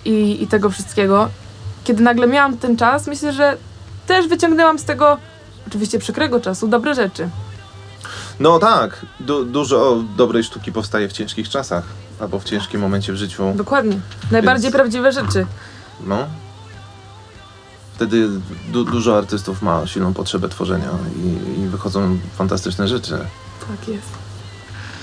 [0.05, 1.29] i, i tego wszystkiego.
[1.85, 3.57] Kiedy nagle miałam ten czas, myślę, że
[4.07, 5.17] też wyciągnęłam z tego,
[5.73, 7.29] oczywiście przykrego czasu, dobre rzeczy.
[8.41, 11.85] No tak, du- dużo dobrej sztuki powstaje w ciężkich czasach,
[12.21, 13.53] albo w ciężkim momencie w życiu.
[13.57, 13.99] Dokładnie.
[14.31, 15.47] Najbardziej Więc- prawdziwe rzeczy.
[16.07, 16.19] No.
[17.95, 18.29] Wtedy
[18.73, 23.19] du- dużo artystów ma silną potrzebę tworzenia i, i wychodzą fantastyczne rzeczy.
[23.69, 24.09] Tak jest.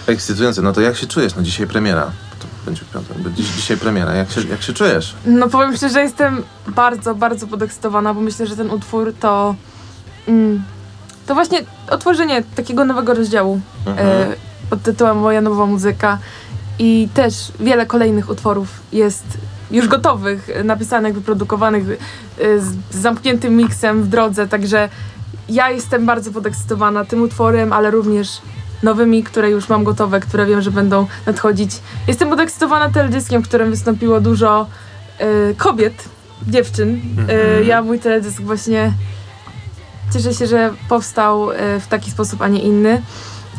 [0.08, 0.62] Ekscytujące.
[0.62, 1.36] No to jak się czujesz?
[1.36, 2.12] No dzisiaj premiera.
[2.40, 3.18] To będzie piątek.
[3.18, 4.14] Będzie dzisiaj premiera.
[4.14, 5.16] Jak się, jak się czujesz?
[5.26, 9.56] No powiem szczerze, jestem bardzo, bardzo podekscytowana, bo myślę, że ten utwór to...
[10.30, 10.64] Mm,
[11.28, 14.08] to właśnie otworzenie takiego nowego rozdziału Mhm.
[14.08, 14.36] e,
[14.70, 16.18] pod tytułem Moja nowa muzyka
[16.80, 19.26] i też wiele kolejnych utworów jest
[19.72, 24.90] już gotowych, e, napisanych, wyprodukowanych e, z, z zamkniętym miksem w drodze, także
[25.50, 28.42] ja jestem bardzo podekscytowana tym utworem, ale również
[28.84, 31.72] nowymi, które już mam gotowe, które wiem, że będą nadchodzić.
[32.08, 34.68] Jestem podekscytowana teledyskiem, w którym wystąpiło dużo
[35.18, 36.10] e, kobiet,
[36.48, 37.02] dziewczyn.
[37.30, 38.94] E, ja mój teledysk właśnie
[40.14, 43.02] cieszę się, że powstał e, w taki sposób, a nie inny.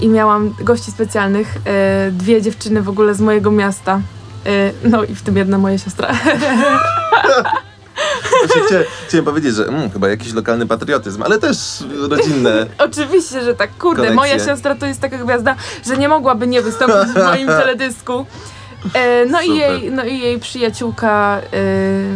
[0.00, 4.00] I miałam gości specjalnych, e, dwie dziewczyny w ogóle z mojego miasta.
[4.46, 6.08] E, no i w tym jedna moja siostra.
[8.46, 12.66] Właśnie chcia, chciałem powiedzieć, że mm, chyba jakiś lokalny patriotyzm, ale też rodzinne.
[12.88, 13.70] Oczywiście, że tak.
[13.78, 15.56] Kurde, moja siostra to jest taka gwiazda,
[15.86, 18.26] że nie mogłaby nie wystąpić w moim teledysku.
[18.94, 21.62] E, no, i jej, no i jej przyjaciółka, e,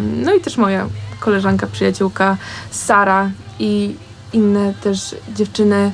[0.01, 0.87] no i też moja
[1.21, 2.37] koleżanka, przyjaciółka
[2.71, 3.97] Sara i
[4.35, 5.91] inne też dziewczyny.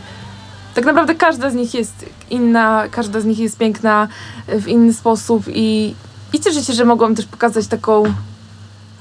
[0.75, 4.09] Tak naprawdę każda z nich jest inna, każda z nich jest piękna
[4.49, 5.95] w inny sposób i,
[6.33, 8.05] i cieszę się, że mogłam też pokazać taką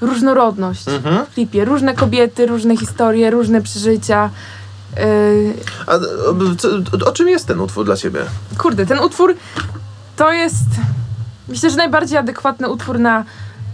[0.00, 1.26] różnorodność Mhm.
[1.26, 1.64] w klipie.
[1.64, 4.30] Różne kobiety, różne historie, różne przeżycia.
[4.96, 5.54] Yy,
[5.86, 5.94] A
[7.04, 8.20] o, o czym jest ten utwór dla ciebie?
[8.58, 9.34] kurde, ten utwór
[10.16, 10.64] to jest
[11.48, 13.24] myślę, że najbardziej adekwatny utwór na,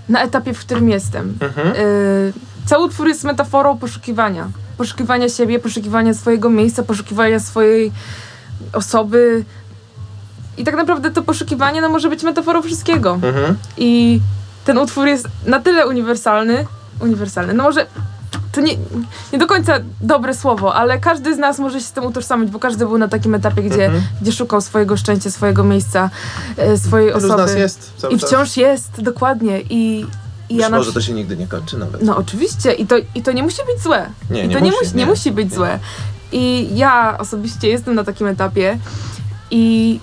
[0.09, 1.35] na etapie, w którym jestem.
[1.41, 1.69] Mhm.
[1.69, 2.33] Yy,
[2.67, 4.49] cały utwór jest metaforą poszukiwania.
[4.79, 7.93] Poszukiwania siebie, poszukiwania swojego miejsca, poszukiwania swojej
[8.73, 9.45] osoby.
[10.59, 13.13] I tak naprawdę to poszukiwanie no, może być metaforą wszystkiego.
[13.23, 13.57] Mhm.
[13.77, 14.21] I
[14.65, 16.67] ten utwór jest na tyle uniwersalny,
[17.01, 17.87] uniwersalny, no może
[18.53, 18.73] to nie,
[19.33, 22.59] nie do końca dobre słowo, ale każdy z nas może się z tym utożsamić, bo
[22.59, 24.03] każdy był na takim etapie, gdzie, Mhm.
[24.23, 26.11] gdzie szukał swojego szczęścia, swojego miejsca,
[26.57, 27.43] e, swojej Wielu z osoby.
[27.43, 28.29] nas jest I czas.
[28.31, 29.61] wciąż jest, dokładnie.
[29.71, 30.07] I,
[30.49, 32.03] i Być ja na może to się nigdy nie kończy nawet.
[32.03, 34.11] no oczywiście i to, i to nie musi być złe.
[34.31, 35.57] Nie, I nie to nie musi, musi, nie musi być Nie.
[35.57, 35.79] złe.
[36.33, 38.79] I ja osobiście jestem na takim etapie
[39.51, 40.01] i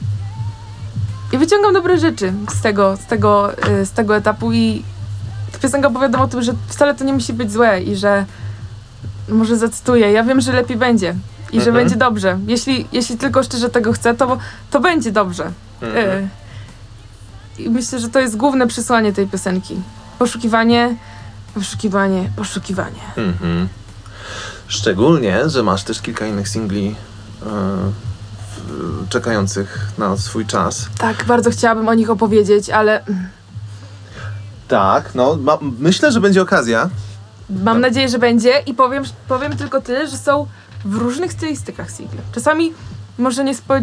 [1.34, 3.52] i wyciągam dobre rzeczy z tego, z tego,
[3.82, 4.84] y, z tego etapu i
[5.52, 8.26] ta piosenka opowiada o tym, że wcale to nie musi być złe i że
[9.30, 11.16] może zacytuję, ja wiem, że lepiej będzie
[11.52, 11.76] i że Mhm.
[11.76, 12.40] będzie dobrze.
[12.48, 14.38] Jeśli, jeśli tylko szczerze tego chcę, to,
[14.72, 15.52] to będzie dobrze.
[15.82, 16.08] Mhm.
[16.10, 16.28] Y,
[17.60, 19.76] I myślę, że to jest główne przesłanie tej piosenki.
[20.28, 20.96] Poszukiwanie,
[21.54, 23.02] poszukiwanie, poszukiwanie.
[23.18, 23.68] Mhm.
[24.68, 26.96] Szczególnie, że masz też kilka innych singli
[27.42, 27.46] e,
[28.58, 30.86] w- czekających na swój czas.
[30.98, 33.04] Tak, bardzo chciałabym o nich opowiedzieć, ale
[34.68, 36.90] Tak, no ma, myślę, że będzie okazja.
[37.50, 40.48] Mam nadzieję, że będzie i powiem, powiem tylko tyle, że są
[40.86, 42.22] w różnych stylistykach single.
[42.32, 42.74] Czasami
[43.18, 43.74] może nie, spo,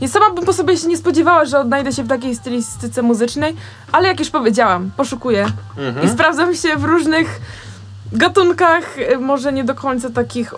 [0.00, 3.56] nie sama bym po sobie się nie spodziewała, że odnajdę się w takiej stylistyce muzycznej,
[3.92, 5.46] ale jak już powiedziałam, poszukuję
[5.78, 6.06] Mhm.
[6.06, 7.40] i sprawdzam się w różnych
[8.12, 10.54] gatunkach, y, może nie do końca takich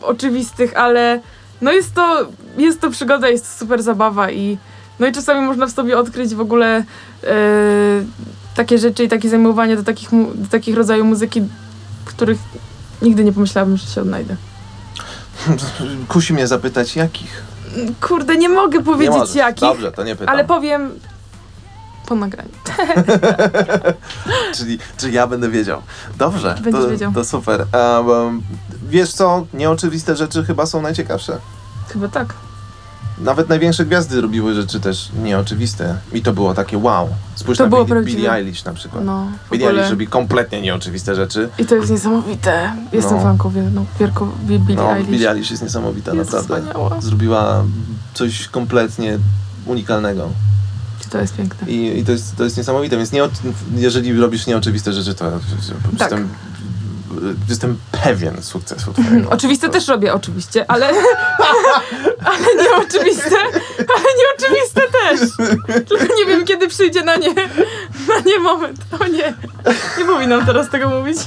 [0.00, 1.20] oczywistych, ale
[1.60, 2.26] no jest to,
[2.56, 4.58] jest to przygoda, jest to super zabawa i
[5.00, 6.84] no i czasami można w sobie odkryć w ogóle e,
[8.56, 11.42] takie rzeczy i takie zajmowanie do takich, do takich rodzajów muzyki,
[12.04, 12.38] których
[13.02, 14.36] nigdy nie pomyślałabym, że się odnajdę.
[16.08, 17.42] Kusi mnie zapytać, jakich?
[18.00, 19.34] Kurde, nie mogę powiedzieć możesz.
[19.34, 20.34] jakich, Dobrze, to nie pytam.
[20.34, 20.90] ale powiem
[22.06, 22.50] po nagraniu.
[24.56, 25.82] Czyli, czyli ja będę wiedział.
[26.16, 27.12] Dobrze, Będziesz to, wiedział.
[27.12, 27.66] to super.
[28.06, 28.42] Um,
[28.88, 31.38] wiesz co, nieoczywiste rzeczy chyba są najciekawsze.
[31.88, 32.34] Chyba tak.
[33.20, 35.96] Nawet największe gwiazdy robiły rzeczy też nieoczywiste.
[36.12, 37.08] I to było takie wow.
[37.34, 38.16] Spójrz To na było Billie, prawdziwe.
[38.16, 39.04] Billie Eilish na przykład.
[39.04, 39.80] No, w Billie ogóle.
[39.82, 41.48] Eilish robi kompletnie nieoczywiste rzeczy.
[41.58, 42.72] I to jest niesamowite.
[42.92, 43.22] Jestem No.
[43.22, 45.10] fanką no, wielką Billie No, Eilish.
[45.10, 46.62] Billie Eilish jest niesamowita, Jest naprawdę.
[46.68, 47.00] wspaniała.
[47.00, 47.64] Zrobiła
[48.14, 49.18] coś kompletnie
[49.66, 50.28] unikalnego.
[51.10, 51.68] To jest piękne.
[51.70, 53.22] I, i to, jest, to jest niesamowite, więc nie,
[53.76, 55.30] jeżeli robisz nieoczywiste rzeczy, to
[55.98, 56.10] Tak.
[56.10, 56.28] jestem,
[57.48, 59.30] jestem pewien sukcesu twojego.
[59.30, 60.90] Oczywiste też robię, oczywiście, ale,
[62.24, 63.36] ale nieoczywiste,
[63.78, 65.20] ale nieoczywiste też.
[65.88, 67.34] Tylko nie wiem, kiedy przyjdzie na nie,
[68.08, 68.78] na nie moment.
[69.00, 69.34] O nie,
[69.98, 71.18] nie powinnam teraz tego mówić.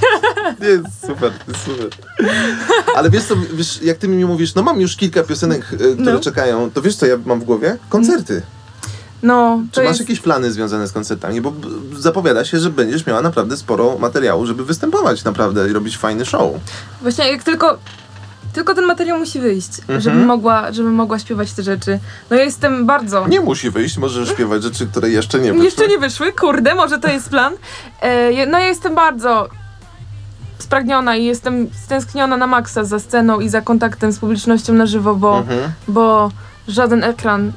[0.60, 1.32] Jest super,
[1.66, 1.88] super.
[2.94, 6.12] Ale wiesz co, wiesz, jak ty mi mówisz, no mam już kilka piosenek, e, które
[6.14, 6.20] No.
[6.20, 7.76] czekają, to wiesz co ja mam w głowie?
[7.88, 8.42] Koncerty.
[9.22, 10.00] No, Czy masz jest...
[10.00, 11.40] jakieś plany związane z koncertami?
[11.40, 11.52] Bo
[11.98, 16.52] zapowiada się, że będziesz miała naprawdę sporo materiału, żeby występować naprawdę i robić fajny show.
[17.02, 17.78] Właśnie jak tylko...
[18.52, 20.00] Tylko ten materiał musi wyjść, Mhm.
[20.00, 21.98] żebym, mogła, żebym mogła śpiewać te rzeczy.
[22.30, 23.28] No ja jestem bardzo...
[23.28, 25.64] Nie musi wyjść, możesz śpiewać rzeczy, które jeszcze nie wyszły.
[25.64, 27.52] Jeszcze nie wyszły, kurde, może to jest plan.
[28.00, 29.48] E, no ja jestem bardzo
[30.58, 35.14] spragniona i jestem stęskniona na maksa za sceną i za kontaktem z publicznością na żywo,
[35.14, 35.72] bo, Mhm.
[35.88, 36.30] bo
[36.68, 37.52] żaden ekran,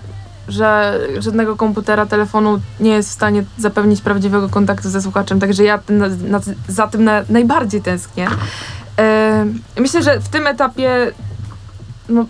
[0.48, 5.80] że, żadnego komputera, telefonu nie jest w stanie zapewnić prawdziwego kontaktu ze słuchaczem, także ja
[5.90, 8.28] na, na, za tym na, najbardziej tęsknię.
[9.00, 9.46] E,
[9.80, 11.12] myślę, że w tym etapie
[12.10, 12.26] no,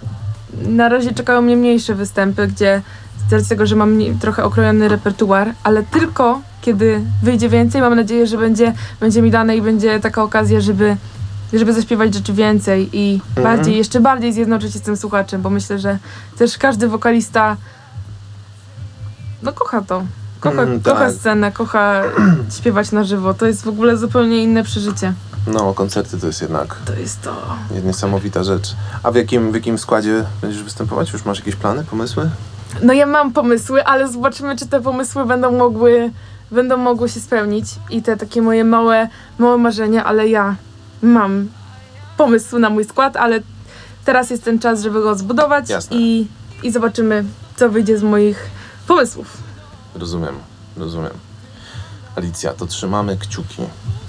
[0.67, 2.81] na razie czekają mnie mniejsze występy, gdzie
[3.29, 8.27] z racji tego, że mam trochę okrojony repertuar, ale tylko kiedy wyjdzie więcej, mam nadzieję,
[8.27, 10.97] że będzie, będzie mi dane i będzie taka okazja, żeby,
[11.53, 13.43] żeby zaśpiewać rzeczy więcej i Mhm.
[13.43, 15.97] bardziej, jeszcze bardziej zjednoczyć się z tym słuchaczem, bo myślę, że
[16.37, 17.57] też każdy wokalista
[19.43, 20.03] no kocha to.
[20.49, 21.13] Kocha, Mm, kocha tak.
[21.13, 22.01] scenę, kocha
[22.57, 23.33] śpiewać na żywo.
[23.33, 25.13] To jest w ogóle zupełnie inne przeżycie.
[25.47, 27.35] No, koncerty to jest jednak To jest to.
[27.85, 28.75] niesamowita rzecz.
[29.03, 31.13] A w jakim, w jakim składzie będziesz występować?
[31.13, 32.29] Już masz jakieś plany, pomysły?
[32.81, 36.11] No ja mam pomysły, ale zobaczymy, czy te pomysły będą mogły,
[36.51, 37.65] będą mogły się spełnić.
[37.89, 39.09] I te takie moje małe,
[39.39, 40.55] małe marzenia, ale ja
[41.01, 41.47] mam
[42.17, 43.39] pomysł na mój skład, ale
[44.05, 45.97] teraz jest ten czas, żeby go zbudować Jasne.
[45.97, 46.27] i,
[46.63, 47.23] i zobaczymy,
[47.55, 48.49] co wyjdzie z moich
[48.87, 49.44] pomysłów.
[49.95, 50.35] Rozumiem,
[50.77, 51.13] rozumiem.
[52.15, 53.61] Alicja, to trzymamy kciuki.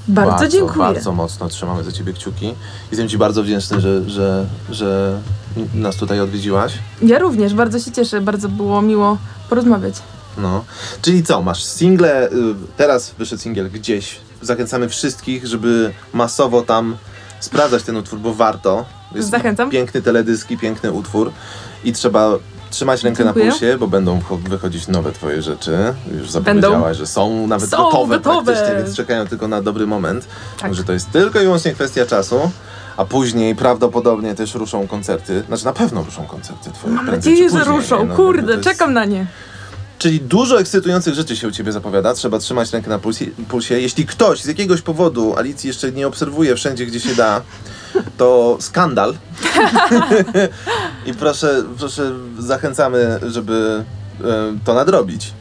[0.08, 0.78] Bardzo, dziękuję.
[0.78, 2.54] Bardzo mocno trzymamy za ciebie kciuki.
[2.90, 5.20] Jestem ci bardzo wdzięczny, że, że, że
[5.74, 6.72] nas tutaj odwiedziłaś.
[7.02, 9.18] Ja również bardzo się cieszę, bardzo było miło
[9.48, 9.94] porozmawiać.
[10.38, 10.64] No.
[11.02, 12.32] Czyli co, masz single, y,
[12.76, 14.16] teraz wyszedł singiel gdzieś.
[14.42, 16.96] Zachęcamy wszystkich, żeby masowo tam
[17.40, 18.84] sprawdzać ten utwór, bo warto.
[19.14, 19.70] Jest Zachęcam.
[19.70, 21.32] Piękny teledysk i piękny utwór.
[21.84, 22.30] I trzeba
[22.70, 23.44] trzymać rękę Dziękuję.
[23.44, 25.94] na pulsie, bo będą wychodzić nowe twoje rzeczy.
[26.18, 28.52] Już zapowiedziałaś, że są nawet Są gotowe, gotowe.
[28.52, 30.26] praktycznie, więc czekają tylko na dobry moment.
[30.52, 30.60] Tak.
[30.60, 32.50] Także to jest tylko i wyłącznie kwestia czasu.
[32.96, 35.42] A później prawdopodobnie też ruszą koncerty.
[35.46, 36.94] Znaczy na pewno ruszą koncerty twoje.
[36.94, 37.98] Mam nadzieję, że ruszą.
[38.02, 38.04] nie?
[38.04, 39.26] No, Kurde, jest- czekam na nie.
[39.98, 42.14] Czyli dużo ekscytujących rzeczy się u Ciebie zapowiada.
[42.14, 43.26] Trzeba trzymać rękę na pulsie.
[43.48, 43.80] pulsie.
[43.80, 47.40] Jeśli ktoś z jakiegoś powodu Alicji jeszcze nie obserwuje wszędzie, gdzie się da,
[48.16, 49.14] to skandal.
[51.06, 53.84] I proszę, proszę, zachęcamy, żeby
[54.20, 54.24] e,
[54.64, 55.32] to nadrobić.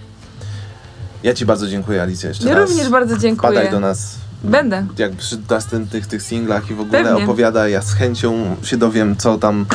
[1.23, 2.69] Ja Ci bardzo dziękuję, Alicja, jeszcze Ja raz.
[2.69, 3.51] również bardzo dziękuję.
[3.51, 4.15] Wpadaj do nas.
[4.43, 4.85] Będę.
[4.97, 7.23] Jak przy następnych tych singlach i w ogóle Pewnie.
[7.23, 9.65] opowiada, ja z chęcią się dowiem, co tam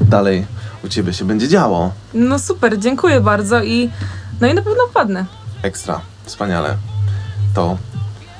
[0.00, 0.46] dalej
[0.84, 1.92] u ciebie się będzie działo.
[2.14, 3.90] No super, dziękuję bardzo i
[4.40, 5.24] no i na pewno wpadnę.
[5.62, 6.76] Ekstra, wspaniale.
[7.54, 7.78] To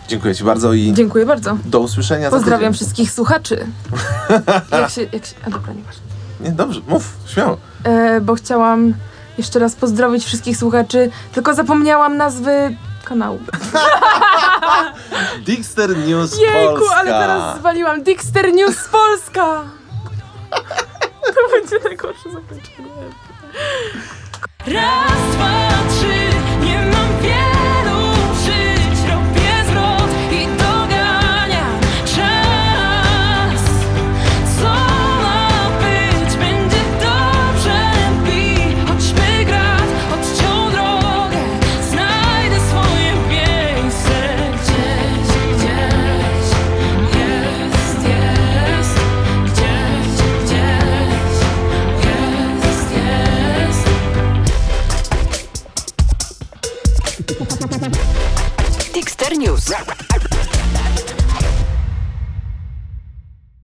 [0.08, 1.56] dziękuję ci bardzo i Dziękuję bardzo.
[1.64, 2.74] do usłyszenia za Pozdrawiam tydzień.
[2.74, 3.66] wszystkich słuchaczy.
[4.72, 6.02] Jak się, jak się, a dobra, nieważne.
[6.40, 7.56] Nie, dobrze, mów, śmiało.
[7.84, 8.94] E, bo chciałam
[9.38, 13.38] jeszcze raz pozdrowić wszystkich słuchaczy, tylko zapomniałam nazwy kanału.
[15.46, 16.96] Dixter News Jejku, Polska.
[16.96, 18.02] ale teraz zwaliłam.
[18.02, 19.62] Dixter News Polska!
[21.26, 22.88] To będzie najgorsze zakończenie.
[24.66, 26.36] Raz, dwa, trzy,
[26.66, 27.53] nie mam wielu
[59.24, 60.13] Dixter News.